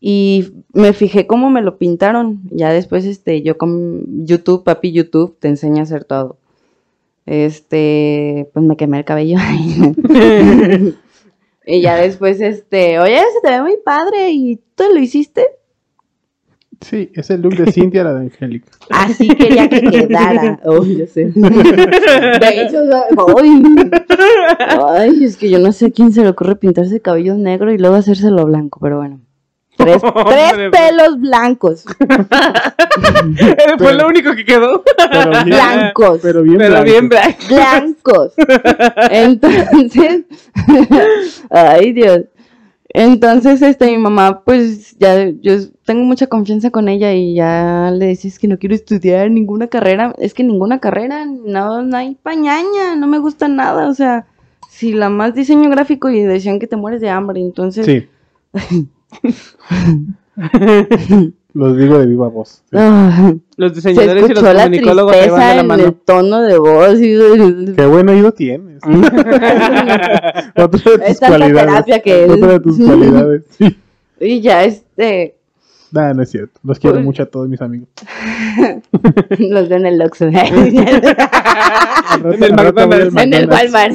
Y 0.01 0.53
me 0.73 0.93
fijé 0.93 1.27
cómo 1.27 1.51
me 1.51 1.61
lo 1.63 1.77
pintaron. 1.79 2.43
Ya 2.53 2.73
después, 2.73 3.05
este, 3.05 3.43
yo 3.43 3.59
con 3.59 4.25
YouTube, 4.25 4.63
papi 4.63 4.93
YouTube, 4.93 5.37
te 5.41 5.49
enseña 5.49 5.81
a 5.81 5.83
hacer 5.83 6.05
todo. 6.05 6.39
Este, 7.31 8.49
pues 8.55 8.65
me 8.65 8.79
quemé 8.79 9.01
el 9.01 9.05
cabello. 9.05 9.37
y 11.67 11.83
ya 11.83 11.97
después, 11.97 12.41
este, 12.41 12.99
oye, 12.99 13.19
se 13.19 13.41
te 13.43 13.51
ve 13.51 13.61
muy 13.61 13.77
padre. 13.85 14.31
¿Y 14.31 14.57
tú 14.75 14.85
lo 14.95 14.99
hiciste? 14.99 15.47
Sí, 16.81 17.11
es 17.13 17.29
el 17.29 17.43
look 17.43 17.55
de 17.55 17.71
Cintia, 17.71 18.03
la 18.03 18.15
de 18.15 18.21
Angélica. 18.21 18.71
Así 18.91 19.29
quería 19.29 19.69
que 19.69 19.83
quedara. 19.83 20.59
Oh, 20.65 20.83
yo 20.87 21.07
sé. 21.07 21.27
De 21.27 22.63
hecho, 22.63 22.79
ay, 23.37 23.63
ay, 24.71 25.25
es 25.25 25.37
que 25.37 25.51
yo 25.51 25.59
no 25.59 25.73
sé 25.73 25.87
a 25.87 25.91
quién 25.91 26.13
se 26.13 26.23
le 26.23 26.31
ocurre 26.31 26.57
pintarse 26.57 26.95
el 26.95 27.03
cabello 27.03 27.35
negro 27.35 27.71
y 27.73 27.77
luego 27.77 27.97
hacérselo 27.97 28.47
blanco, 28.47 28.81
pero 28.81 28.97
bueno. 28.97 29.21
Tres, 29.79 30.03
tres 30.29 30.71
pelos 30.71 31.19
blancos. 31.21 31.85
Fue 33.79 33.95
lo 33.95 34.09
único 34.09 34.35
que 34.35 34.45
quedó. 34.45 34.83
Pero 35.11 35.31
bien, 35.31 35.45
Blancos. 35.47 36.21
pero 36.23 36.43
bien, 36.43 36.59
Pero 36.59 36.71
blanco. 36.71 36.85
bien 36.91 37.09
black. 37.09 37.49
blancos. 37.49 38.33
Entonces, 39.11 40.25
ay 41.51 41.93
Dios. 41.93 42.21
Entonces, 42.91 43.61
este, 43.63 43.87
mi 43.87 43.99
mamá, 43.99 44.43
pues 44.45 44.97
ya, 44.99 45.29
yo 45.29 45.53
tengo 45.85 46.05
mucha 46.05 46.27
confianza 46.27 46.71
con 46.71 46.89
ella 46.89 47.13
y 47.13 47.35
ya 47.35 47.91
le 47.93 48.07
decía, 48.07 48.31
es 48.31 48.39
que 48.39 48.49
no 48.49 48.59
quiero 48.59 48.75
estudiar 48.75 49.31
ninguna 49.31 49.69
carrera, 49.69 50.15
es 50.19 50.33
que 50.33 50.43
ninguna 50.43 50.81
carrera, 50.81 51.27
no, 51.27 51.83
no 51.83 51.97
hay 51.97 52.15
pañaña, 52.23 52.97
no 52.97 53.07
me 53.07 53.19
gusta 53.19 53.47
nada, 53.47 53.89
o 53.89 53.95
sea, 53.95 54.27
si 54.71 54.95
la 54.95 55.11
más 55.11 55.35
diseño 55.35 55.69
gráfico 55.69 56.09
y 56.09 56.23
decían 56.23 56.59
que 56.59 56.67
te 56.67 56.77
mueres 56.77 57.03
de 57.03 57.11
hambre, 57.11 57.41
entonces, 57.41 57.85
Sí. 57.85 58.09
Los 61.55 61.77
digo 61.77 61.99
de 61.99 62.07
viva 62.07 62.29
voz. 62.29 62.63
Sí. 62.71 62.75
ah, 62.75 63.33
Los 63.57 63.71
se 63.73 63.77
diseñadores 63.77 64.31
y 64.31 64.35
los 64.35 64.43
la 64.43 64.63
comunicólogos 64.65 65.17
se 65.17 65.31
van 65.31 65.41
de 65.41 65.55
la 65.55 65.61
en 65.63 65.67
mano. 65.67 65.85
el 65.85 65.95
tono 65.95 66.43
de 66.43 66.59
voz 66.59 67.01
y... 67.01 67.75
Qué 67.75 67.87
buen 67.87 68.09
oído 68.09 68.33
tienes. 68.33 68.81
Otra 68.85 70.53
de 70.55 70.69
tus 70.69 70.87
Es 70.87 71.19
tanta 71.19 71.39
cualidades. 71.39 71.85
que 72.05 72.25
es. 72.25 72.31
Otra 72.31 72.49
de 72.53 72.61
tus 72.61 72.79
cualidades. 72.79 73.43
Sí. 73.59 73.77
Y 74.21 74.41
ya, 74.41 74.65
este, 74.65 75.35
Nah, 75.91 76.13
no 76.13 76.23
es 76.23 76.31
cierto. 76.31 76.61
Los 76.63 76.79
quiero 76.79 76.99
Uy. 76.99 77.03
mucho 77.03 77.23
a 77.23 77.27
todos 77.27 77.49
mis 77.49 77.61
amigos. 77.63 77.89
los 79.39 79.69
ven 79.69 79.87
en 79.87 79.95
el 79.95 80.03
Oxxo. 80.03 80.27
En 80.27 80.37
el 82.43 82.53
McDonald's. 82.53 83.17
en 83.17 83.35
el 83.35 83.49
Walmart. 83.49 83.95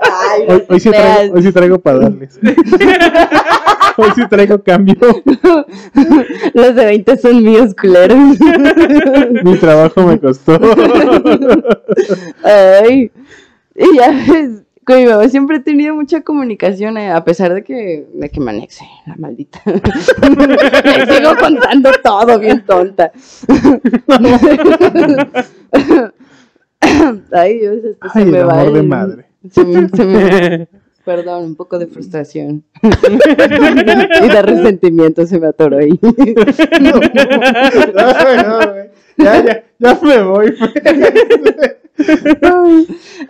Ay, 0.00 0.42
Hoy, 0.48 0.64
hoy, 0.68 0.80
sí 0.80 0.90
traigo, 0.90 1.34
hoy 1.34 1.42
sí 1.42 1.52
traigo 1.52 1.78
para 1.78 1.98
darles. 1.98 2.38
hoy 3.96 4.08
sí 4.14 4.22
traigo 4.28 4.62
cambio. 4.62 4.96
Los 6.54 6.74
de 6.74 6.84
20 6.84 7.16
son 7.18 7.42
míos, 7.42 7.74
culeros. 7.80 8.18
Mi 9.44 9.56
trabajo 9.58 10.02
me 10.02 10.18
costó. 10.18 10.58
Ay. 12.44 13.10
Y 13.74 13.96
ya 13.96 14.10
ves, 14.10 14.62
con 14.84 14.96
mi 14.96 15.06
mamá 15.06 15.28
siempre 15.28 15.58
he 15.58 15.60
tenido 15.60 15.94
mucha 15.94 16.22
comunicación, 16.22 16.96
eh, 16.96 17.10
a 17.12 17.22
pesar 17.22 17.54
de 17.54 17.62
que, 17.62 18.06
de 18.12 18.28
que 18.30 18.40
me 18.40 18.50
anexe, 18.50 18.84
la 19.06 19.14
maldita. 19.16 19.60
Le 19.66 21.14
sigo 21.16 21.36
contando 21.38 21.90
todo, 22.02 22.38
bien 22.40 22.64
tonta. 22.66 23.12
Ay, 27.32 27.58
Dios, 27.58 27.76
esto 27.84 28.08
se 28.10 28.18
Ay, 28.18 28.24
el 28.24 28.30
me 28.30 28.42
va. 28.42 28.60
amor 28.60 28.72
de 28.72 28.80
el- 28.80 28.86
madre. 28.88 29.27
Se 29.50 29.64
me, 29.64 29.88
se 29.88 30.04
me- 30.04 30.68
Perdón, 31.04 31.44
un 31.44 31.54
poco 31.56 31.78
de 31.78 31.86
frustración. 31.86 32.64
y 32.82 34.28
de 34.28 34.42
resentimiento 34.42 35.26
se 35.26 35.40
me 35.40 35.46
atoró 35.46 35.78
ahí. 35.78 35.98
No, 36.02 37.00
ya, 39.16 39.44
ya, 39.44 39.64
ya 39.78 40.00
me 40.02 40.22
voy. 40.22 40.54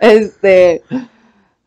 este. 0.01 0.81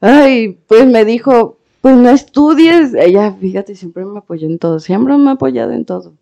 Ay, 0.03 0.59
pues 0.67 0.87
me 0.87 1.07
dijo, 1.07 1.59
pues 1.81 1.97
no 1.97 2.11
estudies. 2.11 2.93
Ella, 2.93 3.33
fíjate, 3.33 3.75
siempre 3.75 4.05
me 4.05 4.19
apoyó 4.19 4.47
en 4.47 4.59
todo. 4.59 4.81
Siempre 4.81 5.17
me 5.17 5.31
ha 5.31 5.33
apoyado 5.33 5.73
en 5.73 5.87
todo. 5.87 6.13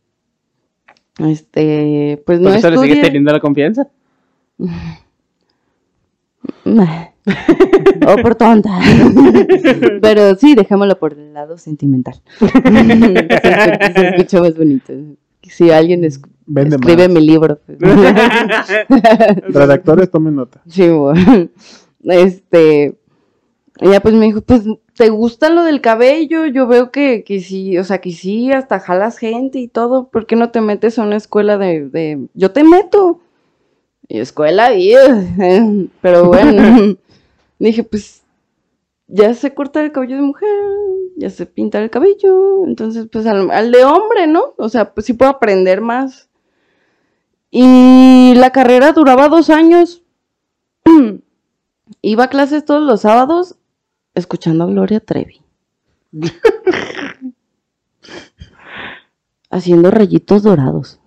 Este, 1.19 2.23
pues 2.25 2.39
no 2.39 2.51
Por 2.51 2.59
eso 2.59 2.71
le 2.71 2.79
sigues 2.79 3.03
teniendo 3.03 3.33
la 3.33 3.41
confianza. 3.41 3.89
o 8.07 8.17
por 8.23 8.35
tonta. 8.35 8.79
Pero 10.03 10.35
sí, 10.37 10.55
dejémoslo 10.55 10.99
por 10.99 11.13
el 11.13 11.33
lado 11.35 11.59
sentimental. 11.59 12.15
se, 12.39 12.47
escucha, 12.47 13.93
se 13.95 14.09
escucha 14.09 14.41
más 14.41 14.57
bonito. 14.57 14.93
Si 15.43 15.71
alguien 15.71 16.05
es- 16.05 16.21
Vende 16.47 16.77
escribe 16.77 17.09
más. 17.09 17.15
mi 17.21 17.27
libro. 17.27 17.59
pues. 17.67 17.79
Redactores, 19.49 20.11
tomen 20.11 20.35
nota. 20.37 20.61
Sí, 20.69 20.89
bueno. 20.89 21.49
Este, 22.05 22.99
ella 23.81 24.01
pues 24.01 24.15
me 24.15 24.27
dijo, 24.27 24.41
pues, 24.41 24.63
¿te 24.97 25.09
gusta 25.11 25.49
lo 25.51 25.63
del 25.65 25.81
cabello? 25.81 26.47
Yo 26.47 26.67
veo 26.67 26.91
que, 26.91 27.25
que 27.25 27.41
sí, 27.41 27.79
o 27.79 27.85
sea, 27.85 28.01
que 28.01 28.13
sí, 28.13 28.51
hasta 28.53 28.81
jalas 28.81 29.19
gente 29.19 29.59
y 29.59 29.69
todo, 29.69 30.09
¿por 30.09 30.27
qué 30.27 30.35
no 30.37 30.51
te 30.51 30.61
metes 30.61 30.99
a 30.99 31.03
una 31.05 31.17
escuela 31.17 31.57
de, 31.59 31.89
de... 31.89 32.27
yo 32.35 32.51
te 32.51 32.65
meto? 32.65 33.21
Y 34.09 34.19
escuela, 34.19 34.75
y, 34.75 34.93
eh, 34.95 35.87
pero 36.01 36.25
bueno, 36.27 36.97
dije, 37.69 37.85
pues, 37.85 38.23
ya 39.07 39.35
sé 39.35 39.55
cortar 39.55 39.85
el 39.85 39.93
cabello 39.93 40.17
de 40.17 40.23
mujer, 40.23 40.49
ya 41.17 41.31
sé 41.31 41.47
pintar 41.47 41.83
el 41.83 41.91
cabello, 41.91 42.67
entonces, 42.67 43.07
pues, 43.11 43.27
al, 43.27 43.51
al 43.51 43.71
de 43.73 43.85
hombre, 43.85 44.27
¿no? 44.27 44.55
O 44.57 44.69
sea, 44.69 44.93
pues 44.95 45.07
sí 45.07 45.13
puedo 45.13 45.31
aprender 45.31 45.81
más. 45.81 46.29
Y 47.51 48.35
la 48.37 48.51
carrera 48.51 48.93
duraba 48.93 49.29
dos 49.29 49.51
años. 49.51 50.03
Iba 52.03 52.25
a 52.25 52.29
clases 52.29 52.65
todos 52.65 52.83
los 52.83 53.03
sábados 53.03 53.57
escuchando 54.15 54.65
a 54.65 54.69
Gloria 54.69 55.01
Trevi. 55.01 55.43
Haciendo 59.51 59.91
rayitos 59.91 60.43
dorados. 60.43 61.01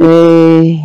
Eh, 0.00 0.80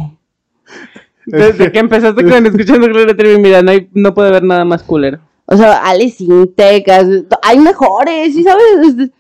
Desde 1.28 1.72
que 1.72 1.80
empezaste 1.80 2.24
con 2.24 2.46
escuchando 2.46 2.88
Gloria 2.88 3.16
Trevi, 3.16 3.40
mira, 3.42 3.62
no, 3.62 3.72
hay- 3.72 3.90
no 3.94 4.14
puede 4.14 4.30
haber 4.30 4.44
nada 4.44 4.66
más 4.66 4.82
culero. 4.82 5.20
o 5.46 5.56
sea, 5.56 5.78
Alex 5.86 6.22
Intecas. 6.22 7.06
Hay 7.44 7.60
mejores, 7.60 8.34
¿sí 8.34 8.44
sabes? 8.44 9.12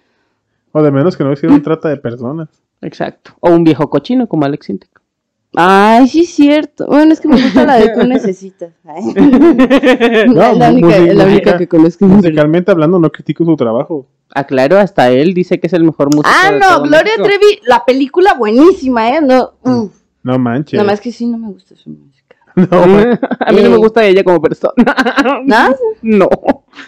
O 0.71 0.81
de 0.81 0.91
menos 0.91 1.15
que 1.15 1.23
no 1.23 1.33
hicieron 1.33 1.61
trata 1.61 1.89
de 1.89 1.97
personas. 1.97 2.49
Exacto. 2.81 3.31
O 3.39 3.49
un 3.51 3.63
viejo 3.63 3.89
cochino 3.89 4.27
como 4.27 4.45
Alex 4.45 4.69
Intec. 4.69 4.89
Ay, 5.55 6.07
sí 6.07 6.21
es 6.21 6.29
cierto. 6.29 6.85
Bueno, 6.87 7.13
es 7.13 7.19
que 7.21 7.27
me 7.29 7.41
gusta 7.41 7.65
la 7.65 7.75
de 7.77 7.89
tú 7.95 8.05
necesitas. 8.05 8.73
Ay. 8.85 10.25
No, 10.27 10.53
la, 10.53 10.69
única, 10.69 10.99
la 10.99 11.23
única 11.25 11.57
que 11.57 11.67
conozco. 11.67 12.05
Musicalmente 12.05 12.69
hablando, 12.69 12.99
no 12.99 13.09
critico 13.11 13.43
su 13.45 13.55
trabajo. 13.55 14.05
Ah, 14.35 14.43
claro, 14.43 14.77
hasta 14.77 15.09
él 15.09 15.33
dice 15.33 15.59
que 15.59 15.67
es 15.67 15.73
el 15.73 15.83
mejor 15.85 16.13
músico. 16.13 16.29
Ah, 16.29 16.51
de 16.51 16.59
no, 16.59 16.67
todo 16.67 16.83
Gloria 16.83 17.13
México. 17.17 17.23
Trevi, 17.23 17.59
la 17.65 17.85
película 17.85 18.33
buenísima, 18.35 19.09
¿eh? 19.09 19.21
No, 19.21 19.53
uf. 19.63 19.93
No 20.27 20.37
manches. 20.39 20.77
Nada 20.77 20.91
más 20.91 20.99
que 20.99 21.11
sí, 21.11 21.25
no 21.25 21.37
me 21.37 21.47
gusta 21.47 21.75
su 21.75 21.89
música. 21.89 22.35
No, 22.57 22.65
a 23.39 23.51
mí 23.51 23.61
no 23.61 23.69
me 23.69 23.77
gusta 23.77 24.03
ella 24.03 24.23
como 24.23 24.41
persona. 24.41 24.73
¿No? 25.45 25.75
No, 26.01 26.27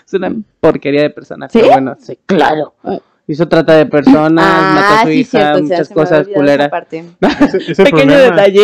es 0.04 0.14
una 0.16 0.36
porquería 0.60 1.04
de 1.04 1.12
persona. 1.12 1.48
¿Sí? 1.48 1.60
Pero 1.60 1.74
bueno, 1.74 1.96
sí, 2.00 2.18
claro. 2.26 2.74
Ah. 2.84 2.98
Hizo 3.28 3.48
trata 3.48 3.74
de 3.76 3.86
personas, 3.86 4.74
mató 4.74 4.94
a 4.96 5.02
su 5.04 5.08
sí, 5.10 5.14
hija, 5.20 5.30
cierto, 5.30 5.52
o 5.52 5.54
sea, 5.54 5.62
muchas 5.62 5.88
se 5.88 5.94
cosas 5.94 6.28
culeras. 6.28 6.70
parte. 6.70 7.06
Ese, 7.22 7.58
ese 7.72 7.84
Pequeño 7.84 8.14
problema, 8.14 8.42
detalle. 8.42 8.64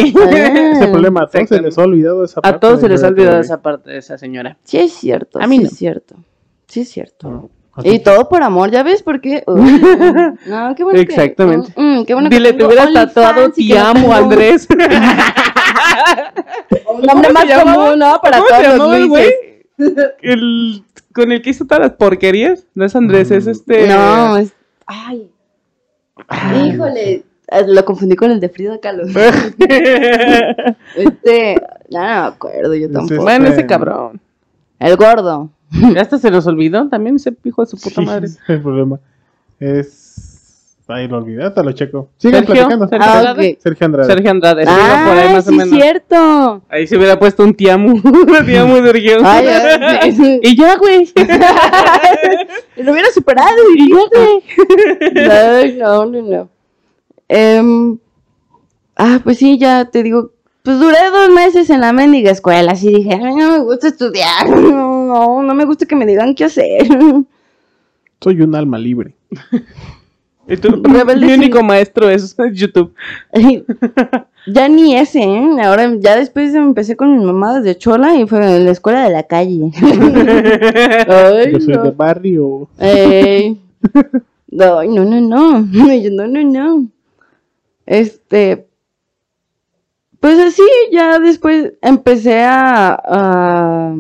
Ese 0.72 0.88
problema, 0.88 1.22
a 1.22 1.28
todos 1.28 1.50
se 1.50 1.62
les 1.62 1.78
ha 1.78 1.84
olvidado 1.84 2.24
esa 2.26 2.42
parte. 2.42 2.56
A 2.56 2.60
todos 2.60 2.80
se 2.82 2.90
les 2.90 3.04
ha 3.04 3.08
olvidado 3.08 3.40
esa 3.40 3.62
parte 3.62 3.92
de 3.92 3.98
esa 4.00 4.18
señora. 4.18 4.58
Sí 4.64 4.80
es 4.80 4.92
cierto, 4.94 5.40
A 5.40 5.46
mí 5.46 5.58
sí 5.58 5.62
no. 5.64 5.70
es 5.70 5.78
cierto. 5.78 6.16
Sí 6.68 6.80
es 6.82 6.90
cierto. 6.90 7.52
Y 7.84 8.00
todo 8.00 8.30
por 8.30 8.42
amor, 8.42 8.72
¿ya 8.72 8.84
ves 8.84 9.04
por 9.04 9.20
qué? 9.20 9.44
Uy, 9.48 9.82
no, 10.48 10.74
qué 10.76 10.84
bueno 10.84 10.96
que- 10.98 11.02
Exactamente. 11.02 11.74
mm, 11.76 12.00
mm, 12.00 12.06
qué 12.06 12.14
bueno 12.14 12.30
que 12.30 12.36
Dile, 12.38 12.52
te 12.54 12.58
tengo 12.60 12.72
hubieras 12.72 12.94
tatuado, 12.94 13.52
te 13.52 13.68
que 13.68 13.78
amo, 13.78 14.14
Andrés. 14.14 14.66
Un 14.70 14.78
nombre 17.02 17.28
¿Cómo 17.28 17.34
más 17.34 17.64
común, 17.64 18.00
¿no? 18.00 18.22
Para 18.22 18.38
¿Cómo 18.38 18.48
todos 18.50 18.64
los 18.64 18.72
llamaba 18.74 18.98
el 18.98 19.08
güey? 19.10 19.30
El, 20.22 20.84
con 21.14 21.32
el 21.34 21.42
que 21.42 21.50
hizo 21.50 21.66
todas 21.66 21.82
las 21.82 21.92
porquerías. 21.98 22.66
No 22.76 22.86
es 22.86 22.96
Andrés, 22.96 23.30
es 23.32 23.46
este. 23.48 23.88
No, 23.88 24.38
es... 24.38 24.54
Ay, 24.86 25.30
híjole. 26.66 27.24
eh, 27.48 27.64
Lo 27.68 27.84
confundí 27.84 28.16
con 28.16 28.32
el 28.32 28.40
de 28.40 28.48
Frida 28.50 28.80
Kahlo. 28.80 29.04
Este, 30.96 31.56
no, 31.90 32.00
no 32.00 32.06
me 32.06 32.12
acuerdo, 32.28 32.74
yo 32.76 32.90
tampoco. 32.90 33.22
bueno, 33.22 33.48
ese 33.48 33.66
cabrón. 33.66 34.20
El 34.80 34.96
gordo. 34.98 35.50
Hasta 36.00 36.18
se 36.18 36.32
nos 36.32 36.46
olvidó 36.48 36.88
también 36.90 37.16
ese 37.18 37.34
hijo 37.44 37.64
de 37.64 37.68
su 37.68 37.78
puta 37.78 38.02
Sí, 38.02 38.06
madre. 38.06 38.28
el 38.48 38.62
problema. 38.62 39.00
Es. 39.60 40.12
Ay, 40.88 41.08
lo 41.08 41.18
olvidé, 41.18 41.50
te 41.50 41.64
lo 41.64 41.72
checo. 41.72 42.10
Sigan 42.18 42.46
Sergio, 42.46 42.68
platicando. 42.68 42.88
Sergio 42.88 43.08
Ah, 43.10 43.18
Andrade. 43.18 43.58
Sergio 43.60 43.86
Andrade. 43.88 44.08
Sergio 44.08 44.32
Andrade. 44.32 44.64
iba 44.64 44.72
por 45.08 45.18
ahí 45.18 45.36
Ah, 45.36 45.44
o 45.48 45.52
menos. 45.52 45.70
cierto. 45.70 46.62
Ahí 46.70 46.86
se 46.86 46.96
hubiera 46.98 47.18
puesto 47.18 47.44
un 47.44 47.56
tiamu. 47.56 48.00
tiamu 48.46 48.76
Sergio. 48.86 49.18
Ay, 49.24 49.48
ay, 50.02 50.40
y 50.44 50.56
ya, 50.56 50.78
güey. 50.78 51.12
Lo 52.78 52.92
hubiera 52.92 53.10
superado, 53.12 53.50
fíjate. 53.76 55.32
Ay, 55.32 55.78
no, 55.80 56.06
no, 56.06 56.22
no. 56.22 56.50
Em, 57.28 57.98
ah, 58.96 59.20
pues 59.24 59.40
sí, 59.40 59.58
ya 59.58 59.86
te 59.86 60.04
digo. 60.04 60.34
Pues 60.66 60.80
duré 60.80 60.98
dos 61.12 61.30
meses 61.30 61.70
en 61.70 61.80
la 61.82 61.94
mendiga 61.94 62.32
escuela, 62.32 62.72
así 62.72 62.90
dije, 62.92 63.12
"Ay, 63.14 63.36
no 63.36 63.52
me 63.52 63.60
gusta 63.60 63.88
estudiar, 63.88 64.50
no, 64.50 65.44
no 65.44 65.54
me 65.54 65.64
gusta 65.64 65.86
que 65.86 65.96
me 65.96 66.08
digan 66.08 66.34
qué 66.34 66.46
hacer. 66.46 66.88
Soy 68.22 68.42
un 68.42 68.56
alma 68.56 68.80
libre. 68.80 69.14
Rebelde 70.48 71.26
mi 71.26 71.34
único 71.34 71.64
maestro 71.64 72.10
es 72.10 72.36
YouTube. 72.54 72.94
ya 74.48 74.68
ni 74.68 74.96
ese, 74.96 75.24
¿eh? 75.24 75.50
Ahora, 75.64 75.92
ya 76.00 76.16
después 76.16 76.54
empecé 76.54 76.96
con 76.96 77.18
mi 77.18 77.24
mamá 77.26 77.60
desde 77.60 77.78
Chola 77.80 78.16
y 78.16 78.28
fue 78.28 78.40
en 78.58 78.66
la 78.66 78.72
escuela 78.72 79.04
de 79.04 79.10
la 79.10 79.24
calle. 79.24 79.72
Ay, 81.08 81.52
Yo 81.54 81.60
soy 81.60 81.74
no. 81.74 81.84
de 81.84 81.92
barrio. 81.92 82.68
Ey. 82.80 83.60
No, 84.52 84.84
no, 84.84 85.04
no, 85.04 85.22
no. 85.22 85.62
No, 85.62 86.28
no, 86.28 86.44
no. 86.44 86.88
Este. 87.88 88.68
Pues 90.26 90.40
así, 90.40 90.64
ya 90.92 91.20
después 91.20 91.74
empecé 91.84 92.42
a, 92.48 93.94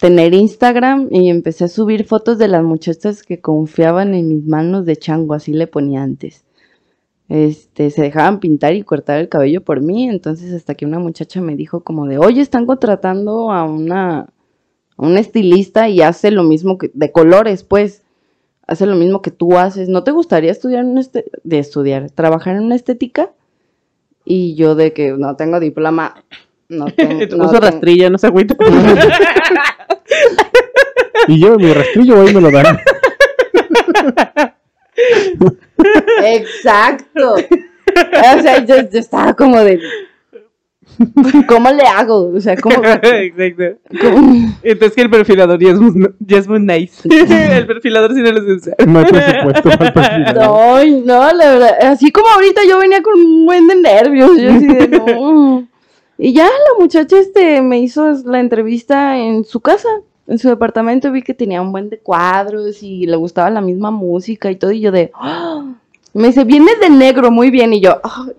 tener 0.00 0.32
Instagram 0.32 1.08
y 1.10 1.28
empecé 1.28 1.64
a 1.64 1.68
subir 1.68 2.06
fotos 2.06 2.38
de 2.38 2.48
las 2.48 2.62
muchachas 2.62 3.22
que 3.22 3.42
confiaban 3.42 4.14
en 4.14 4.28
mis 4.28 4.46
manos 4.46 4.86
de 4.86 4.96
chango, 4.96 5.34
así 5.34 5.52
le 5.52 5.66
ponía 5.66 6.02
antes. 6.02 6.46
Este, 7.28 7.90
se 7.90 8.00
dejaban 8.00 8.40
pintar 8.40 8.72
y 8.72 8.82
cortar 8.82 9.20
el 9.20 9.28
cabello 9.28 9.62
por 9.62 9.82
mí, 9.82 10.08
entonces 10.08 10.54
hasta 10.54 10.74
que 10.74 10.86
una 10.86 10.98
muchacha 10.98 11.42
me 11.42 11.56
dijo 11.56 11.80
como 11.84 12.06
de, 12.06 12.16
oye, 12.16 12.40
están 12.40 12.64
contratando 12.64 13.52
a 13.52 13.64
una, 13.64 14.32
una 14.96 15.20
estilista 15.20 15.90
y 15.90 16.00
hace 16.00 16.30
lo 16.30 16.42
mismo 16.42 16.78
que, 16.78 16.90
de 16.94 17.12
colores, 17.12 17.64
pues, 17.64 18.02
hace 18.66 18.86
lo 18.86 18.96
mismo 18.96 19.20
que 19.20 19.30
tú 19.30 19.58
haces. 19.58 19.90
¿No 19.90 20.04
te 20.04 20.12
gustaría 20.12 20.50
estudiar 20.50 20.86
una 20.86 21.02
este- 21.02 21.30
de 21.44 21.58
estudiar, 21.58 22.10
trabajar 22.10 22.56
en 22.56 22.62
una 22.62 22.76
estética? 22.76 23.30
Y 24.24 24.54
yo 24.54 24.74
de 24.74 24.92
que 24.92 25.12
no 25.12 25.34
tengo 25.36 25.58
diploma, 25.60 26.22
no 26.68 26.86
tengo, 26.96 27.36
no 27.36 27.44
Uso 27.44 27.54
tengo- 27.54 27.60
rastrilla, 27.60 28.10
no 28.10 28.18
se 28.18 28.26
agüita. 28.28 28.54
Y 31.28 31.38
llevo 31.38 31.58
mi 31.58 31.72
rastrillo, 31.72 32.22
ahí 32.22 32.34
me 32.34 32.40
lo 32.40 32.50
dan. 32.50 32.80
Exacto. 36.24 37.34
O 37.34 38.42
sea, 38.42 38.64
yo, 38.64 38.76
yo 38.90 38.98
estaba 38.98 39.34
como 39.34 39.60
de, 39.62 39.80
¿cómo 41.48 41.70
le 41.70 41.82
hago? 41.82 42.32
O 42.34 42.40
sea, 42.40 42.56
¿cómo? 42.56 42.76
Exacto. 43.02 43.80
cómo? 44.00 44.48
Entonces 44.62 44.94
que 44.94 45.02
el 45.02 45.10
perfilador 45.10 45.58
ya 45.60 45.70
es 45.70 45.80
muy, 45.80 46.08
ya 46.20 46.38
es 46.38 46.48
muy 46.48 46.60
nice. 46.60 47.08
el 47.56 47.66
perfilador 47.66 48.14
sí 48.14 48.22
no 48.22 48.32
lo 48.32 48.42
sé 48.42 48.52
usar. 48.52 48.86
No 48.86 48.98
hay 49.00 49.04
presupuesto 49.06 49.70
para 49.70 49.86
el 49.86 49.92
perfil. 49.92 50.34
No, 50.34 50.84
no, 51.04 51.32
la 51.32 51.46
verdad, 51.50 51.70
así 51.82 52.10
como 52.10 52.28
ahorita 52.28 52.62
yo 52.68 52.78
venía 52.78 53.02
con 53.02 53.14
un 53.14 53.46
buen 53.46 53.66
de 53.66 53.76
nervios, 53.76 54.30
yo 54.38 54.50
así 54.50 54.66
de 54.66 54.88
no. 54.88 55.68
Y 56.18 56.34
ya 56.34 56.44
la 56.44 56.78
muchacha 56.78 57.18
este 57.18 57.62
me 57.62 57.80
hizo 57.80 58.12
la 58.26 58.40
entrevista 58.40 59.16
en 59.16 59.44
su 59.44 59.60
casa, 59.60 59.88
en 60.26 60.38
su 60.38 60.48
departamento, 60.48 61.10
vi 61.10 61.22
que 61.22 61.32
tenía 61.32 61.62
un 61.62 61.72
buen 61.72 61.88
de 61.88 61.98
cuadros 61.98 62.82
y 62.82 63.06
le 63.06 63.16
gustaba 63.16 63.48
la 63.48 63.62
misma 63.62 63.90
música 63.90 64.50
y 64.50 64.56
todo, 64.56 64.70
y 64.70 64.80
yo 64.80 64.92
de, 64.92 65.10
¡ah! 65.14 65.64
me 66.12 66.28
dice, 66.28 66.44
vienes 66.44 66.78
de 66.80 66.90
negro, 66.90 67.30
muy 67.30 67.50
bien, 67.50 67.72
y 67.72 67.80
yo, 67.80 68.00
"Ay". 68.02 68.34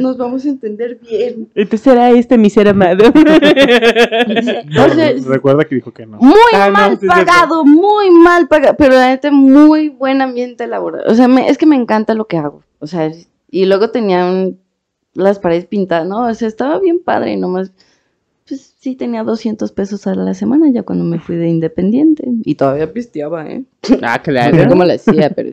Nos 0.00 0.16
vamos 0.16 0.44
a 0.44 0.48
entender 0.48 0.98
bien. 1.00 1.48
Entonces 1.54 1.80
será 1.80 2.10
este 2.10 2.36
mi 2.36 2.50
ser 2.50 2.68
amado. 2.68 3.04
O 3.14 4.94
sea, 4.94 5.12
Recuerda 5.26 5.64
que 5.64 5.76
dijo 5.76 5.92
que 5.92 6.06
no. 6.06 6.18
Muy 6.18 6.34
Ah, 6.54 6.66
no, 6.68 6.72
mal 6.72 6.98
sí 7.00 7.06
pagado, 7.06 7.64
muy 7.64 8.10
mal 8.10 8.48
pagado, 8.48 8.74
pero 8.76 8.94
la 8.94 9.08
neta 9.10 9.30
muy 9.30 9.88
buen 9.90 10.20
ambiente 10.22 10.66
laboral. 10.66 11.04
O 11.06 11.14
sea, 11.14 11.28
me- 11.28 11.48
es 11.48 11.58
que 11.58 11.66
me 11.66 11.76
encanta 11.76 12.14
lo 12.14 12.26
que 12.26 12.36
hago. 12.36 12.62
O 12.80 12.86
sea, 12.86 13.10
y 13.50 13.66
luego 13.66 13.90
tenían 13.90 14.58
las 15.14 15.38
paredes 15.38 15.66
pintadas, 15.66 16.06
¿no? 16.08 16.26
O 16.26 16.34
sea, 16.34 16.48
estaba 16.48 16.78
bien 16.80 16.98
padre 16.98 17.32
y 17.32 17.36
nomás, 17.36 17.70
pues 18.48 18.74
sí 18.80 18.96
tenía 18.96 19.22
200 19.22 19.70
pesos 19.72 20.06
a 20.06 20.14
la 20.14 20.34
semana 20.34 20.68
ya 20.72 20.82
cuando 20.82 21.04
me 21.04 21.18
fui 21.20 21.36
de 21.36 21.48
independiente. 21.48 22.24
Y 22.44 22.54
todavía 22.56 22.92
pisteaba, 22.92 23.46
¿eh? 23.46 23.62
ah, 24.02 24.16
No 24.18 24.24
sé 24.24 24.30
claro. 24.50 24.68
cómo 24.68 24.84
le 24.84 24.94
hacía, 24.94 25.30
pero. 25.30 25.50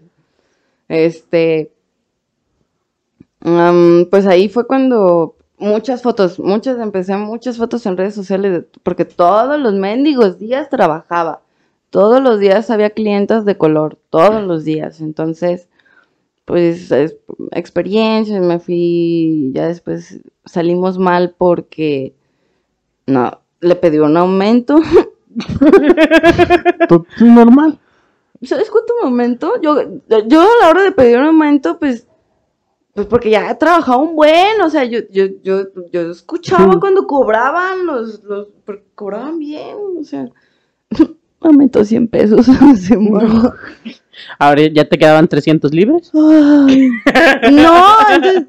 Este. 0.88 1.72
Am, 3.42 4.08
pues 4.10 4.26
ahí 4.28 4.50
fue 4.50 4.68
cuando 4.68 5.36
muchas 5.58 6.02
fotos, 6.02 6.40
muchas, 6.40 6.80
empecé 6.80 7.16
muchas 7.18 7.58
fotos 7.58 7.86
en 7.86 7.98
redes 7.98 8.16
sociales, 8.16 8.66
porque 8.84 9.06
todos 9.06 9.60
los 9.60 9.74
mendigos 9.74 10.40
días 10.40 10.70
trabajaba. 10.70 11.42
Todos 11.90 12.22
los 12.22 12.40
días 12.40 12.70
había 12.70 12.92
clientes 12.92 13.46
de 13.46 13.58
color, 13.58 13.98
todos 14.12 14.44
los 14.44 14.64
días. 14.64 15.02
Entonces, 15.02 15.68
pues, 16.46 16.92
es- 16.92 17.18
experiencias, 17.52 18.42
me 18.44 18.60
fui, 18.60 19.52
ya 19.56 19.68
después 19.68 20.20
salimos 20.46 20.98
mal 21.00 21.36
porque, 21.38 22.16
no, 23.08 23.42
le 23.62 23.76
pedí 23.76 24.00
un 24.00 24.18
aumento. 24.18 24.80
Todo 26.88 27.06
normal. 27.20 27.80
¿Sabes 28.44 28.70
cuánto 28.72 28.94
momento? 29.04 29.54
Yo, 29.62 29.78
yo 30.28 30.42
a 30.42 30.64
la 30.64 30.70
hora 30.70 30.84
de 30.84 30.92
pedir 30.94 31.18
un 31.20 31.26
aumento, 31.28 31.80
pues, 31.80 32.08
pues 33.00 33.08
porque 33.08 33.30
ya 33.30 33.58
trabajaba 33.58 33.98
un 33.98 34.14
buen, 34.14 34.60
o 34.62 34.70
sea, 34.70 34.84
yo, 34.84 35.00
yo, 35.10 35.28
yo, 35.42 35.64
yo 35.90 36.12
escuchaba 36.12 36.78
cuando 36.82 37.08
cobraban 37.08 37.86
los, 37.86 38.22
los, 38.26 38.50
porque 38.66 38.84
cobraban 38.94 39.40
bien, 39.40 39.78
o 39.98 40.04
sea, 40.04 40.28
aumentó 41.40 41.86
100 41.86 42.10
pesos. 42.10 42.46
se 42.78 42.98
muero. 42.98 43.54
Ahora 44.38 44.64
ya 44.68 44.84
te 44.84 44.98
quedaban 44.98 45.30
300 45.30 45.74
libres. 45.74 46.12
Ay, 46.14 46.90
no, 47.54 47.96
entonces, 48.14 48.48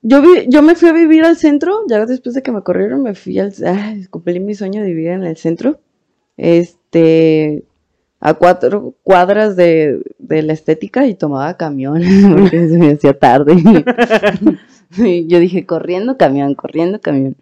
yo, 0.00 0.22
vi- 0.22 0.46
yo 0.48 0.62
me 0.62 0.74
fui 0.74 0.88
a 0.88 0.92
vivir 0.94 1.22
al 1.24 1.36
centro, 1.36 1.80
ya 1.88 2.06
después 2.06 2.34
de 2.34 2.42
que 2.42 2.52
me 2.52 2.62
corrieron, 2.62 3.02
me 3.02 3.14
fui 3.14 3.38
al, 3.38 3.52
ay, 3.66 4.06
cumplí 4.06 4.40
mi 4.40 4.54
sueño 4.54 4.80
de 4.80 4.88
vivir 4.88 5.08
en 5.08 5.24
el 5.24 5.36
centro, 5.36 5.78
este, 6.38 7.64
a 8.24 8.34
cuatro 8.34 8.94
cuadras 9.02 9.56
de, 9.56 10.00
de 10.18 10.42
la 10.42 10.52
estética 10.52 11.06
y 11.06 11.14
tomaba 11.14 11.56
camión, 11.56 12.00
porque 12.38 12.68
se 12.68 12.78
me 12.78 12.92
hacía 12.92 13.18
tarde. 13.18 13.56
Y 14.94 15.26
yo 15.26 15.40
dije, 15.40 15.64
corriendo 15.64 16.18
camión, 16.18 16.54
corriendo 16.54 17.00
camión. 17.00 17.34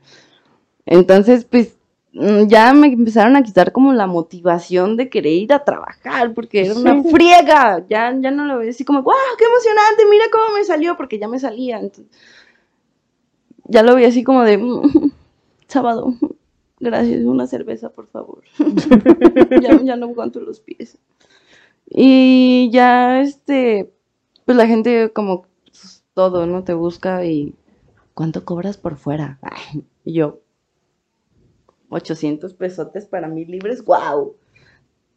Entonces, 0.87 1.45
pues, 1.45 1.77
mm, 2.13 2.47
ya 2.47 2.73
me 2.75 2.87
empezaron 2.87 3.35
a 3.35 3.43
quitar 3.43 3.73
como 3.73 3.93
la 3.93 4.07
motivación 4.07 4.97
de 4.97 5.09
querer 5.11 5.33
ir 5.33 5.53
a 5.53 5.65
trabajar, 5.65 6.33
porque 6.33 6.65
era 6.65 6.75
una 6.77 7.03
friega. 7.03 7.85
Ya, 7.89 8.15
ya 8.21 8.31
no 8.31 8.47
lo 8.47 8.59
veía 8.59 8.71
así 8.71 8.85
como, 8.85 9.03
wow, 9.03 9.15
qué 9.37 9.45
emocionante, 9.47 10.05
mira 10.09 10.27
cómo 10.31 10.55
me 10.57 10.63
salió, 10.65 10.97
porque 10.97 11.19
ya 11.19 11.27
me 11.27 11.41
salía. 11.41 11.79
Entonces, 11.81 12.07
ya 13.65 13.83
lo 13.83 13.95
veía 13.97 14.09
así 14.09 14.23
como 14.25 14.45
de, 14.45 14.59
"Mm, 14.59 15.11
sábado, 15.69 16.15
gracias, 16.81 17.25
una 17.25 17.47
cerveza, 17.47 17.91
por 17.91 18.09
favor. 18.09 18.43
ya, 19.63 19.81
ya 19.83 19.97
no 19.97 20.07
aguanto 20.07 20.41
los 20.41 20.61
pies. 20.61 20.99
Y 21.87 22.71
ya, 22.73 23.21
este, 23.21 23.93
pues 24.45 24.57
la 24.57 24.67
gente 24.67 25.13
como 25.13 25.47
pues, 25.65 26.05
todo, 26.15 26.47
¿no? 26.47 26.65
Te 26.65 26.73
busca 26.75 27.25
y 27.25 27.55
¿cuánto 28.15 28.45
cobras 28.45 28.77
por 28.77 28.97
fuera? 28.97 29.39
Ay, 29.43 29.85
y 30.05 30.15
yo, 30.15 30.41
800 31.89 32.55
pesotes 32.55 33.07
para 33.07 33.29
mí 33.29 33.45
libres, 33.45 33.85
wow. 33.85 34.37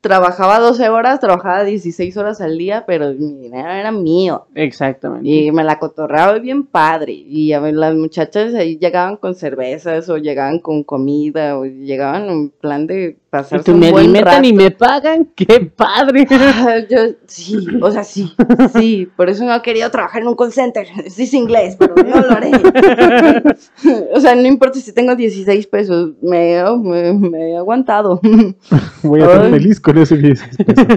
Trabajaba 0.04 0.60
12 0.60 0.90
horas, 0.90 1.22
trabajaba 1.22 1.64
16 1.64 2.18
horas 2.18 2.42
al 2.42 2.58
día, 2.58 2.84
pero 2.86 3.14
mi 3.14 3.36
dinero 3.44 3.70
era 3.70 3.90
mío. 3.90 4.48
Exactamente. 4.54 5.30
Y 5.30 5.50
me 5.54 5.64
la 5.64 5.80
cotorreaba 5.80 6.38
bien 6.40 6.66
padre. 6.66 7.14
Y 7.14 7.54
a 7.54 7.62
ver, 7.62 7.74
las 7.76 7.96
muchachas 7.96 8.54
ahí 8.54 8.78
llegaban 8.78 9.16
con 9.16 9.34
cervezas 9.34 10.10
o 10.10 10.18
llegaban 10.18 10.60
con 10.60 10.84
comida 10.84 11.58
o 11.58 11.64
llegaban 11.64 12.30
en 12.30 12.50
plan 12.50 12.86
de 12.86 13.16
Y 13.16 13.16
pasarse 13.30 13.64
tú 13.64 13.72
un 13.72 13.80
me 13.80 13.92
buen 13.92 14.04
alimentan 14.04 14.44
y 14.44 14.52
rato. 14.52 14.64
me 14.64 14.72
pagan. 14.72 15.26
¡Qué 15.36 15.72
padre! 15.74 16.28
Ah, 16.30 16.80
Yo, 16.90 16.98
sí, 17.26 17.56
o 17.82 17.90
sea, 17.90 18.04
sí, 18.04 18.30
sí, 18.76 19.10
por 19.16 19.30
eso 19.30 19.46
no 19.46 19.56
he 19.56 19.62
querido 19.62 19.90
trabajar 19.90 20.22
en 20.22 20.28
un 20.28 20.36
call 20.36 20.52
center. 20.52 20.86
Sí, 21.08 21.24
es 21.24 21.34
inglés, 21.34 21.78
pero 21.80 21.96
no 21.96 22.20
lo 22.22 22.32
haré. 22.32 22.52
O 24.14 24.20
sea, 24.20 24.36
no 24.36 24.46
importa 24.48 24.80
si 24.80 24.92
tengo 24.94 25.16
16 25.16 25.66
pesos, 25.68 26.12
me, 26.22 26.62
me, 26.84 27.14
me 27.14 27.52
he 27.52 27.58
aguantado. 27.58 28.20
Voy 29.04 29.22
a 29.22 29.28
ser 29.28 29.50
feliz 29.50 29.80
con 29.80 29.93
ese 30.02 30.18
16 30.18 30.58
pesos. 30.58 30.88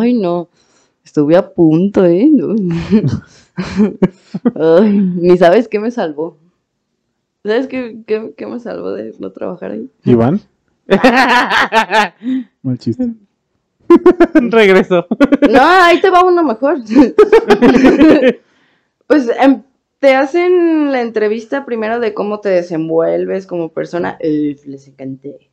Ay, 0.00 0.14
no, 0.14 0.48
estuve 1.04 1.36
a 1.36 1.48
punto, 1.48 2.04
¿eh? 2.04 2.28
No. 2.30 2.54
Ay, 4.54 4.92
ni 4.92 5.36
sabes 5.36 5.68
qué 5.68 5.78
me 5.78 5.90
salvó. 5.90 6.38
¿Sabes 7.44 7.68
qué, 7.68 7.98
qué, 8.06 8.34
qué 8.36 8.46
me 8.46 8.58
salvó 8.58 8.92
de 8.92 9.14
no 9.18 9.30
trabajar 9.30 9.72
ahí? 9.72 9.88
Iván, 10.04 10.40
mal 12.62 12.78
chiste. 12.78 13.14
Regreso. 14.34 15.06
No, 15.50 15.62
ahí 15.62 16.00
te 16.00 16.10
va 16.10 16.24
uno 16.24 16.42
mejor. 16.42 16.78
pues 19.06 19.30
em, 19.40 19.62
te 20.00 20.14
hacen 20.14 20.92
la 20.92 21.02
entrevista 21.02 21.64
primero 21.64 22.00
de 22.00 22.14
cómo 22.14 22.40
te 22.40 22.48
desenvuelves 22.48 23.46
como 23.46 23.70
persona. 23.70 24.18
Uf, 24.20 24.66
les 24.66 24.88
encanté. 24.88 25.50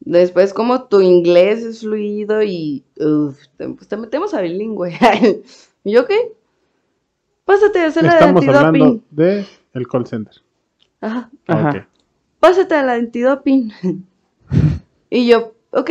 Después, 0.00 0.54
cómo 0.54 0.84
tu 0.84 1.00
inglés 1.02 1.62
es 1.62 1.80
fluido 1.80 2.42
y 2.42 2.84
uf, 2.98 3.38
te, 3.56 3.68
pues 3.68 3.86
te 3.86 3.96
metemos 3.96 4.32
a 4.32 4.40
bilingüe. 4.40 4.98
¿Y 5.84 5.92
yo 5.92 6.06
qué? 6.06 6.32
Pásate 7.44 7.80
a 7.80 7.86
hacer 7.86 8.04
la 8.04 8.10
de 8.10 8.18
Estamos 8.18 8.48
hablando 8.48 8.84
antidoping. 8.84 9.04
de 9.10 9.46
el 9.74 9.88
call 9.88 10.06
center. 10.06 10.34
Ajá. 11.00 11.30
Ajá. 11.46 11.68
Ok. 11.68 11.86
Pásate 12.40 12.74
a 12.74 12.82
la 12.82 12.94
antidoping. 12.94 13.72
y 15.10 15.28
yo, 15.28 15.54
ok. 15.70 15.90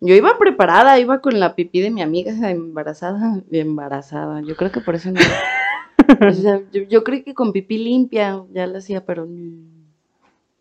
Yo 0.00 0.14
iba 0.14 0.36
preparada, 0.36 0.98
iba 0.98 1.20
con 1.20 1.38
la 1.38 1.54
pipí 1.54 1.80
de 1.80 1.90
mi 1.90 2.02
amiga 2.02 2.32
embarazada, 2.50 3.40
embarazada. 3.50 4.42
Yo 4.42 4.56
creo 4.56 4.72
que 4.72 4.80
por 4.80 4.94
eso 4.94 5.10
no. 5.10 5.20
O 6.28 6.32
sea, 6.32 6.60
yo, 6.70 6.82
yo 6.82 7.02
creí 7.02 7.22
que 7.22 7.32
con 7.32 7.52
pipí 7.52 7.78
limpia 7.78 8.42
ya 8.52 8.66
la 8.66 8.78
hacía, 8.78 9.06
pero. 9.06 9.26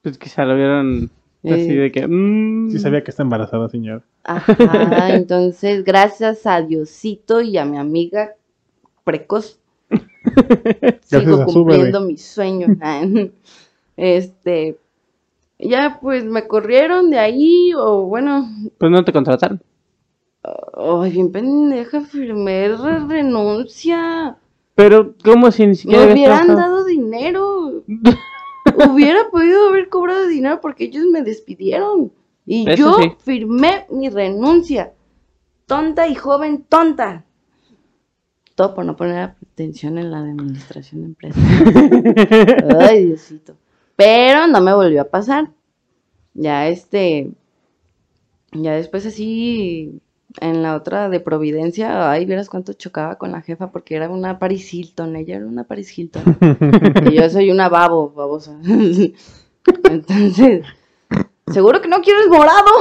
Pues 0.02 0.18
quizá 0.18 0.46
lo 0.46 0.56
vieron 0.56 1.10
así 1.44 1.76
de 1.76 1.92
que. 1.92 2.08
mm, 2.08 2.72
Sí 2.72 2.80
sabía 2.80 3.04
que 3.04 3.12
está 3.12 3.24
embarazada, 3.24 3.70
señor. 3.70 4.04
Ajá, 4.24 5.14
entonces 5.16 5.84
gracias 5.84 6.46
a 6.46 6.62
Diosito 6.62 7.42
y 7.42 7.58
a 7.58 7.66
mi 7.66 7.78
amiga 7.78 8.36
precoz 9.04 9.60
sigo 11.02 11.44
cumpliendo 11.46 12.02
mi 12.02 12.18
sueño. 12.18 12.68
Este, 13.96 14.78
ya 15.60 16.00
pues 16.02 16.26
me 16.26 16.48
corrieron 16.48 17.12
de 17.12 17.20
ahí 17.20 17.72
o 17.78 18.06
bueno, 18.06 18.50
Pues 18.80 18.92
no 18.92 19.04
te 19.06 19.14
contrataron. 19.14 19.62
ay, 20.74 21.12
bien 21.12 21.32
pendeja, 21.32 22.02
firmé 22.02 22.70
re- 22.70 23.06
renuncia. 23.08 24.36
Pero, 24.76 25.14
¿cómo 25.24 25.52
si 25.52 25.68
ni 25.68 25.76
siquiera 25.76 26.08
Me 26.08 26.14
hubieran 26.14 26.48
dado 26.48 26.84
dinero. 26.86 27.84
Hubiera 28.76 29.30
podido 29.30 29.70
haber 29.70 29.90
cobrado 29.90 30.28
dinero 30.28 30.60
porque 30.62 30.86
ellos 30.86 31.06
me 31.06 31.22
despidieron. 31.22 32.12
Y 32.46 32.70
Eso 32.70 32.76
yo 32.78 32.98
sí. 33.02 33.12
firmé 33.24 33.86
mi 33.90 34.10
renuncia. 34.10 34.94
Tonta 35.66 36.08
y 36.08 36.16
joven, 36.16 36.64
tonta. 36.68 37.26
Todo 38.56 38.76
por 38.76 38.86
no 38.86 38.96
poner 38.96 39.36
atención 39.52 39.98
en 39.98 40.12
la 40.12 40.20
administración 40.20 41.02
de 41.02 41.08
empresas. 41.08 41.44
Ay, 42.80 43.06
Diosito. 43.06 43.56
Pero 43.96 44.48
no 44.48 44.62
me 44.62 44.74
volvió 44.74 45.02
a 45.02 45.10
pasar. 45.10 45.50
Ya 46.34 46.68
este. 46.68 47.32
Ya 48.52 48.74
después 48.74 49.06
así. 49.06 50.00
En 50.42 50.64
la 50.64 50.76
otra 50.76 51.10
de 51.10 51.20
Providencia, 51.20 52.10
ay, 52.10 52.26
vieras 52.26 52.50
cuánto 52.50 52.74
chocaba 52.74 53.16
con 53.18 53.32
la 53.32 53.42
jefa 53.42 53.72
porque 53.72 53.96
era 53.96 54.10
una 54.10 54.40
Paris 54.40 54.74
Hilton, 54.74 55.16
ella 55.16 55.36
era 55.38 55.46
una 55.46 55.64
Paris 55.64 55.96
Hilton. 55.98 56.24
y 57.12 57.16
yo 57.16 57.30
soy 57.30 57.52
una 57.52 57.70
babo, 57.70 58.10
babosa. 58.10 58.58
Entonces, 59.90 60.66
seguro 61.52 61.82
que 61.82 61.88
no 61.88 62.02
quieres 62.02 62.28
morado. 62.30 62.72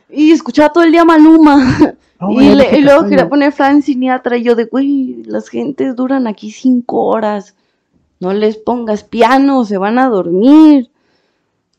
y 0.10 0.32
escuchaba 0.32 0.70
todo 0.72 0.84
el 0.84 0.92
día 0.92 1.04
Maluma. 1.04 1.96
No, 2.20 2.30
y, 2.30 2.54
le- 2.54 2.80
luego 2.80 3.06
quería 3.06 3.28
poner 3.28 3.52
Frank 3.52 3.82
Sinatra 3.82 4.36
y 4.38 4.44
yo 4.44 4.54
de, 4.54 4.64
güey, 4.64 5.22
las 5.24 5.48
gentes 5.48 5.94
duran 5.96 6.26
aquí 6.26 6.50
cinco 6.50 7.04
horas. 7.04 7.54
No 8.20 8.32
les 8.32 8.56
pongas 8.56 9.04
piano, 9.04 9.64
se 9.64 9.76
van 9.76 9.98
a 9.98 10.08
dormir. 10.08 10.88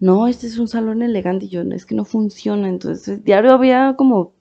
No, 0.06 0.28
este 0.28 0.46
es 0.46 0.60
un 0.60 0.68
salón 0.68 1.02
elegante 1.02 1.46
y 1.46 1.50
yo, 1.50 1.62
es 1.64 1.88
que 1.88 1.96
no 1.96 2.06
funciona. 2.06 2.70
Entonces, 2.70 3.24
diario 3.24 3.54
había 3.54 3.96
como... 3.98 4.34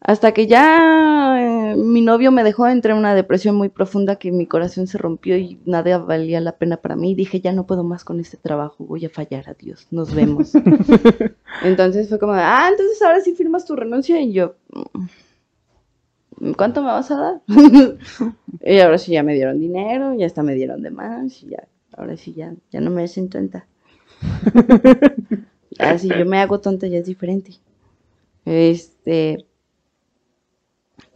Hasta 0.00 0.32
que 0.32 0.46
ya 0.46 1.72
eh, 1.72 1.76
mi 1.76 2.00
novio 2.00 2.30
me 2.30 2.44
dejó, 2.44 2.68
entré 2.68 2.92
en 2.92 2.98
una 2.98 3.16
depresión 3.16 3.56
muy 3.56 3.68
profunda 3.68 4.14
que 4.16 4.30
mi 4.30 4.46
corazón 4.46 4.86
se 4.86 4.96
rompió 4.96 5.36
y 5.36 5.58
nada 5.66 5.98
valía 5.98 6.40
la 6.40 6.56
pena 6.56 6.76
para 6.76 6.94
mí. 6.94 7.16
Dije, 7.16 7.40
ya 7.40 7.52
no 7.52 7.66
puedo 7.66 7.82
más 7.82 8.04
con 8.04 8.20
este 8.20 8.36
trabajo, 8.36 8.84
voy 8.84 9.04
a 9.04 9.10
fallar, 9.10 9.48
adiós, 9.48 9.88
nos 9.90 10.14
vemos. 10.14 10.52
entonces 11.64 12.08
fue 12.08 12.20
como, 12.20 12.32
ah, 12.34 12.68
entonces 12.70 13.02
ahora 13.02 13.20
sí 13.20 13.34
firmas 13.34 13.66
tu 13.66 13.74
renuncia 13.74 14.20
y 14.22 14.32
yo, 14.32 14.54
"Mm, 16.38 16.52
¿cuánto 16.52 16.80
me 16.82 16.88
vas 16.88 17.10
a 17.10 17.16
dar? 17.16 17.40
y 18.62 18.78
ahora 18.78 18.98
sí 18.98 19.12
ya 19.12 19.22
me 19.22 19.34
dieron 19.34 19.58
dinero, 19.58 20.14
ya 20.14 20.26
hasta 20.26 20.42
me 20.42 20.54
dieron 20.54 20.82
de 20.82 20.90
más 20.90 21.42
y 21.42 21.48
ya, 21.50 21.66
ahora 21.96 22.16
sí 22.16 22.32
ya, 22.34 22.54
ya 22.70 22.80
no 22.80 22.90
me 22.90 23.04
hacen 23.04 23.28
tonta. 23.28 23.66
ya 25.70 25.98
si 25.98 26.14
yo 26.14 26.24
me 26.26 26.38
hago 26.40 26.60
tonta 26.60 26.86
ya 26.86 26.98
es 26.98 27.06
diferente. 27.06 27.52
Este, 28.46 29.46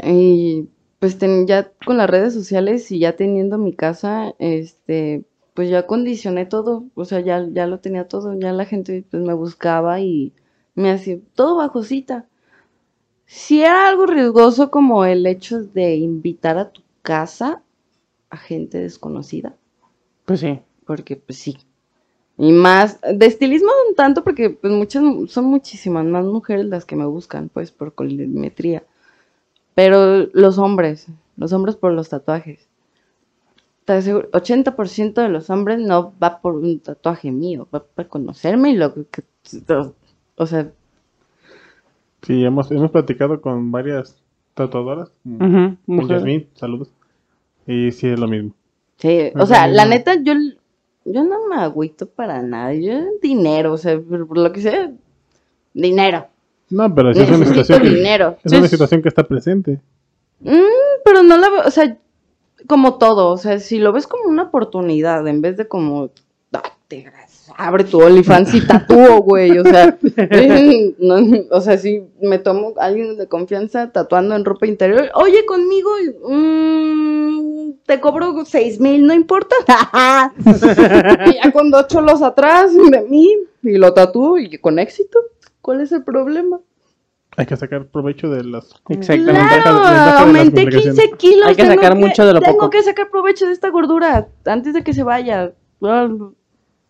y 0.02 0.68
pues 1.00 1.18
ten- 1.18 1.46
ya 1.46 1.72
con 1.84 1.96
las 1.98 2.08
redes 2.10 2.32
sociales 2.34 2.90
y 2.92 2.98
ya 3.00 3.16
teniendo 3.16 3.58
mi 3.58 3.72
casa, 3.74 4.34
este, 4.38 5.24
pues 5.54 5.68
ya 5.70 5.86
condicioné 5.86 6.46
todo, 6.46 6.84
o 6.94 7.04
sea, 7.04 7.20
ya, 7.20 7.46
ya 7.52 7.66
lo 7.66 7.80
tenía 7.80 8.08
todo, 8.08 8.38
ya 8.38 8.52
la 8.52 8.64
gente 8.66 9.04
pues 9.10 9.22
me 9.22 9.34
buscaba 9.34 10.00
y 10.00 10.32
me 10.74 10.90
hacía 10.90 11.18
todo 11.34 11.56
bajo 11.56 11.82
cita. 11.82 12.26
Si 13.26 13.60
era 13.60 13.86
algo 13.90 14.06
riesgoso 14.06 14.70
como 14.70 15.04
el 15.04 15.26
hecho 15.26 15.62
de 15.62 15.96
invitar 15.96 16.56
a 16.56 16.70
tu 16.72 16.80
casa 17.02 17.62
a 18.30 18.36
gente 18.38 18.78
desconocida, 18.78 19.56
Pues 20.26 20.40
sí. 20.40 20.60
porque 20.86 21.16
pues 21.16 21.38
sí. 21.38 21.56
Y 22.36 22.52
más, 22.52 23.00
de 23.00 23.26
estilismo 23.26 23.70
un 23.88 23.94
tanto 23.94 24.24
porque 24.24 24.50
pues 24.50 24.72
muchas, 24.72 25.04
son 25.28 25.44
muchísimas 25.44 26.04
más 26.04 26.24
mujeres 26.24 26.66
las 26.66 26.84
que 26.84 26.96
me 26.96 27.06
buscan, 27.06 27.48
pues 27.48 27.70
por 27.70 27.94
colorimetría. 27.94 28.82
Pero 29.74 30.26
los 30.32 30.58
hombres, 30.58 31.06
los 31.36 31.52
hombres 31.52 31.76
por 31.76 31.92
los 31.92 32.08
tatuajes. 32.08 32.68
Te 33.84 33.92
aseguro, 33.92 34.30
80% 34.32 35.20
de 35.20 35.28
los 35.28 35.50
hombres 35.50 35.78
no 35.78 36.12
va 36.22 36.40
por 36.40 36.54
un 36.54 36.80
tatuaje 36.80 37.30
mío, 37.30 37.68
va 37.72 37.84
para 37.84 38.08
conocerme 38.08 38.70
y 38.70 38.76
lo 38.76 38.94
que, 38.94 39.22
o 40.36 40.46
sea, 40.46 40.72
Sí, 42.22 42.42
hemos, 42.42 42.70
hemos 42.70 42.90
platicado 42.90 43.40
con 43.42 43.70
varias 43.70 44.16
tatuadoras. 44.54 45.10
como 45.22 45.76
Ujú, 45.86 46.08
con 46.08 46.46
saludos. 46.54 46.90
Y 47.66 47.92
sí, 47.92 48.08
es 48.08 48.18
lo 48.18 48.28
mismo. 48.28 48.54
Sí, 48.96 49.30
o 49.38 49.44
sea, 49.44 49.66
la 49.66 49.84
neta, 49.84 50.14
yo, 50.22 50.32
yo 51.04 51.24
no 51.24 51.48
me 51.48 51.56
agüito 51.56 52.06
para 52.06 52.42
nada. 52.42 52.74
Yo, 52.74 53.04
dinero, 53.20 53.72
o 53.72 53.78
sea, 53.78 54.00
por, 54.00 54.36
lo 54.36 54.52
que 54.52 54.60
sea, 54.60 54.92
dinero. 55.72 56.28
No, 56.70 56.94
pero 56.94 57.10
es 57.10 57.18
una 57.28 57.46
situación 57.46 57.82
que, 57.82 57.90
dinero. 57.90 58.36
es 58.42 58.52
una 58.52 58.68
situación 58.68 59.02
que 59.02 59.08
está 59.08 59.24
presente. 59.24 59.80
Mm, 60.40 61.02
pero 61.04 61.22
no 61.22 61.36
la 61.36 61.50
veo, 61.50 61.62
o 61.66 61.70
sea, 61.70 61.96
como 62.66 62.98
todo, 62.98 63.30
o 63.30 63.36
sea, 63.36 63.58
si 63.60 63.78
lo 63.78 63.92
ves 63.92 64.06
como 64.06 64.28
una 64.28 64.44
oportunidad, 64.44 65.26
en 65.28 65.42
vez 65.42 65.56
de 65.56 65.68
como, 65.68 66.10
date, 66.50 67.02
gracias, 67.02 67.33
abre 67.56 67.84
tu 67.84 68.00
OnlyFans 68.00 68.54
y 68.54 68.66
tatúo, 68.66 69.20
güey, 69.22 69.58
o 69.58 69.64
sea, 69.64 69.98
no, 70.98 71.16
o 71.50 71.60
sea, 71.60 71.78
si 71.78 72.02
me 72.20 72.38
tomo 72.38 72.74
a 72.78 72.86
alguien 72.86 73.16
de 73.16 73.28
confianza 73.28 73.90
tatuando 73.92 74.34
en 74.34 74.44
ropa 74.44 74.66
interior, 74.66 75.10
oye, 75.14 75.44
conmigo, 75.44 75.90
mm, 76.28 77.72
te 77.86 78.00
cobro 78.00 78.44
seis 78.44 78.80
mil, 78.80 79.06
no 79.06 79.14
importa, 79.14 79.54
y 81.26 81.34
ya 81.34 81.52
con 81.52 81.70
dos 81.70 81.88
cholos 81.88 82.22
atrás 82.22 82.72
de 82.74 83.02
mí, 83.02 83.36
y 83.62 83.76
lo 83.78 83.92
tatúo, 83.92 84.38
y 84.38 84.58
con 84.58 84.78
éxito, 84.78 85.18
¿cuál 85.60 85.80
es 85.80 85.92
el 85.92 86.04
problema? 86.04 86.60
Hay 87.36 87.46
que 87.46 87.56
sacar 87.56 87.86
provecho 87.86 88.30
de 88.30 88.44
las... 88.44 88.72
Exactamente. 88.88 89.32
Claro, 89.32 89.78
de 89.78 89.90
las 89.90 90.20
aumenté 90.20 90.62
publicaciones. 90.62 91.00
15 91.00 91.16
kilos. 91.16 91.48
Hay 91.48 91.56
que 91.56 91.62
tengo 91.62 91.74
sacar 91.74 91.96
mucho 91.96 92.24
de 92.24 92.32
lo 92.32 92.40
Tengo 92.40 92.58
poco. 92.58 92.70
que 92.70 92.82
sacar 92.84 93.10
provecho 93.10 93.46
de 93.46 93.52
esta 93.52 93.70
gordura 93.70 94.28
antes 94.44 94.72
de 94.72 94.84
que 94.84 94.94
se 94.94 95.02
vaya. 95.02 95.52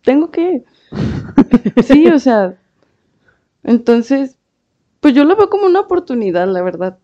Tengo 0.05 0.31
que. 0.31 0.63
Sí, 1.85 2.07
o 2.09 2.19
sea. 2.19 2.57
Entonces, 3.63 4.37
pues 5.01 5.15
yo 5.15 5.25
lo 5.25 5.37
veo 5.37 5.51
como 5.51 5.67
una 5.67 5.81
oportunidad, 5.81 6.49
la 6.49 6.63
verdad. 6.63 6.99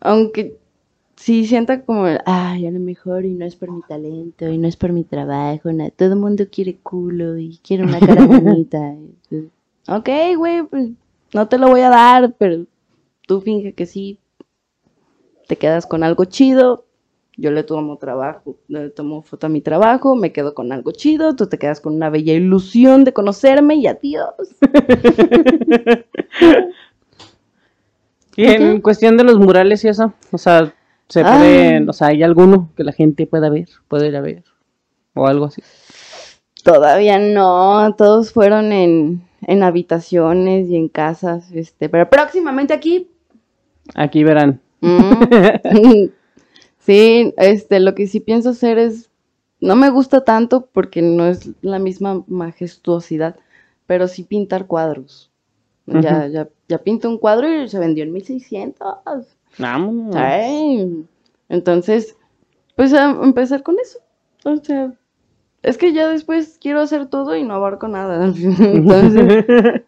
Aunque 0.00 0.58
sí 1.16 1.46
sienta 1.46 1.84
como, 1.84 2.06
ay, 2.26 2.66
a 2.66 2.72
lo 2.72 2.80
mejor 2.80 3.24
y 3.26 3.34
no 3.34 3.46
es 3.46 3.56
por 3.56 3.70
mi 3.72 3.82
talento, 3.82 4.48
y 4.48 4.58
no 4.58 4.68
es 4.68 4.76
por 4.76 4.92
mi 4.92 5.04
trabajo, 5.04 5.72
na- 5.72 5.90
todo 5.90 6.14
el 6.14 6.20
mundo 6.20 6.46
quiere 6.50 6.78
culo 6.78 7.38
y 7.38 7.58
quiere 7.58 7.84
una 7.84 8.00
cara 8.00 8.26
bonita. 8.26 8.96
Ok, 9.88 10.08
güey, 10.36 10.64
pues 10.64 10.90
no 11.34 11.48
te 11.48 11.58
lo 11.58 11.68
voy 11.68 11.80
a 11.82 11.90
dar, 11.90 12.34
pero 12.38 12.66
tú 13.26 13.40
finge 13.42 13.74
que 13.74 13.86
sí, 13.86 14.18
te 15.46 15.56
quedas 15.56 15.86
con 15.86 16.02
algo 16.02 16.24
chido, 16.24 16.84
yo 17.40 17.50
le 17.52 17.62
tomo 17.62 17.96
trabajo, 17.96 18.56
le 18.68 18.90
tomo 18.90 19.22
foto 19.22 19.46
a 19.46 19.48
mi 19.48 19.60
trabajo, 19.60 20.14
me 20.16 20.32
quedo 20.32 20.54
con 20.54 20.72
algo 20.72 20.90
chido, 20.90 21.36
tú 21.36 21.46
te 21.46 21.56
quedas 21.58 21.80
con 21.80 21.94
una 21.94 22.10
bella 22.10 22.34
ilusión 22.34 23.04
de 23.04 23.12
conocerme 23.14 23.76
y 23.76 23.86
adiós. 23.86 24.34
Y 28.36 28.44
en 28.44 28.80
cuestión 28.80 29.16
de 29.16 29.24
los 29.24 29.36
murales 29.38 29.84
y 29.84 29.88
eso, 29.88 30.12
o 30.30 30.38
sea, 30.38 30.72
se 31.08 31.22
Ah. 31.22 31.38
pueden, 31.38 31.88
o 31.88 31.92
sea, 31.92 32.08
hay 32.08 32.22
alguno 32.22 32.70
que 32.76 32.84
la 32.84 32.92
gente 32.92 33.26
pueda 33.26 33.50
ver, 33.50 33.68
puede 33.88 34.08
ir 34.08 34.16
a 34.16 34.20
ver, 34.20 34.44
o 35.14 35.26
algo 35.26 35.46
así. 35.46 35.60
Todavía 36.62 37.18
no, 37.18 37.94
todos 37.96 38.32
fueron 38.32 38.70
en, 38.72 39.22
en 39.42 39.62
habitaciones 39.64 40.68
y 40.68 40.76
en 40.76 40.88
casas, 40.88 41.50
este, 41.50 41.88
pero 41.88 42.08
próximamente 42.08 42.72
aquí. 42.74 43.08
Aquí 43.96 44.22
verán. 44.22 44.60
mm, 44.82 46.04
sí, 46.88 47.34
este, 47.36 47.80
lo 47.80 47.94
que 47.94 48.06
sí 48.06 48.18
pienso 48.18 48.48
hacer 48.48 48.78
es, 48.78 49.10
no 49.60 49.76
me 49.76 49.90
gusta 49.90 50.24
tanto 50.24 50.70
porque 50.72 51.02
no 51.02 51.26
es 51.26 51.50
la 51.60 51.78
misma 51.78 52.24
majestuosidad, 52.26 53.36
pero 53.86 54.08
sí 54.08 54.22
pintar 54.22 54.66
cuadros. 54.66 55.30
Ya, 55.84 56.26
ya, 56.28 56.48
ya 56.66 56.78
pinto 56.78 57.10
un 57.10 57.18
cuadro 57.18 57.62
y 57.62 57.68
se 57.68 57.78
vendió 57.78 58.04
en 58.04 58.12
1600. 58.12 58.88
Vámonos. 59.58 60.16
Ay, 60.16 61.04
entonces, 61.50 62.16
pues 62.74 62.94
a 62.94 63.10
empezar 63.10 63.62
con 63.62 63.76
eso. 63.78 63.98
O 64.44 64.56
sea, 64.56 64.94
es 65.62 65.76
que 65.76 65.92
ya 65.92 66.08
después 66.08 66.56
quiero 66.58 66.80
hacer 66.80 67.06
todo 67.06 67.36
y 67.36 67.44
no 67.44 67.54
abarco 67.54 67.86
nada. 67.88 68.32
Entonces, 68.60 69.44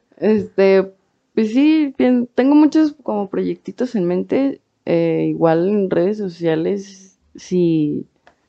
este, 0.19 0.93
pues 1.35 1.51
sí, 1.53 1.95
tengo 2.35 2.55
muchos 2.55 2.95
como 3.03 3.31
proyectitos 3.31 3.95
en 3.95 4.05
mente. 4.05 4.61
Eh, 4.93 5.27
igual 5.29 5.69
en 5.69 5.89
redes 5.91 6.19
sociales, 6.19 7.17
si, 7.37 8.07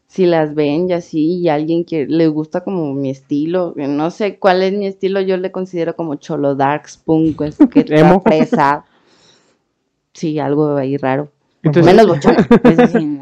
si 0.07 0.25
las 0.25 0.55
ven 0.55 0.89
y 0.89 0.93
así, 0.93 1.37
y 1.39 1.49
alguien 1.49 1.85
que 1.85 2.07
le 2.07 2.27
gusta 2.27 2.63
como 2.63 2.93
mi 2.93 3.09
estilo, 3.11 3.73
no 3.75 4.09
sé 4.09 4.39
cuál 4.39 4.63
es 4.63 4.73
mi 4.73 4.87
estilo, 4.87 5.21
yo 5.21 5.37
le 5.37 5.51
considero 5.51 5.95
como 5.95 6.15
cholo 6.15 6.55
darks, 6.55 6.97
punk, 6.97 7.41
es 7.45 7.57
que 7.71 7.85
Emo. 7.89 8.21
fresa. 8.21 8.85
Sí, 10.13 10.39
algo 10.39 10.75
ahí 10.77 10.97
raro. 10.97 11.29
Entonces- 11.63 11.93
Menos 11.93 12.07
bochona. 12.07 12.47
Así. 12.83 13.19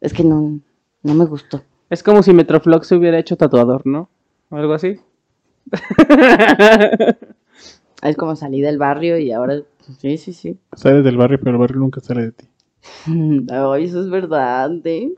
Es 0.00 0.12
que 0.12 0.22
no, 0.22 0.60
no 1.02 1.14
me 1.14 1.24
gustó. 1.24 1.62
Es 1.90 2.02
como 2.04 2.22
si 2.22 2.32
Metroflog 2.32 2.84
se 2.84 2.94
hubiera 2.94 3.18
hecho 3.18 3.36
tatuador, 3.36 3.84
¿no? 3.84 4.08
O 4.50 4.56
algo 4.56 4.74
así. 4.74 5.00
Es 8.02 8.16
como 8.16 8.36
salí 8.36 8.60
del 8.60 8.78
barrio 8.78 9.18
y 9.18 9.32
ahora. 9.32 9.62
Sí, 9.98 10.18
sí, 10.18 10.32
sí. 10.32 10.56
Sales 10.76 11.04
del 11.04 11.16
barrio, 11.16 11.38
pero 11.38 11.52
el 11.52 11.58
barrio 11.58 11.80
nunca 11.80 12.00
sale 12.00 12.22
de 12.22 12.32
ti. 12.32 12.46
Ay, 13.50 13.84
eso 13.84 14.00
es 14.00 14.10
verdad, 14.10 14.70
¿eh? 14.84 15.12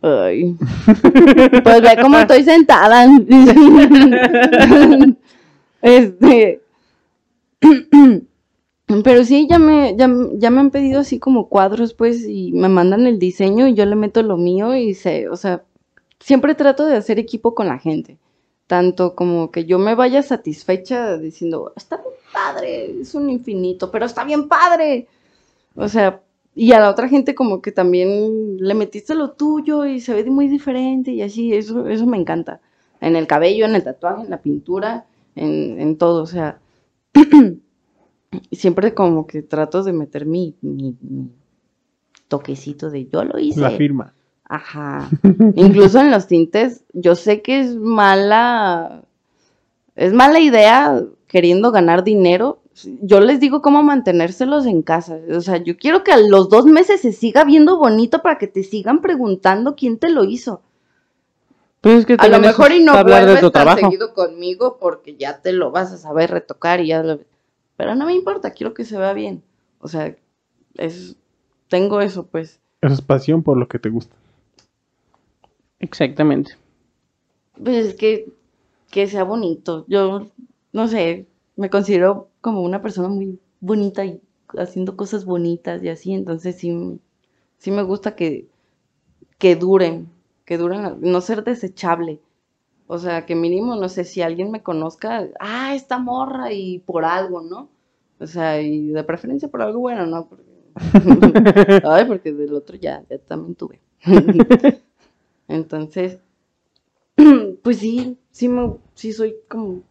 Ay. 0.00 0.56
Pues 1.62 1.82
ve 1.82 1.96
cómo 2.00 2.18
estoy 2.18 2.44
sentada. 2.44 3.06
Este. 5.82 6.60
Pero 9.04 9.24
sí, 9.24 9.46
ya 9.48 9.58
me, 9.58 9.96
ya, 9.96 10.10
ya 10.34 10.50
me 10.50 10.60
han 10.60 10.70
pedido 10.70 11.00
así 11.00 11.18
como 11.18 11.48
cuadros, 11.48 11.94
pues, 11.94 12.26
y 12.28 12.52
me 12.52 12.68
mandan 12.68 13.06
el 13.06 13.18
diseño 13.18 13.66
y 13.66 13.74
yo 13.74 13.86
le 13.86 13.96
meto 13.96 14.22
lo 14.22 14.36
mío 14.36 14.74
y 14.74 14.92
sé, 14.92 15.30
o 15.30 15.36
sea, 15.36 15.64
siempre 16.20 16.54
trato 16.54 16.84
de 16.84 16.96
hacer 16.96 17.18
equipo 17.18 17.54
con 17.54 17.68
la 17.68 17.78
gente. 17.78 18.18
Tanto 18.72 19.14
como 19.14 19.50
que 19.50 19.66
yo 19.66 19.78
me 19.78 19.94
vaya 19.94 20.22
satisfecha 20.22 21.18
diciendo, 21.18 21.74
está 21.76 21.98
bien 21.98 22.14
padre, 22.32 23.00
es 23.02 23.14
un 23.14 23.28
infinito, 23.28 23.90
pero 23.90 24.06
está 24.06 24.24
bien 24.24 24.48
padre. 24.48 25.08
O 25.74 25.88
sea, 25.88 26.22
y 26.54 26.72
a 26.72 26.80
la 26.80 26.88
otra 26.88 27.06
gente 27.06 27.34
como 27.34 27.60
que 27.60 27.70
también 27.70 28.56
le 28.56 28.72
metiste 28.72 29.14
lo 29.14 29.32
tuyo 29.32 29.84
y 29.84 30.00
se 30.00 30.14
ve 30.14 30.24
muy 30.30 30.48
diferente 30.48 31.10
y 31.10 31.20
así, 31.20 31.52
eso, 31.52 31.86
eso 31.86 32.06
me 32.06 32.16
encanta. 32.16 32.62
En 33.02 33.14
el 33.14 33.26
cabello, 33.26 33.66
en 33.66 33.74
el 33.74 33.84
tatuaje, 33.84 34.22
en 34.22 34.30
la 34.30 34.40
pintura, 34.40 35.04
en, 35.36 35.78
en 35.78 35.98
todo, 35.98 36.22
o 36.22 36.26
sea, 36.26 36.58
siempre 38.52 38.94
como 38.94 39.26
que 39.26 39.42
trato 39.42 39.82
de 39.82 39.92
meter 39.92 40.24
mi, 40.24 40.54
mi, 40.62 40.96
mi 41.02 41.28
toquecito 42.26 42.88
de 42.88 43.04
yo 43.04 43.22
lo 43.22 43.38
hice. 43.38 43.60
La 43.60 43.72
firma. 43.72 44.14
Ajá. 44.52 45.08
Incluso 45.54 46.00
en 46.00 46.10
los 46.10 46.26
tintes, 46.26 46.84
yo 46.92 47.14
sé 47.14 47.40
que 47.42 47.60
es 47.60 47.76
mala, 47.76 49.02
es 49.96 50.12
mala 50.12 50.40
idea 50.40 51.02
queriendo 51.26 51.72
ganar 51.72 52.04
dinero 52.04 52.62
yo 53.02 53.20
les 53.20 53.40
digo 53.40 53.62
cómo 53.62 53.82
mantenérselos 53.82 54.66
en 54.66 54.82
casa. 54.82 55.18
O 55.30 55.40
sea, 55.40 55.58
yo 55.58 55.76
quiero 55.76 56.04
que 56.04 56.12
a 56.12 56.18
los 56.18 56.48
dos 56.48 56.64
meses 56.64 57.00
se 57.00 57.12
siga 57.12 57.44
viendo 57.44 57.78
bonito 57.78 58.22
para 58.22 58.38
que 58.38 58.46
te 58.46 58.62
sigan 58.62 59.00
preguntando 59.00 59.76
quién 59.76 59.98
te 59.98 60.10
lo 60.10 60.24
hizo. 60.24 60.62
Pues 61.80 62.00
es 62.00 62.06
que 62.06 62.16
A 62.18 62.28
lo 62.28 62.38
mejor 62.38 62.72
y 62.72 62.82
no 62.82 62.92
es 62.92 62.98
hablar 62.98 63.20
de 63.20 63.32
vuelves 63.32 63.40
tu 63.40 63.50
tan 63.50 63.64
trabajo. 63.64 63.86
seguido 63.86 64.14
conmigo 64.14 64.78
porque 64.80 65.16
ya 65.16 65.40
te 65.40 65.52
lo 65.52 65.70
vas 65.70 65.92
a 65.92 65.98
saber 65.98 66.30
retocar 66.30 66.80
y 66.80 66.88
ya 66.88 67.02
lo... 67.02 67.20
Pero 67.76 67.94
no 67.94 68.06
me 68.06 68.14
importa, 68.14 68.52
quiero 68.52 68.72
que 68.72 68.84
se 68.84 68.96
vea 68.96 69.12
bien. 69.12 69.42
O 69.80 69.88
sea, 69.88 70.14
es... 70.76 71.16
tengo 71.68 72.00
eso, 72.00 72.26
pues. 72.26 72.60
Eso 72.80 72.94
es 72.94 73.02
pasión 73.02 73.42
por 73.42 73.56
lo 73.56 73.66
que 73.68 73.78
te 73.78 73.88
gusta. 73.88 74.14
Exactamente. 75.82 76.56
Pues 77.62 77.86
es 77.86 77.94
que, 77.94 78.32
que 78.90 79.06
sea 79.06 79.24
bonito. 79.24 79.84
Yo, 79.88 80.26
no 80.72 80.88
sé, 80.88 81.26
me 81.56 81.70
considero 81.70 82.30
como 82.40 82.62
una 82.62 82.82
persona 82.82 83.08
muy 83.08 83.38
bonita 83.60 84.04
y 84.04 84.20
haciendo 84.58 84.96
cosas 84.96 85.24
bonitas 85.24 85.82
y 85.82 85.88
así, 85.88 86.12
entonces 86.12 86.56
sí, 86.56 87.00
sí 87.58 87.70
me 87.70 87.82
gusta 87.82 88.16
que, 88.16 88.48
que 89.38 89.56
duren, 89.56 90.10
que 90.46 90.58
duren, 90.58 90.98
no 91.00 91.20
ser 91.20 91.44
desechable. 91.44 92.20
O 92.88 92.98
sea, 92.98 93.26
que 93.26 93.34
mínimo, 93.36 93.76
no 93.76 93.88
sé, 93.88 94.04
si 94.04 94.22
alguien 94.22 94.50
me 94.50 94.62
conozca, 94.62 95.28
ah, 95.40 95.74
esta 95.74 95.98
morra 95.98 96.52
y 96.52 96.80
por 96.80 97.04
algo, 97.04 97.42
¿no? 97.42 97.70
O 98.20 98.26
sea, 98.26 98.60
y 98.62 98.88
de 98.88 99.04
preferencia 99.04 99.48
por 99.48 99.62
algo 99.62 99.80
bueno, 99.80 100.06
¿no? 100.06 100.28
Porque... 100.28 100.44
Ay, 101.86 102.04
porque 102.06 102.32
del 102.32 102.54
otro 102.54 102.76
ya, 102.76 103.04
ya 103.10 103.18
también 103.18 103.54
tuve. 103.56 103.80
Entonces, 105.52 106.18
pues 107.62 107.78
sí, 107.78 108.18
sí, 108.30 108.48
me, 108.48 108.74
sí 108.94 109.12
soy 109.12 109.34
como... 109.48 109.82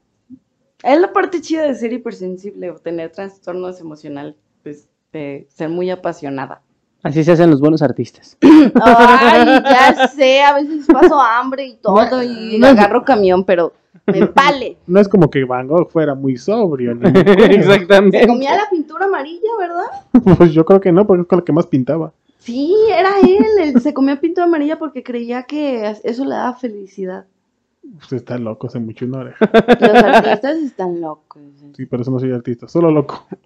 Es 0.83 0.99
la 0.99 1.13
parte 1.13 1.41
chida 1.41 1.63
de 1.67 1.75
ser 1.75 1.93
hipersensible 1.93 2.71
o 2.71 2.75
tener 2.75 3.11
trastornos 3.11 3.79
emocionales, 3.79 4.35
pues 4.63 4.89
de 5.13 5.47
ser 5.53 5.69
muy 5.69 5.91
apasionada. 5.91 6.61
Así 7.03 7.23
se 7.23 7.31
hacen 7.31 7.51
los 7.51 7.59
buenos 7.59 7.81
artistas. 7.83 8.37
Ay, 8.81 9.61
ya 9.63 10.07
sé, 10.07 10.41
a 10.41 10.55
veces 10.55 10.85
paso 10.87 11.19
hambre 11.19 11.65
y 11.65 11.75
todo 11.75 12.23
y 12.23 12.57
no 12.59 12.67
es- 12.67 12.73
agarro 12.73 13.03
camión, 13.05 13.43
pero 13.43 13.73
me 14.07 14.25
vale. 14.35 14.77
No 14.87 14.99
es 14.99 15.07
como 15.07 15.29
que 15.29 15.43
Van 15.43 15.67
Gogh 15.67 15.89
fuera 15.91 16.15
muy 16.15 16.37
sobrio. 16.37 16.95
ni- 16.95 17.09
Exactamente. 17.55 18.21
Se 18.21 18.27
comía 18.27 18.55
la 18.55 18.67
pintura 18.69 19.05
amarilla, 19.05 19.49
¿verdad? 19.59 20.35
Pues 20.37 20.51
yo 20.53 20.65
creo 20.65 20.79
que 20.81 20.91
no, 20.91 21.05
porque 21.05 21.21
es 21.21 21.27
con 21.27 21.39
lo 21.39 21.45
que 21.45 21.53
más 21.53 21.67
pintaba. 21.67 22.11
Sí, 22.41 22.75
era 22.89 23.11
él, 23.21 23.45
él 23.75 23.81
se 23.81 23.93
comía 23.93 24.19
pintura 24.19 24.45
amarilla 24.47 24.77
porque 24.79 25.03
creía 25.03 25.43
que 25.43 25.95
eso 26.03 26.25
le 26.25 26.35
daba 26.35 26.53
felicidad. 26.55 27.25
Pues 27.99 28.13
está 28.13 28.37
loco, 28.37 28.67
hace 28.67 28.79
mucho 28.79 29.05
una 29.05 29.19
oreja. 29.19 29.49
Los 29.79 30.03
artistas 30.03 30.57
están 30.57 31.01
locos. 31.01 31.41
Sí, 31.75 31.85
por 31.85 32.01
eso 32.01 32.11
no 32.11 32.19
soy 32.19 32.31
artista, 32.31 32.67
solo 32.67 32.89
loco. 32.91 33.25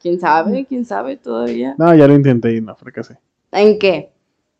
¿Quién 0.00 0.20
sabe? 0.20 0.66
¿Quién 0.66 0.84
sabe 0.84 1.16
todavía? 1.16 1.74
No, 1.78 1.94
ya 1.94 2.06
lo 2.06 2.14
intenté 2.14 2.54
y 2.54 2.60
no, 2.60 2.74
fracasé. 2.76 3.18
¿En 3.52 3.78
qué? 3.78 4.12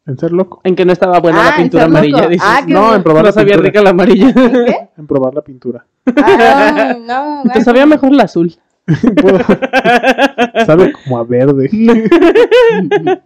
En 0.06 0.18
ser 0.18 0.32
loco. 0.32 0.60
En 0.64 0.74
que 0.76 0.84
no 0.84 0.92
estaba 0.92 1.18
buena 1.20 1.40
Ah, 1.46 1.50
la 1.50 1.56
pintura 1.56 1.84
en 1.84 1.88
ser 1.90 1.96
amarilla, 1.98 2.16
loco. 2.18 2.28
dices. 2.30 2.46
Ah, 2.48 2.62
que 2.66 2.72
No, 2.72 2.94
en 2.94 3.02
probar 3.02 3.22
no 3.22 3.28
la 3.28 3.32
sabía 3.32 3.52
pintura. 3.54 3.68
rica 3.68 3.82
la 3.82 3.90
amarilla. 3.90 4.28
¿En 4.28 4.34
qué? 4.66 4.88
En 4.98 5.06
probar 5.06 5.34
la 5.34 5.42
pintura. 5.42 5.86
Ah, 6.16 6.94
no, 6.98 7.42
Te 7.52 7.58
no. 7.58 7.64
sabía 7.64 7.86
mejor 7.86 8.12
la 8.12 8.24
azul. 8.24 8.54
Sabe 10.66 10.92
como 10.92 11.18
a 11.18 11.24
verde. 11.24 11.70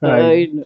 Ay, 0.00 0.52
no. 0.52 0.64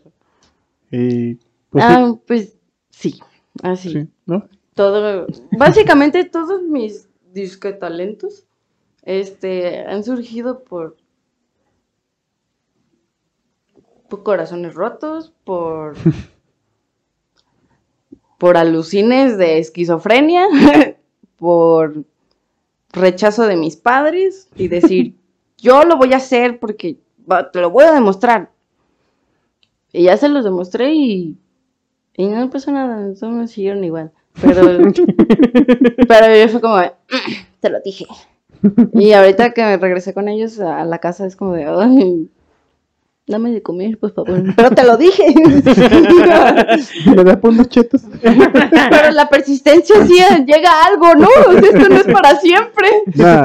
y, 0.90 1.38
pues 1.70 1.84
sí, 1.84 2.20
pues 2.26 2.58
sí, 2.90 3.20
así. 3.62 3.92
sí, 3.92 4.08
¿no? 4.26 4.48
Todo, 4.74 5.26
básicamente 5.52 6.24
todos 6.24 6.62
mis 6.62 7.08
disque 7.32 7.72
talentos 7.72 8.46
este, 9.02 9.80
han 9.80 10.04
surgido 10.04 10.64
por, 10.64 10.96
por 14.08 14.22
corazones 14.22 14.74
rotos, 14.74 15.32
por, 15.44 15.96
por 18.38 18.56
alucines 18.56 19.38
de 19.38 19.58
esquizofrenia, 19.58 20.46
por 21.36 22.04
rechazo 22.92 23.46
de 23.46 23.56
mis 23.56 23.76
padres 23.76 24.48
y 24.56 24.68
decir, 24.68 25.14
yo 25.58 25.84
lo 25.84 25.96
voy 25.96 26.12
a 26.12 26.16
hacer 26.18 26.58
porque 26.58 26.98
va- 27.30 27.50
te 27.50 27.60
lo 27.60 27.70
voy 27.70 27.84
a 27.84 27.92
demostrar. 27.92 28.50
Y 29.92 30.04
ya 30.04 30.16
se 30.16 30.28
los 30.28 30.44
demostré 30.44 30.94
y, 30.94 31.36
y 32.16 32.26
no 32.26 32.48
pasó 32.50 32.72
nada, 32.72 33.12
todos 33.18 33.32
me 33.32 33.46
siguieron 33.48 33.84
igual. 33.84 34.10
Pero, 34.40 34.62
pero 36.08 36.36
yo 36.36 36.48
fue 36.48 36.60
como, 36.60 36.76
"Mm, 36.78 37.32
te 37.60 37.68
lo 37.70 37.80
dije. 37.80 38.06
Y 38.94 39.12
ahorita 39.12 39.52
que 39.52 39.62
me 39.62 39.76
regresé 39.76 40.14
con 40.14 40.28
ellos 40.28 40.58
a 40.60 40.84
la 40.84 40.98
casa 40.98 41.26
es 41.26 41.36
como 41.36 41.52
de, 41.54 41.64
ay, 41.66 42.30
dame 43.26 43.50
de 43.50 43.62
comer, 43.62 43.98
por 43.98 44.12
favor. 44.12 44.42
Pero 44.56 44.70
te 44.70 44.84
lo 44.84 44.96
dije. 44.96 45.34
Me 47.06 47.24
da 47.24 47.40
por 47.40 47.68
chetos. 47.68 48.02
Pero 48.22 49.10
la 49.12 49.28
persistencia 49.28 50.06
sí 50.06 50.14
llega 50.46 50.70
a 50.70 50.86
algo, 50.86 51.14
¿no? 51.14 51.28
Esto 51.58 51.88
no 51.88 51.96
es 51.96 52.04
para 52.04 52.36
siempre. 52.40 52.88
Nah, 53.14 53.42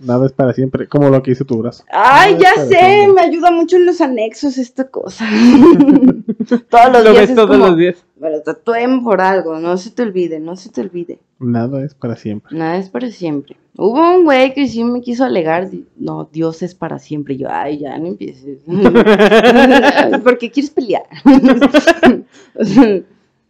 nada 0.00 0.26
es 0.26 0.32
para 0.32 0.52
siempre, 0.52 0.86
como 0.88 1.08
lo 1.10 1.22
que 1.22 1.32
hizo 1.32 1.44
tu 1.44 1.58
brazo. 1.58 1.84
Ay, 1.90 2.34
Nada 2.34 2.44
ya 2.56 2.62
sé, 2.62 2.68
siempre. 2.68 3.12
me 3.14 3.20
ayuda 3.22 3.50
mucho 3.50 3.76
en 3.76 3.86
los 3.86 4.00
anexos 4.00 4.58
esta 4.58 4.88
cosa. 4.88 5.26
todos 6.68 6.92
los 6.92 7.04
Lo 7.04 7.10
días 7.10 7.14
ves 7.22 7.30
es 7.30 7.36
todos 7.36 7.50
como, 7.50 7.66
los 7.68 7.76
días. 7.76 8.04
lo 8.20 8.40
tatúen 8.42 9.02
por 9.04 9.20
algo, 9.20 9.58
no 9.58 9.76
se 9.76 9.90
te 9.90 10.02
olvide, 10.02 10.40
no 10.40 10.56
se 10.56 10.70
te 10.70 10.80
olvide. 10.80 11.18
Nada 11.38 11.84
es 11.84 11.94
para 11.94 12.16
siempre. 12.16 12.56
Nada 12.56 12.76
es 12.78 12.88
para 12.88 13.10
siempre. 13.10 13.56
Hubo 13.78 14.16
un 14.16 14.24
güey 14.24 14.54
que 14.54 14.66
sí 14.68 14.82
me 14.84 15.02
quiso 15.02 15.24
alegar, 15.24 15.68
no, 15.98 16.28
Dios 16.32 16.62
es 16.62 16.74
para 16.74 16.98
siempre. 16.98 17.34
Y 17.34 17.38
yo, 17.38 17.48
ay, 17.50 17.78
ya 17.80 17.98
no 17.98 18.06
empieces. 18.06 18.60
¿Por 20.24 20.38
qué 20.38 20.50
quieres 20.50 20.70
pelear? 20.70 21.04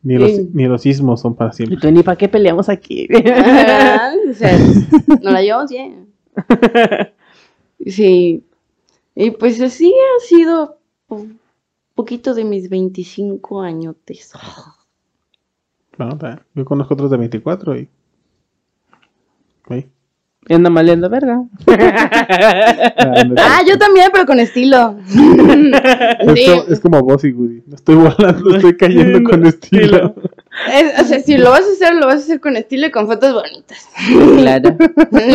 Ni 0.03 0.19
los, 0.19 0.31
Sí. 0.31 0.51
ni 0.53 0.67
los 0.67 0.83
sismos 0.83 1.21
son 1.21 1.35
para 1.35 1.51
Y 1.51 1.55
siempre. 1.55 1.79
tú 1.81 1.91
ni 1.91 2.03
para 2.05 2.17
qué 2.17 2.29
peleamos 2.29 2.69
aquí. 2.69 3.09
Ah, 3.35 4.13
o 4.31 4.35
sea, 4.35 4.57
nos 5.07 5.33
la 5.33 5.43
llevamos 5.43 5.71
bien. 5.71 6.07
Sí. 7.85 8.43
Y 9.15 9.31
pues 9.33 9.61
así 9.61 9.93
ha 9.95 10.27
sido 10.27 10.79
un 11.09 11.39
poquito 11.95 12.35
de 12.35 12.45
mis 12.45 12.69
25 12.71 13.61
añotes. 13.63 14.33
No, 15.99 16.19
yo 16.55 16.65
conozco 16.65 16.95
otros 16.95 17.11
de 17.11 17.17
24 17.19 17.77
y. 17.77 17.89
Ahí. 19.69 19.89
Y 20.49 20.55
anda 20.55 20.71
maleando 20.71 21.09
verga. 21.11 21.43
Ah, 21.67 23.25
Ah, 23.39 23.61
yo 23.67 23.77
también, 23.79 24.11
pero 24.13 24.27
con 24.27 24.39
estilo. 24.41 24.97
es, 25.09 25.13
Sí. 25.15 26.47
como, 26.47 26.63
es 26.69 26.81
como 26.81 27.01
vos 27.03 27.25
y 27.25 27.33
Woody. 27.33 27.63
No 27.67 27.75
estoy 27.75 27.95
volando, 27.97 28.55
estoy 28.55 28.77
cayendo 28.77 29.29
con 29.29 29.45
estilo. 29.47 30.15
Es- 30.73 31.01
o 31.01 31.05
sea, 31.05 31.21
si 31.21 31.37
lo 31.37 31.51
vas 31.51 31.63
a 31.63 31.73
hacer, 31.73 31.95
lo 31.97 32.07
vas 32.07 32.17
a 32.17 32.19
hacer 32.25 32.41
con 32.41 32.57
estilo 32.57 32.87
y 32.87 32.91
con 32.91 33.07
fotos 33.07 33.33
bonitas. 33.35 33.89
Claro. 34.37 34.77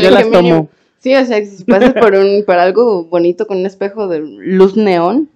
Yo 0.01 0.09
las 0.11 0.29
tomo. 0.31 0.69
Sí, 1.01 1.15
o 1.15 1.25
sea, 1.25 1.43
si 1.43 1.63
pasas 1.63 1.93
por 1.93 2.13
un, 2.13 2.43
por 2.45 2.57
algo 2.57 3.05
bonito 3.05 3.47
con 3.47 3.57
un 3.57 3.65
espejo 3.65 4.07
de 4.07 4.19
luz 4.19 4.77
neón. 4.77 5.29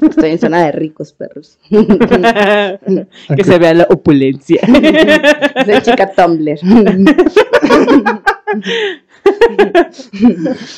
Estoy 0.00 0.30
en 0.30 0.38
zona 0.38 0.64
de 0.64 0.72
ricos 0.72 1.12
perros. 1.12 1.58
que 1.68 3.44
se 3.44 3.58
vea 3.58 3.74
la 3.74 3.86
opulencia. 3.90 4.60
Soy 5.66 5.82
chica 5.82 6.10
Tumblr. 6.12 6.58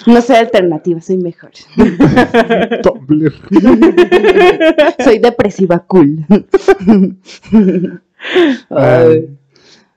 No 0.07 0.21
soy 0.21 0.37
alternativa, 0.37 1.01
soy 1.01 1.17
mejor. 1.17 1.53
Tumblr. 2.83 3.33
Soy 5.03 5.19
depresiva 5.19 5.79
cool. 5.87 6.27
Ay, 8.71 9.39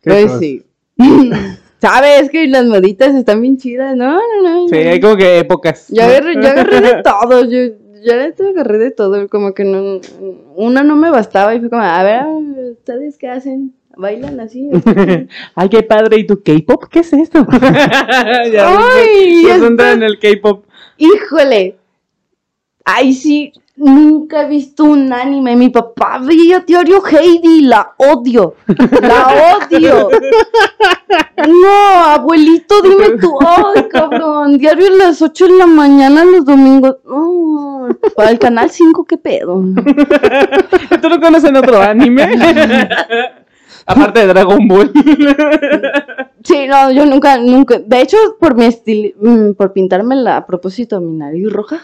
Ay, 0.05 0.11
ay, 0.11 0.29
sí. 0.39 0.65
¿Sabes 1.79 2.29
que 2.29 2.47
las 2.47 2.65
moditas 2.65 3.13
están 3.15 3.41
bien 3.41 3.57
chidas? 3.57 3.95
No, 3.95 4.15
no, 4.15 4.41
no. 4.43 4.67
Sí, 4.67 4.75
hay 4.75 4.99
como 4.99 5.15
que 5.15 5.39
épocas. 5.39 5.87
Yo 5.89 6.03
agarré, 6.03 6.35
yo 6.35 6.47
agarré 6.49 6.81
de 6.81 7.03
todo, 7.03 7.45
yo, 7.45 8.15
neta 8.15 8.47
agarré 8.47 8.77
de 8.79 8.91
todo, 8.91 9.27
como 9.29 9.53
que 9.53 9.63
no, 9.63 9.99
una 10.55 10.83
no 10.83 10.95
me 10.95 11.11
bastaba 11.11 11.53
y 11.53 11.59
fue 11.59 11.69
como, 11.69 11.83
a 11.83 12.03
ver, 12.03 12.25
¿ustedes 12.71 13.17
qué 13.17 13.29
hacen? 13.29 13.73
¿Bailan 13.95 14.39
así? 14.39 14.69
Ay, 15.55 15.69
qué 15.69 15.81
padre. 15.81 16.17
¿Y 16.19 16.27
tu 16.27 16.43
K-pop? 16.43 16.85
¿Qué 16.89 16.99
es 16.99 17.13
esto? 17.13 17.45
ya, 18.51 18.69
Ay, 18.69 19.41
pues, 19.43 19.63
entra 19.63 19.91
en 19.93 20.03
el 20.03 20.19
K-pop. 20.19 20.65
Híjole, 20.97 21.77
ay 22.87 23.13
sí, 23.13 23.51
nunca 23.75 24.43
he 24.43 24.49
visto 24.49 24.85
un 24.85 25.11
anime, 25.13 25.55
mi 25.55 25.69
papá 25.69 26.19
veía 26.19 26.61
diario 26.61 27.03
Heidi, 27.05 27.61
la 27.61 27.93
odio, 27.97 28.55
la 29.01 29.57
odio. 29.61 30.09
No, 31.37 32.03
abuelito, 32.05 32.81
dime 32.81 33.17
tú, 33.21 33.37
ay 33.41 33.83
cabrón, 33.89 34.57
diario 34.57 34.87
a 34.87 35.05
las 35.07 35.21
8 35.21 35.45
de 35.47 35.53
la 35.57 35.67
mañana 35.67 36.25
los 36.25 36.45
domingos, 36.45 36.97
no, 37.05 37.87
para 38.15 38.31
el 38.31 38.39
canal 38.39 38.69
5, 38.71 39.05
qué 39.05 39.17
pedo. 39.17 39.55
¿Tú 41.01 41.09
no 41.09 41.19
conoces 41.21 41.51
otro 41.55 41.79
anime? 41.81 42.23
Aparte 43.89 44.19
de 44.19 44.27
Dragon 44.27 44.67
Ball. 44.67 44.91
Sí, 46.43 46.67
no, 46.67 46.91
yo 46.91 47.05
nunca, 47.05 47.37
nunca. 47.37 47.79
De 47.79 48.01
hecho, 48.01 48.17
por 48.39 48.55
mi 48.55 48.65
estilo, 48.65 49.53
por 49.55 49.71
pintarme 49.71 50.15
la, 50.17 50.37
a 50.37 50.45
propósito 50.45 50.99
mi 50.99 51.13
nariz 51.15 51.49
roja, 51.51 51.79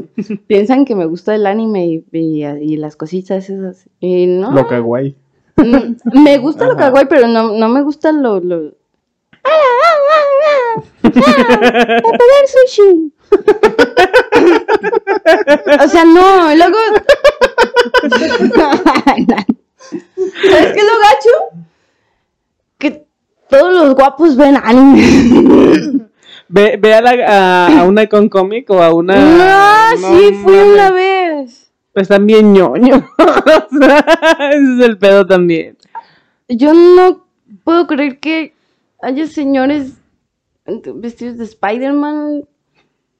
piensan 0.46 0.84
que 0.84 0.94
me 0.94 1.06
gusta 1.06 1.34
el 1.34 1.46
anime 1.46 1.86
y, 1.88 2.04
y- 2.12 2.44
y 2.44 2.76
las 2.76 2.94
cositas 2.94 3.50
esas. 3.50 3.88
Y 4.00 4.26
no. 4.26 4.52
Lo 4.52 4.68
kawaii. 4.68 5.16
Mm, 5.56 6.22
Me 6.22 6.38
gusta 6.38 6.66
lo 6.66 6.72
Ajá. 6.74 6.90
kawaii, 6.92 7.06
pero 7.08 7.26
no, 7.26 7.52
no 7.58 7.68
me 7.68 7.82
gusta 7.82 8.12
lo. 8.12 8.38
lo... 8.38 8.74
¡A 11.02 12.12
pedir 12.18 12.46
sushi! 12.66 13.12
o 15.80 15.88
sea, 15.88 16.04
no, 16.04 16.54
luego. 16.54 16.78
¿Sabes 20.50 20.72
qué 20.72 20.80
es 20.80 20.86
lo 20.86 20.98
gacho? 20.98 21.34
Que 22.78 23.06
todos 23.48 23.72
los 23.72 23.94
guapos 23.94 24.36
ven 24.36 24.56
anime. 24.62 26.08
Ve, 26.50 26.78
ve 26.80 26.94
a, 26.94 27.02
la, 27.02 27.10
a, 27.26 27.80
a 27.80 27.84
una 27.84 28.06
con 28.06 28.28
cómic 28.28 28.70
o 28.70 28.82
a 28.82 28.92
una. 28.94 29.14
Ah, 29.18 29.92
no 30.00 30.08
sí, 30.18 30.32
fui 30.42 30.54
mames. 30.56 30.72
una 30.74 30.90
vez. 30.92 31.70
Están 31.94 32.26
bien 32.26 32.52
ñoños. 32.52 33.02
Ese 34.50 34.74
es 34.78 34.80
el 34.80 34.98
pedo 34.98 35.26
también. 35.26 35.76
Yo 36.48 36.72
no 36.72 37.26
puedo 37.64 37.86
creer 37.86 38.18
que 38.18 38.54
haya 39.02 39.26
señores 39.26 39.92
vestidos 40.94 41.38
de 41.38 41.44
Spider-Man 41.44 42.44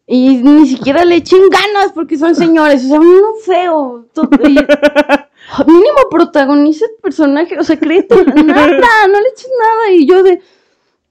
y 0.07 0.37
ni 0.39 0.66
siquiera 0.66 1.05
le 1.05 1.16
echen 1.16 1.41
ganas 1.51 1.93
porque 1.95 2.16
son 2.16 2.35
señores, 2.35 2.85
o 2.85 2.89
sea, 2.89 3.01
uno 3.01 3.35
feo. 3.45 4.07
y- 4.45 4.59
mínimo 5.66 5.99
protagoniza 6.11 6.87
el 6.87 6.93
personaje, 7.03 7.59
o 7.59 7.64
sea, 7.64 7.79
créete, 7.79 8.16
nada, 8.24 9.07
no 9.09 9.20
le 9.20 9.29
eches 9.29 9.51
nada. 9.59 9.93
Y 9.93 10.07
yo 10.07 10.22
de. 10.22 10.41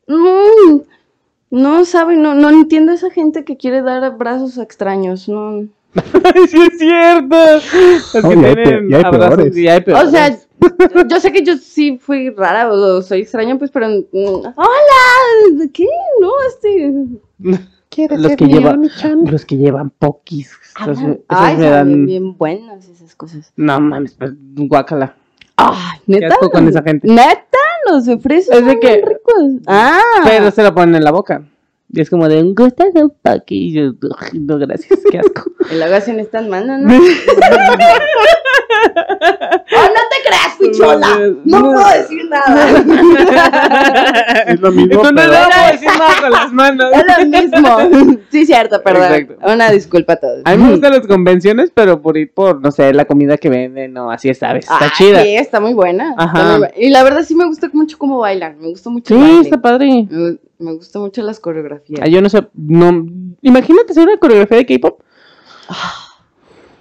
mm, 0.07 0.81
no 1.51 1.85
sabe, 1.85 2.17
no, 2.17 2.33
no 2.35 2.49
entiendo 2.49 2.91
a 2.91 2.95
esa 2.95 3.09
gente 3.11 3.45
que 3.45 3.55
quiere 3.57 3.81
dar 3.81 4.03
abrazos 4.03 4.57
a 4.57 4.63
extraños, 4.63 5.29
no. 5.29 5.67
sí, 6.49 6.57
es 6.71 6.77
cierto. 6.77 7.35
Los 7.35 8.11
que 8.13 8.17
hay 8.17 8.55
tienen 8.55 8.55
pe- 8.55 8.85
y 8.89 8.93
hay 8.95 9.03
abrazos 9.03 9.35
peores. 9.37 9.57
y 9.57 9.67
hay 9.67 9.83
O 9.87 10.09
sea, 10.09 10.37
yo 11.09 11.19
sé 11.19 11.31
que 11.31 11.43
yo 11.43 11.57
sí 11.57 11.97
fui 11.99 12.29
rara 12.29 12.71
o 12.71 13.01
soy 13.01 13.21
extraña, 13.21 13.57
pues, 13.57 13.71
pero. 13.71 13.87
mm, 13.87 14.03
¡Hola! 14.55 15.67
¿Qué? 15.73 15.87
No, 16.19 16.31
este. 16.47 16.93
los 18.17 18.35
que 18.35 18.45
llevan 18.47 18.89
los 19.25 19.45
que 19.45 19.57
llevan 19.57 19.89
pokis. 19.91 20.51
Esos, 20.81 20.99
esos 20.99 21.17
Ay, 21.27 21.55
me 21.57 21.63
son 21.63 21.71
dan. 21.71 21.87
bien, 21.87 22.05
bien 22.05 22.37
buenas 22.37 22.87
esas 22.87 23.15
cosas. 23.15 23.51
No 23.55 23.79
mames, 23.79 24.13
pues, 24.13 24.31
guácala. 24.55 25.15
Ay, 25.55 25.99
neta. 26.05 26.35
con 26.51 26.67
esa 26.67 26.83
gente. 26.83 27.07
Neta, 27.07 27.57
los 27.89 28.05
fresa. 28.21 28.55
Es 28.55 28.65
de 28.65 28.79
que- 28.79 28.97
ricos. 28.97 29.61
Ah. 29.65 29.99
Pero 30.23 30.51
se 30.51 30.63
lo 30.63 30.73
ponen 30.73 30.95
en 30.95 31.03
la 31.03 31.11
boca. 31.11 31.43
Y 31.89 32.01
es 32.01 32.09
como 32.09 32.27
de 32.27 32.41
un 32.43 32.53
gusto 32.53 32.83
de 32.93 33.01
un 33.03 33.13
poqui. 33.21 33.69
Y 33.69 33.73
yo, 33.73 33.83
"Ugh, 33.91 34.33
no, 34.33 34.57
gracias, 34.59 34.99
qué 35.09 35.19
asco. 35.19 35.49
Y 35.71 35.75
luego 35.77 35.95
hacen 35.95 36.19
estas 36.19 36.45
manos, 36.47 36.79
¿no? 36.81 36.93
¡Oh, 38.97 39.87
no 39.87 40.01
te 40.09 40.17
creas, 40.25 40.55
pichola! 40.59 41.07
No 41.45 41.59
No. 41.59 41.65
puedo 41.65 41.87
decir 41.97 42.25
nada. 42.29 42.55
Es 44.47 44.59
lo 44.59 44.71
mismo, 44.71 45.01
tú 45.01 45.11
no 45.11 45.15
pero- 45.15 45.31
vamos 45.31 45.71
decir 45.71 45.89
nada 45.97 46.21
con 46.21 46.31
las 46.31 46.51
manos. 46.53 46.91
Es 46.93 47.03
lo 47.17 47.25
mismo. 47.25 47.77
Sí, 48.31 48.45
cierto, 48.45 48.81
perdón. 48.81 49.13
Exacto. 49.13 49.35
Una 49.53 49.69
disculpa 49.71 50.13
a 50.13 50.15
todos. 50.17 50.41
A 50.45 50.55
mí 50.55 50.63
me 50.63 50.71
gustan 50.71 50.93
las 50.93 51.07
convenciones, 51.07 51.71
pero 51.73 52.01
por 52.01 52.17
ir 52.17 52.31
por, 52.33 52.61
no 52.61 52.71
sé, 52.71 52.93
la 52.93 53.05
comida 53.05 53.37
que 53.37 53.49
venden 53.49 53.97
o 53.97 54.11
así, 54.11 54.33
¿sabes? 54.33 54.65
Está 54.65 54.77
Ah, 54.85 54.91
chida. 54.97 55.21
Sí, 55.23 55.35
está 55.35 55.59
muy 55.59 55.73
buena. 55.73 56.11
está 56.11 56.23
Ajá. 56.23 56.57
muy. 56.59 56.67
Y 56.77 56.89
la 56.89 57.03
verdad 57.03 57.23
sí 57.23 57.35
me 57.35 57.45
gusta 57.45 57.69
mucho 57.73 57.97
cómo 57.97 58.19
bailan. 58.19 58.57
Me 58.59 58.69
gusta 58.69 58.89
mucho 58.89 59.13
el 59.15 59.19
Sí, 59.19 59.25
baile. 59.27 59.41
está 59.41 59.61
padre. 59.61 60.07
Me, 60.59 60.65
me 60.71 60.73
gusta 60.77 60.99
mucho 60.99 61.21
las 61.23 61.39
coreografías. 61.39 62.01
Ah, 62.03 62.07
Yo 62.07 62.21
no 62.21 62.29
sé, 62.29 62.47
no. 62.53 63.05
Imagínate 63.41 63.91
hacer 63.91 64.07
una 64.07 64.17
coreografía 64.17 64.57
de 64.57 64.65
K-pop. 64.65 65.01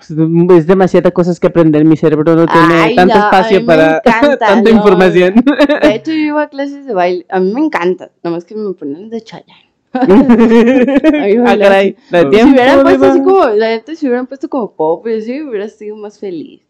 Es- 0.01 0.11
Es 0.57 0.67
demasiadas 0.67 1.13
cosas 1.13 1.41
que 1.41 1.49
aprender. 1.49 1.85
Mi 1.85 1.97
cerebro 1.97 2.37
no 2.37 2.47
tiene 2.47 2.75
Ay, 2.75 2.95
tanto 2.95 3.15
no, 3.19 3.25
espacio 3.25 3.67
para 3.67 3.97
encanta, 3.99 4.37
tanta 4.39 4.71
no. 4.71 4.77
información. 4.77 5.35
De 5.83 5.95
hecho, 5.97 6.13
yo 6.13 6.19
iba 6.19 6.43
a 6.43 6.49
clases 6.49 6.87
de 6.87 6.95
baile. 6.95 7.27
A 7.29 7.41
mí 7.41 7.53
me 7.53 7.61
encanta. 7.61 8.11
Nomás 8.23 8.45
que 8.45 8.55
me 8.55 8.73
ponen 8.75 9.11
de 9.11 9.21
Chayanne. 9.23 9.67
ah, 9.97 11.57
caray. 11.59 11.97
La 12.11 12.21
Si 12.21 12.27
hubieran 12.45 12.83
puesto 12.83 13.07
así 13.07 13.23
como, 13.23 13.47
la 13.47 13.69
neta, 13.69 13.95
si 13.95 14.07
hubieran 14.07 14.27
puesto 14.27 14.49
como 14.49 14.73
pop, 14.73 15.07
y 15.09 15.15
así 15.15 15.41
hubiera 15.43 15.69
sido 15.69 15.97
más 15.97 16.19
feliz. 16.21 16.61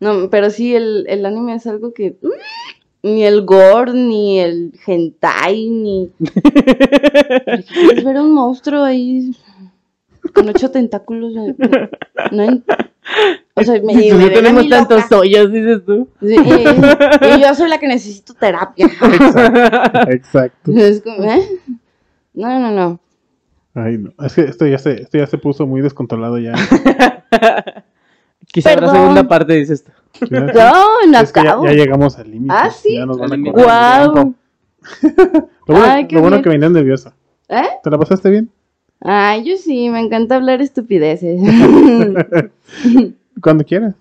No, 0.00 0.28
pero 0.30 0.50
sí, 0.50 0.74
el, 0.74 1.06
el 1.08 1.24
anime 1.24 1.54
es 1.54 1.66
algo 1.66 1.94
que. 1.94 2.16
Ni 3.02 3.24
el 3.24 3.44
gore, 3.44 3.92
ni 3.92 4.38
el 4.40 4.72
hentai, 4.86 5.68
ni. 5.70 6.10
Quieres 7.72 8.04
ver 8.04 8.16
a 8.16 8.22
un 8.22 8.32
monstruo 8.32 8.84
ahí 8.84 9.32
con 10.32 10.48
ocho 10.48 10.70
tentáculos. 10.70 11.32
No, 11.34 11.46
no- 11.48 11.54
no 12.30 12.42
en- 12.44 12.64
o 13.56 13.62
sea, 13.64 13.82
me, 13.82 13.94
Si 13.94 14.12
me 14.12 14.26
no 14.26 14.30
tenemos 14.32 14.68
tantos 14.68 15.10
hoyos, 15.10 15.52
dices 15.52 15.84
tú. 15.84 16.08
Sí, 16.20 16.36
y, 16.36 17.36
y 17.36 17.40
yo 17.42 17.52
soy 17.54 17.68
la 17.68 17.78
que 17.78 17.88
necesito 17.88 18.32
terapia. 18.34 18.86
Exacto. 20.08 20.70
Es 20.72 21.02
como, 21.02 21.24
¿eh? 21.24 21.42
No, 22.34 22.58
no, 22.60 22.70
no. 22.70 23.00
Ay, 23.74 23.98
no. 23.98 24.12
Es 24.24 24.34
que 24.34 24.42
esto 24.42 24.66
ya 24.66 24.78
se, 24.78 25.02
esto 25.02 25.18
ya 25.18 25.26
se 25.26 25.36
puso 25.38 25.66
muy 25.66 25.80
descontrolado 25.82 26.38
ya. 26.38 26.52
Quizá 28.52 28.74
Perdón. 28.74 28.94
segunda 28.94 29.26
parte, 29.26 29.54
dices 29.54 29.82
tú. 29.84 29.90
Ya, 30.20 30.40
No, 30.40 31.06
no 31.10 31.18
es 31.20 31.32
que 31.32 31.40
ya, 31.42 31.50
acabo. 31.50 31.64
ya 31.66 31.72
llegamos 31.72 32.18
al 32.18 32.30
límite. 32.30 32.54
Ah, 32.56 32.70
¿sí? 32.70 32.94
Ya 32.96 33.06
nos 33.06 33.18
van 33.18 33.32
a. 33.32 33.36
Lo 35.68 35.74
bueno, 35.76 35.84
Ay, 35.92 36.06
qué 36.08 36.16
lo 36.16 36.22
bueno 36.22 36.36
bien. 36.36 36.42
que 36.42 36.48
venías 36.50 36.70
nerviosa. 36.72 37.14
¿Eh? 37.48 37.62
¿Te 37.84 37.90
la 37.90 37.98
pasaste 37.98 38.30
bien? 38.30 38.50
Ay, 39.00 39.44
yo 39.44 39.56
sí, 39.56 39.88
me 39.90 40.00
encanta 40.00 40.36
hablar 40.36 40.60
estupideces. 40.60 41.40
Cuando 43.40 43.64
quieras. 43.64 43.94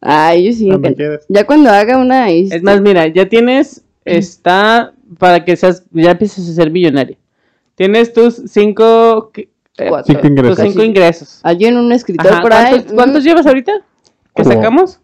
Ay, 0.00 0.46
yo 0.46 0.52
sí. 0.52 0.68
Cuando 0.68 0.94
quieras. 0.94 1.24
Ya 1.28 1.44
cuando 1.46 1.70
haga 1.70 1.98
una... 1.98 2.30
este, 2.30 2.56
Es 2.56 2.62
más, 2.62 2.80
mira, 2.80 3.06
ya 3.08 3.28
tienes, 3.28 3.82
está, 4.04 4.92
para 5.18 5.44
que 5.44 5.56
seas, 5.56 5.82
ya 5.92 6.12
empieces 6.12 6.48
a 6.48 6.52
ser 6.52 6.70
millonario. 6.70 7.16
Tienes 7.74 8.12
tus 8.12 8.42
cinco, 8.46 9.30
eh, 9.36 9.48
Cuatro. 9.88 10.14
Cinco 10.14 10.26
ingresos. 10.26 10.56
tus 10.56 10.66
cinco 10.72 10.82
ingresos. 10.84 11.40
Alguien, 11.42 11.76
un 11.76 11.92
escritor 11.92 12.32
Ajá, 12.32 12.42
por 12.42 12.52
ahí. 12.52 12.70
¿Cuántos, 12.70 12.92
cuántos 12.92 13.24
llevas 13.24 13.46
ahorita? 13.46 13.72
¿Que 14.34 14.42
Como- 14.42 14.54
sacamos? 14.54 15.00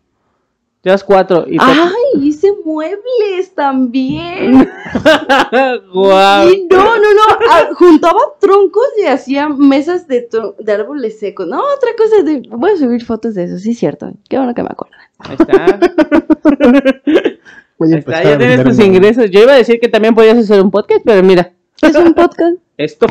Llevas 0.84 1.02
cuatro. 1.02 1.44
Y 1.48 1.56
te- 1.56 1.64
Ay, 1.64 2.20
hice 2.28 2.52
muebles 2.64 3.54
también. 3.54 4.68
Guau. 5.92 6.48
Y 6.50 6.66
no, 6.70 6.76
no, 6.96 7.14
no. 7.14 7.22
ah, 7.50 7.68
juntaba 7.74 8.20
troncos 8.40 8.84
y 9.02 9.06
hacía 9.06 9.48
mesas 9.48 10.06
de, 10.06 10.28
de 10.58 10.72
árboles 10.72 11.18
secos. 11.18 11.46
No, 11.46 11.58
otra 11.58 11.90
cosa. 11.96 12.22
De... 12.22 12.42
Voy 12.50 12.72
a 12.72 12.76
subir 12.76 13.02
fotos 13.04 13.34
de 13.34 13.44
eso, 13.44 13.58
sí, 13.58 13.70
es 13.70 13.78
cierto. 13.78 14.12
Qué 14.28 14.36
bueno 14.36 14.52
que 14.54 14.62
me 14.62 14.68
acuerdo. 14.70 14.94
Ahí 15.20 15.36
está. 15.38 15.78
Voy 17.78 17.92
a 17.92 17.96
Ahí 17.96 17.98
está, 17.98 18.22
empezar 18.22 18.24
ya 18.24 18.38
tienes 18.38 18.64
tus 18.64 18.78
ingresos. 18.78 19.30
Yo 19.30 19.40
iba 19.42 19.52
a 19.52 19.56
decir 19.56 19.80
que 19.80 19.88
también 19.88 20.14
podías 20.14 20.36
hacer 20.38 20.60
un 20.60 20.70
podcast, 20.70 21.00
pero 21.04 21.22
mira, 21.22 21.52
Es 21.82 21.96
un 21.96 22.12
podcast. 22.14 22.56
esto. 22.76 23.06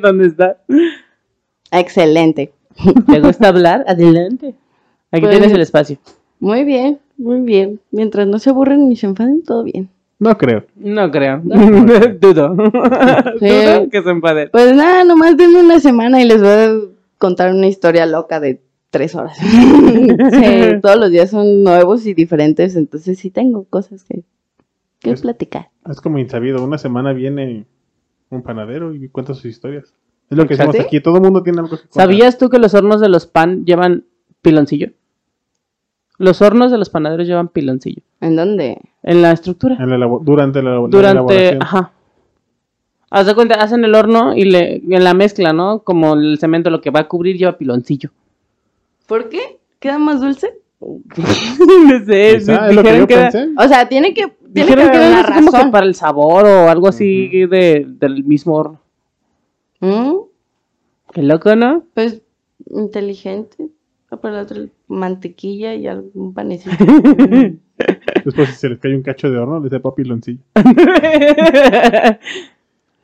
¿Dónde 0.00 0.26
está? 0.28 0.56
Excelente. 1.70 2.52
¿Te 3.10 3.20
gusta 3.20 3.48
hablar? 3.48 3.84
Adelante. 3.86 4.54
Aquí 5.10 5.20
Pues- 5.26 5.30
tienes 5.32 5.52
el 5.52 5.60
espacio. 5.60 5.98
Muy 6.42 6.64
bien, 6.64 6.98
muy 7.16 7.40
bien. 7.40 7.78
Mientras 7.92 8.26
no 8.26 8.40
se 8.40 8.50
aburren 8.50 8.88
ni 8.88 8.96
se 8.96 9.06
enfaden, 9.06 9.44
todo 9.44 9.62
bien. 9.62 9.88
No 10.18 10.36
creo. 10.36 10.64
No 10.74 11.08
creo. 11.12 11.40
Dudo. 12.20 12.56
Sí. 13.38 13.46
Dudo 13.48 13.88
que 13.90 14.02
se 14.02 14.10
enfaden. 14.10 14.48
Pues 14.50 14.74
nada, 14.74 15.04
nomás 15.04 15.36
denme 15.36 15.60
una 15.60 15.78
semana 15.78 16.20
y 16.20 16.26
les 16.26 16.40
voy 16.42 16.50
a 16.50 16.72
contar 17.18 17.54
una 17.54 17.68
historia 17.68 18.06
loca 18.06 18.40
de 18.40 18.60
tres 18.90 19.14
horas. 19.14 19.36
sí, 19.38 20.80
todos 20.82 20.96
los 20.98 21.10
días 21.12 21.30
son 21.30 21.62
nuevos 21.62 22.06
y 22.06 22.14
diferentes, 22.14 22.74
entonces 22.74 23.20
sí 23.20 23.30
tengo 23.30 23.62
cosas 23.64 24.02
que, 24.02 24.24
que 24.98 25.12
Es- 25.12 25.22
platicar. 25.22 25.68
Es 25.88 26.00
como 26.00 26.18
insabido. 26.18 26.64
Una 26.64 26.78
semana 26.78 27.12
viene 27.12 27.66
un 28.30 28.42
panadero 28.42 28.94
y 28.94 29.08
cuenta 29.10 29.32
sus 29.34 29.44
historias. 29.46 29.94
Es 30.28 30.36
lo 30.36 30.46
que 30.48 30.56
decimos 30.56 30.78
aquí. 30.80 31.00
Todo 31.00 31.16
el 31.18 31.22
mundo 31.22 31.44
tiene 31.44 31.60
algo 31.60 31.70
que 31.76 31.82
contar. 31.82 32.02
¿Sabías 32.02 32.36
tú 32.36 32.48
que 32.48 32.58
los 32.58 32.74
hornos 32.74 33.00
de 33.00 33.08
los 33.08 33.26
pan 33.26 33.64
llevan 33.64 34.04
piloncillo? 34.42 34.90
Los 36.22 36.40
hornos 36.40 36.70
de 36.70 36.78
los 36.78 36.88
panaderos 36.88 37.26
llevan 37.26 37.48
piloncillo. 37.48 38.00
¿En 38.20 38.36
dónde? 38.36 38.78
En 39.02 39.22
la 39.22 39.32
estructura. 39.32 39.76
En 39.80 39.90
la 39.90 40.06
durante 40.22 40.62
la, 40.62 40.70
la 40.70 40.76
Durante. 40.88 41.10
elaboración. 41.10 41.62
Ajá. 41.62 41.92
Haz 43.10 43.26
de 43.26 43.34
cuenta, 43.34 43.56
hacen 43.56 43.84
el 43.84 43.94
horno 43.94 44.34
y 44.36 44.44
le, 44.44 44.76
en 44.76 45.02
la 45.04 45.14
mezcla, 45.14 45.52
¿no? 45.52 45.80
Como 45.80 46.14
el 46.14 46.38
cemento 46.38 46.70
lo 46.70 46.80
que 46.80 46.90
va 46.90 47.00
a 47.00 47.08
cubrir 47.08 47.36
lleva 47.36 47.58
piloncillo. 47.58 48.10
¿Por 49.08 49.28
qué? 49.28 49.58
¿Queda 49.80 49.98
más 49.98 50.20
dulce? 50.20 50.54
no 50.80 52.04
sé, 52.06 52.36
Quizá, 52.38 52.68
es 52.68 52.74
lo 52.76 52.82
que 52.82 52.88
dijeron 52.92 53.00
yo 53.00 53.06
que, 53.08 53.14
era- 53.14 53.30
pensé. 53.30 53.48
O 53.58 53.68
sea, 53.68 53.88
tiene 53.88 54.14
que, 54.14 54.28
tiene 54.28 54.70
dijeron 54.70 54.90
que 54.90 54.96
haber 54.96 55.08
una 55.10 55.20
así 55.22 55.32
como 55.32 55.50
que 55.50 55.56
razón. 55.56 55.70
para 55.72 55.86
el 55.86 55.94
sabor 55.96 56.44
o 56.46 56.68
algo 56.68 56.86
así 56.88 57.46
de, 57.46 57.84
del 57.88 58.22
mismo 58.24 58.54
horno. 58.54 58.80
¿Mm? 59.80 60.12
Qué 61.12 61.22
loco, 61.22 61.56
¿no? 61.56 61.82
Pues 61.94 62.22
inteligente. 62.70 63.68
Ah, 64.12 64.28
la 64.30 64.42
otra, 64.42 64.58
mantequilla 64.88 65.74
y 65.74 65.86
algún 65.86 66.34
panecito. 66.34 66.76
Después, 68.24 68.48
si 68.50 68.54
se 68.56 68.68
les 68.68 68.78
cae 68.78 68.94
un 68.94 69.02
cacho 69.02 69.30
de 69.30 69.38
horno, 69.38 69.58
les 69.60 69.70
da 69.70 69.80
papiloncillo. 69.80 70.40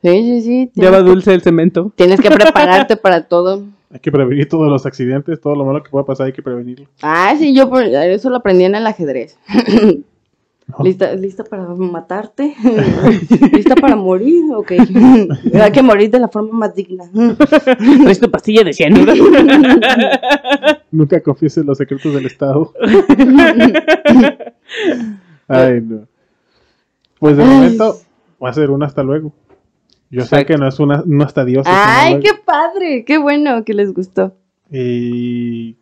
Sí, 0.01 0.09
sí, 0.11 0.41
sí. 0.41 0.71
Ya 0.75 0.91
va 0.91 0.97
Tienes, 0.99 1.05
dulce 1.13 1.33
el 1.33 1.41
cemento. 1.41 1.91
tienes 1.97 2.21
que 2.21 2.31
prepararte 2.31 2.95
para 2.95 3.27
todo. 3.27 3.65
Hay 3.91 3.99
que 3.99 4.11
prevenir 4.13 4.47
todos 4.47 4.69
los 4.69 4.85
accidentes, 4.85 5.41
todo 5.41 5.55
lo 5.57 5.65
malo 5.65 5.83
que 5.83 5.89
pueda 5.89 6.05
pasar, 6.05 6.27
hay 6.27 6.31
que 6.31 6.41
prevenirlo. 6.41 6.87
Ah, 7.01 7.35
sí, 7.37 7.53
yo 7.53 7.69
por- 7.69 7.83
eso 7.83 8.29
lo 8.29 8.37
aprendí 8.37 8.63
en 8.63 8.75
el 8.75 8.87
ajedrez. 8.87 9.37
No. 10.69 10.83
¿Lista, 10.83 11.13
¿Lista 11.15 11.43
para 11.43 11.65
matarte? 11.65 12.53
¿Lista 13.53 13.75
para 13.75 13.95
morir? 13.95 14.43
Ok. 14.53 14.73
Hay 15.53 15.71
que 15.71 15.81
morir 15.81 16.11
de 16.11 16.19
la 16.19 16.27
forma 16.27 16.53
más 16.53 16.75
digna. 16.75 17.05
¿Traes 18.03 18.19
tu 18.19 18.29
pastilla 18.29 18.63
de 18.63 18.73
cianuro? 18.73 19.13
Nunca 20.91 21.21
confieses 21.21 21.65
los 21.65 21.77
secretos 21.77 22.13
del 22.13 22.27
Estado. 22.27 22.71
Ay, 25.47 25.81
no. 25.81 26.07
Pues 27.19 27.35
de 27.37 27.43
Ay. 27.43 27.49
momento 27.49 27.95
va 28.43 28.49
a 28.49 28.53
ser 28.53 28.69
un 28.69 28.83
hasta 28.83 29.01
luego. 29.01 29.33
Yo 30.11 30.21
sé 30.21 30.45
que 30.45 30.57
no 30.57 30.67
es 30.67 30.79
una, 30.79 31.03
no 31.05 31.23
hasta 31.23 31.45
Dios. 31.45 31.65
es 31.65 31.73
Ay, 31.75 32.19
qué 32.19 32.31
padre. 32.45 33.05
Qué 33.05 33.17
bueno 33.17 33.63
que 33.65 33.73
les 33.73 33.91
gustó. 33.91 34.35
Y 34.71 35.77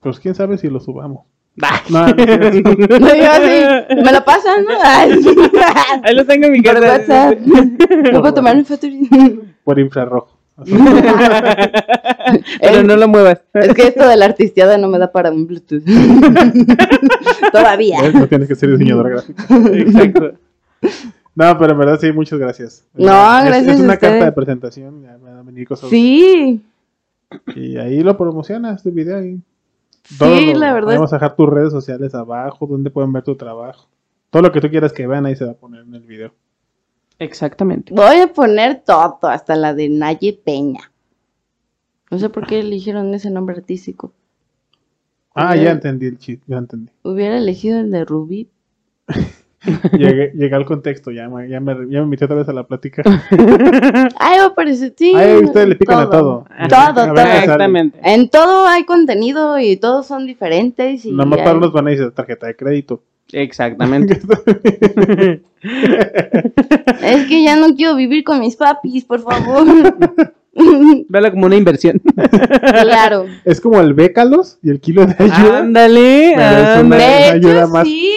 pues 0.00 0.20
quién 0.20 0.36
sabe 0.36 0.56
si 0.56 0.68
lo 0.68 0.78
subamos. 0.78 1.26
No, 1.56 2.06
no 2.08 2.16
yo 2.16 3.30
así, 3.30 3.94
¿me 4.02 4.12
lo 4.12 4.24
pasan? 4.24 4.64
no? 4.64 4.70
Ahí 6.02 6.14
lo 6.14 6.26
tengo 6.26 6.46
en 6.46 6.52
mi 6.52 6.62
Por 6.62 6.74
casa. 6.80 7.28
WhatsApp. 7.28 7.38
¿Me 7.90 8.10
puedo 8.20 8.34
tomar 8.34 8.56
un 8.56 8.64
foto? 8.64 8.86
por 9.62 9.78
infrarrojo. 9.78 10.36
Pero 12.60 12.82
no 12.82 12.96
lo 12.96 13.08
muevas. 13.08 13.40
Es 13.54 13.72
que 13.74 13.82
esto 13.88 14.06
de 14.08 14.16
la 14.16 14.24
artisteada 14.26 14.78
no 14.78 14.88
me 14.88 14.98
da 14.98 15.10
para 15.12 15.30
un 15.30 15.46
Bluetooth. 15.46 15.82
Todavía. 17.52 18.02
¿Ves? 18.02 18.14
No 18.14 18.26
tienes 18.28 18.48
que 18.48 18.54
ser 18.54 18.70
diseñador 18.70 19.10
gráfico. 19.10 19.42
Exacto. 19.72 20.32
No, 21.36 21.58
pero 21.58 21.72
en 21.72 21.78
verdad 21.78 21.98
sí, 22.00 22.12
muchas 22.12 22.38
gracias. 22.38 22.84
No, 22.94 23.38
Es- 23.40 23.44
gracias 23.46 23.74
Es 23.74 23.80
a 23.80 23.84
una 23.84 23.92
carta 23.96 24.06
ustedes. 24.08 24.24
de 24.24 24.32
presentación. 24.32 25.02
Ya 25.02 25.18
me 25.18 25.30
van 25.30 25.38
a 25.38 25.42
venir 25.42 25.66
cosas. 25.66 25.90
Sí, 25.90 26.62
Y 27.56 27.76
ahí 27.76 28.00
lo 28.02 28.16
promocionas, 28.16 28.82
tu 28.82 28.90
video. 28.92 29.18
ahí. 29.18 29.38
Sí, 30.04 30.52
la 30.54 30.72
verdad 30.74 30.94
Vamos 30.94 31.12
a 31.12 31.16
dejar 31.16 31.34
tus 31.34 31.48
redes 31.48 31.72
sociales 31.72 32.14
abajo, 32.14 32.66
donde 32.66 32.90
pueden 32.90 33.12
ver 33.12 33.22
tu 33.22 33.36
trabajo. 33.36 33.88
Todo 34.30 34.42
lo 34.42 34.52
que 34.52 34.60
tú 34.60 34.68
quieras 34.68 34.92
que 34.92 35.06
vean 35.06 35.26
ahí 35.26 35.36
se 35.36 35.44
va 35.44 35.52
a 35.52 35.56
poner 35.56 35.82
en 35.82 35.94
el 35.94 36.02
video. 36.02 36.34
Exactamente. 37.18 37.94
voy 37.94 38.16
a 38.16 38.32
poner 38.32 38.82
todo, 38.84 39.18
hasta 39.22 39.56
la 39.56 39.72
de 39.74 39.88
Naye 39.88 40.38
Peña. 40.44 40.90
No 42.10 42.18
sé 42.18 42.28
por 42.28 42.46
qué 42.46 42.60
eligieron 42.60 43.14
ese 43.14 43.30
nombre 43.30 43.56
artístico. 43.56 44.12
Ah, 45.34 45.56
ya 45.56 45.72
entendí 45.72 46.06
el 46.06 46.18
chiste, 46.18 46.44
ya 46.46 46.58
entendí. 46.58 46.92
Hubiera 47.02 47.38
elegido 47.38 47.80
el 47.80 47.90
de 47.90 48.04
Rubí. 48.04 48.48
Llegué, 49.98 50.32
llegué 50.34 50.54
al 50.54 50.64
contexto, 50.64 51.10
ya, 51.10 51.28
me- 51.28 51.48
ya, 51.48 51.60
me, 51.60 51.74
ya 51.88 52.00
me 52.00 52.06
metí 52.06 52.24
otra 52.24 52.36
vez 52.36 52.48
a 52.48 52.52
la 52.52 52.64
plática. 52.66 53.02
Ay, 54.18 54.38
va 54.38 54.44
a 54.44 54.46
aparecer, 54.46 54.92
sí. 54.96 55.14
Ahí 55.14 55.36
ustedes 55.44 55.68
le 55.68 55.76
pican 55.76 56.00
a 56.00 56.10
todo. 56.10 56.44
Todo, 56.68 56.78
A 56.78 56.92
ver 56.92 56.94
todo. 56.94 57.14
qué 57.14 57.20
sale. 57.20 57.38
Exactamente. 57.38 57.98
En 58.02 58.28
todo 58.28 58.66
hay 58.66 58.84
contenido 58.84 59.58
y 59.58 59.76
todos 59.76 60.06
son 60.06 60.26
diferentes. 60.26 61.04
Y 61.04 61.12
Nada 61.12 61.24
más 61.26 61.38
hay- 61.38 61.44
para 61.44 61.56
unos 61.58 61.72
van 61.72 61.86
a 61.86 61.90
decir 61.90 62.10
tarjeta 62.12 62.46
de 62.46 62.56
crédito. 62.56 63.02
Exactamente. 63.32 64.20
Es 67.02 67.26
que 67.26 67.42
ya 67.42 67.56
no 67.56 67.74
quiero 67.74 67.94
vivir 67.96 68.22
con 68.24 68.40
mis 68.40 68.56
papis, 68.56 69.04
por 69.04 69.20
favor. 69.20 69.64
Vela 71.08 71.30
como 71.30 71.46
una 71.46 71.56
inversión. 71.56 72.00
claro. 72.82 73.26
es 73.44 73.60
como 73.60 73.80
el 73.80 73.94
bécalos 73.94 74.58
y 74.62 74.70
el 74.70 74.80
kilo 74.80 75.06
de 75.06 75.14
ayuda. 75.18 75.58
Ándale. 75.58 76.34
Ándale. 76.34 77.04
De 77.04 77.24
ayuda 77.24 77.66
más. 77.66 77.86
sí, 77.86 78.12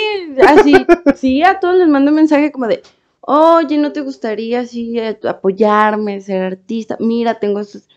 así, 0.45 0.73
sí, 1.15 1.43
a 1.43 1.59
todos 1.59 1.77
les 1.77 1.88
mando 1.88 2.11
un 2.11 2.18
mensaje 2.18 2.51
como 2.51 2.68
de, 2.68 2.81
oye, 3.22 3.77
¿no 3.77 3.91
te 3.91 4.01
gustaría 4.01 4.61
así 4.61 4.99
apoyarme, 4.99 6.22
ser 6.22 6.43
artista? 6.43 6.97
Mira, 6.99 7.39
tengo 7.39 7.59
estos... 7.59 7.88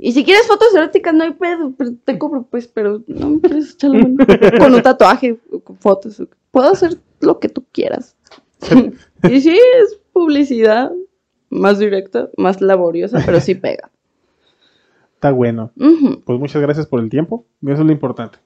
Y 0.00 0.12
si 0.12 0.24
quieres 0.24 0.46
fotos 0.46 0.72
eróticas, 0.74 1.12
no 1.12 1.24
hay 1.24 1.32
pedo, 1.32 1.72
pero 1.76 1.90
te 2.04 2.16
cobro, 2.18 2.46
pues, 2.48 2.68
pero 2.68 3.02
no 3.08 3.30
me 3.30 3.40
quieres 3.40 3.72
echar 3.72 3.90
la 3.90 3.98
mano. 3.98 4.16
Con 4.58 4.74
un 4.74 4.82
tatuaje, 4.82 5.38
o 5.50 5.58
con 5.58 5.76
fotos, 5.76 6.22
puedo 6.52 6.70
hacer 6.70 6.98
lo 7.20 7.40
que 7.40 7.48
tú 7.48 7.64
quieras. 7.72 8.14
y 9.28 9.40
sí, 9.40 9.58
es 9.82 9.98
publicidad 10.12 10.92
más 11.50 11.78
directa, 11.78 12.28
más 12.36 12.60
laboriosa, 12.60 13.22
pero 13.24 13.40
sí 13.40 13.54
pega. 13.56 13.90
Está 15.14 15.32
bueno. 15.32 15.72
Pues 16.24 16.38
muchas 16.38 16.62
gracias 16.62 16.86
por 16.86 17.00
el 17.00 17.10
tiempo. 17.10 17.44
Eso 17.62 17.80
es 17.80 17.86
lo 17.86 17.92
importante. 17.92 18.38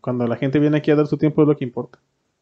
Cuando 0.00 0.26
la 0.28 0.36
gente 0.36 0.60
viene 0.60 0.76
aquí 0.76 0.92
a 0.92 0.96
dar 0.96 1.08
su 1.08 1.16
tiempo 1.16 1.42
es 1.42 1.48
lo 1.48 1.56
que 1.56 1.64
importa. 1.64 1.98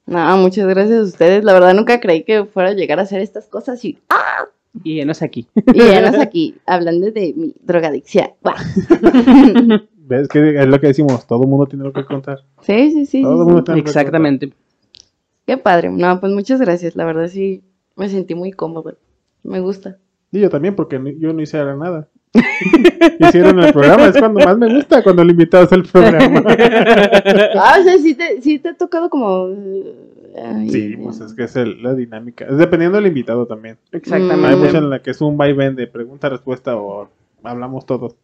No, 0.06 0.36
muchas 0.36 0.66
gracias 0.66 0.98
a 0.98 1.02
ustedes. 1.02 1.44
La 1.44 1.54
verdad 1.54 1.72
nunca 1.72 1.98
creí 1.98 2.24
que 2.24 2.44
fuera 2.44 2.70
a 2.70 2.74
llegar 2.74 2.98
a 2.98 3.02
hacer 3.02 3.22
estas 3.22 3.46
cosas 3.46 3.82
y 3.84 3.98
¡ah! 4.10 4.44
Y 4.82 5.00
enos 5.00 5.22
aquí. 5.22 5.46
Y 5.72 5.80
enos 5.80 6.18
aquí 6.18 6.56
hablando 6.66 7.10
de 7.10 7.32
mi 7.34 7.54
drogadicción. 7.62 8.32
¿Ves 9.96 10.28
que 10.28 10.60
es 10.60 10.66
lo 10.66 10.80
que 10.80 10.88
decimos? 10.88 11.26
Todo 11.26 11.44
el 11.44 11.48
mundo 11.48 11.66
tiene 11.66 11.84
lo 11.84 11.92
que 11.92 12.04
contar. 12.04 12.40
Sí, 12.60 12.90
sí, 12.90 13.06
sí. 13.06 13.22
Todo 13.22 13.36
sí, 13.36 13.40
el 13.40 13.46
sí. 13.46 13.50
mundo 13.50 13.64
tiene 13.64 13.82
que 13.82 13.88
Exactamente. 13.88 14.52
Qué 15.46 15.56
padre. 15.56 15.90
No, 15.90 16.20
pues 16.20 16.32
muchas 16.32 16.60
gracias. 16.60 16.96
La 16.96 17.04
verdad 17.04 17.28
sí 17.28 17.62
me 17.96 18.08
sentí 18.08 18.34
muy 18.34 18.52
cómoda. 18.52 18.94
Me 19.44 19.60
gusta. 19.60 19.98
Y 20.32 20.40
yo 20.40 20.50
también, 20.50 20.74
porque 20.74 21.00
yo 21.20 21.32
no 21.32 21.40
hiciera 21.42 21.76
nada. 21.76 22.08
Hicieron 23.20 23.60
el 23.60 23.72
programa, 23.72 24.06
es 24.06 24.18
cuando 24.18 24.40
más 24.44 24.58
me 24.58 24.74
gusta, 24.74 25.02
cuando 25.04 25.22
el 25.22 25.30
invitado 25.30 25.64
es 25.64 25.72
el 25.72 25.84
programa. 25.84 26.42
Ah, 27.56 27.76
o 27.80 27.82
sea, 27.84 27.98
sí 27.98 28.14
te, 28.14 28.42
sí 28.42 28.58
te 28.58 28.70
ha 28.70 28.74
tocado 28.76 29.08
como. 29.08 29.48
ay, 30.36 30.68
Sí, 30.68 30.96
pues 30.96 31.20
es 31.20 31.32
que 31.34 31.44
es 31.44 31.54
el- 31.56 31.80
la 31.82 31.94
dinámica. 31.94 32.46
Es 32.46 32.58
dependiendo 32.58 32.96
del 32.98 33.06
invitado 33.06 33.46
también. 33.46 33.76
Hay 33.92 33.98
Exactamente. 33.98 34.56
muchas 34.56 34.74
en 34.74 34.90
la 34.90 35.00
que 35.02 35.10
es 35.12 35.20
un 35.20 35.36
vaivén 35.36 35.76
de 35.76 35.86
pregunta-respuesta 35.86 36.76
o 36.76 37.08
hablamos 37.44 37.86
todos. 37.86 38.16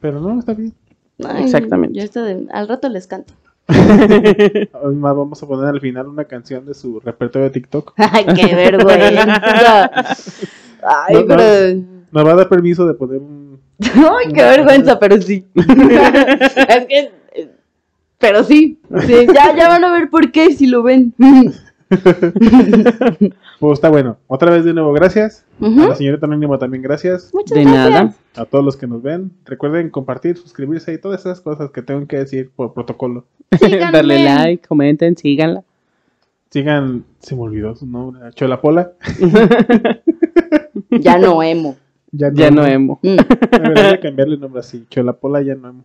Pero 0.00 0.20
no, 0.20 0.38
está 0.40 0.54
bien. 0.54 0.72
ay, 1.24 1.44
Exactamente. 1.44 1.96
Yo 1.96 2.02
esto 2.04 2.22
de- 2.24 2.46
al 2.50 2.66
rato 2.68 2.88
les 2.88 3.06
canto. 3.06 3.34
Además, 4.72 5.16
vamos 5.16 5.42
a 5.42 5.46
poner 5.46 5.68
al 5.68 5.80
final 5.80 6.08
una 6.08 6.24
canción 6.24 6.64
de 6.64 6.74
su 6.74 7.00
repertorio 7.00 7.44
de 7.44 7.50
TikTok. 7.52 7.92
Ay, 7.96 8.26
qué 8.34 8.54
vergüenza. 8.54 10.00
Ay, 10.82 11.14
No, 11.14 11.20
no. 11.20 11.26
pero. 11.26 11.82
Nos 12.10 12.26
va 12.26 12.32
a 12.32 12.36
dar 12.36 12.48
permiso 12.48 12.86
de 12.86 12.94
poner 12.94 13.20
un. 13.20 13.60
Ay, 13.80 14.32
qué 14.32 14.42
vergüenza, 14.42 14.98
pero 14.98 15.20
sí. 15.20 15.46
es 15.54 16.86
que. 16.86 17.12
eh, 17.32 17.50
Pero 18.18 18.42
sí. 18.44 18.80
sí, 19.06 19.26
ya, 19.34 19.54
ya 19.54 19.68
van 19.68 19.84
a 19.84 19.92
ver 19.92 20.08
por 20.10 20.32
qué 20.32 20.52
si 20.54 20.66
lo 20.66 20.82
ven. 20.82 21.14
Pues 23.60 23.72
está 23.72 23.88
bueno. 23.88 24.18
Otra 24.28 24.52
vez 24.52 24.64
de 24.64 24.72
nuevo, 24.72 24.92
gracias. 24.92 25.44
Ujú. 25.60 25.82
A 25.82 25.88
la 25.88 25.94
señorita 25.96 26.26
Anónima 26.26 26.58
también, 26.58 26.82
gracias. 26.82 27.30
Muchas 27.34 27.56
De 27.58 27.64
gracias. 27.64 27.90
nada. 27.90 28.14
A 28.36 28.44
todos 28.44 28.64
los 28.64 28.76
que 28.76 28.86
nos 28.86 29.02
ven. 29.02 29.32
Recuerden 29.44 29.90
compartir, 29.90 30.36
suscribirse 30.36 30.92
y 30.92 30.98
todas 30.98 31.20
esas 31.20 31.40
cosas 31.40 31.70
que 31.70 31.82
tengo 31.82 32.06
que 32.06 32.18
decir 32.18 32.50
por 32.54 32.72
protocolo. 32.72 33.24
Darle 33.92 34.22
like, 34.22 34.66
comenten, 34.68 35.16
síganla. 35.16 35.64
Sigan. 36.50 37.04
Se 37.18 37.34
me 37.34 37.42
olvidó 37.42 37.74
su 37.74 37.86
nombre. 37.86 38.30
Chola 38.34 38.60
Pola. 38.60 38.92
Ya 40.90 41.18
no 41.18 41.42
emo. 41.42 41.76
Ya 42.12 42.30
no, 42.30 42.36
Ya 42.36 42.50
no 42.50 42.64
emo. 42.64 43.00
Mm. 43.02 43.16
Debería 43.50 44.00
cambiarle 44.00 44.34
el 44.36 44.40
nombre 44.40 44.60
así. 44.60 44.86
Chola 44.88 45.12
Pola 45.12 45.42
ya 45.42 45.54
no 45.54 45.68
emo. 45.68 45.84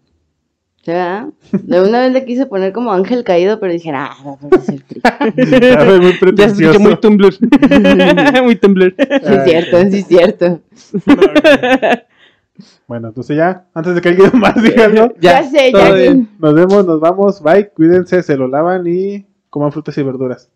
¿Ya? 0.85 1.29
De 1.53 1.81
una 1.81 2.01
vez 2.01 2.11
le 2.11 2.25
quise 2.25 2.45
poner 2.45 2.73
como 2.73 2.91
ángel 2.91 3.23
caído, 3.23 3.57
pero 3.59 3.71
dije, 3.71 3.89
ah, 3.93 4.11
no 4.23 4.37
free. 4.59 4.83
Ya 5.01 5.79
fue 5.85 5.99
muy 5.99 6.11
Ya 6.11 6.13
se 6.13 6.19
pretencioso. 6.19 6.71
escucha 6.71 6.79
muy 6.79 6.95
Tumblr. 6.97 7.33
muy 8.43 8.55
Tumblr. 8.57 8.95
Sí, 8.97 9.33
es 9.33 9.43
cierto, 9.45 9.77
sí, 9.89 9.97
es 9.99 10.07
cierto. 10.07 10.59
Bueno, 12.87 13.07
entonces 13.07 13.37
ya, 13.37 13.65
antes 13.73 13.95
de 13.95 14.01
que 14.01 14.09
alguien 14.09 14.31
más 14.33 14.61
diga 14.61 14.85
algo, 14.85 15.13
Ya, 15.19 15.41
sé, 15.43 15.71
ya 15.71 15.91
bien. 15.93 16.29
nos 16.37 16.53
vemos, 16.53 16.85
nos 16.85 16.99
vamos, 16.99 17.41
bye, 17.41 17.69
cuídense, 17.69 18.21
se 18.21 18.35
lo 18.35 18.47
lavan 18.47 18.85
y 18.85 19.25
coman 19.49 19.71
frutas 19.71 19.97
y 19.97 20.03
verduras. 20.03 20.49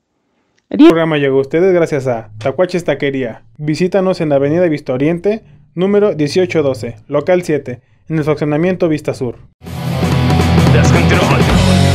El 0.69 0.79
programa 0.79 1.17
llegó 1.17 1.37
a 1.37 1.41
ustedes 1.41 1.73
gracias 1.73 2.05
a 2.07 2.31
Tacuaches 2.37 2.83
Taquería. 2.83 3.43
Visítanos 3.57 4.19
en 4.19 4.29
la 4.29 4.35
Avenida 4.35 4.67
Vista 4.67 4.91
Oriente, 4.93 5.43
número 5.73 6.07
1812, 6.09 6.97
local 7.07 7.43
7, 7.43 7.79
en 8.09 8.17
el 8.17 8.23
fraccionamiento 8.25 8.89
Vista 8.89 9.13
Sur. 9.13 9.37
That's 10.73 10.91
könnte. 10.91 11.86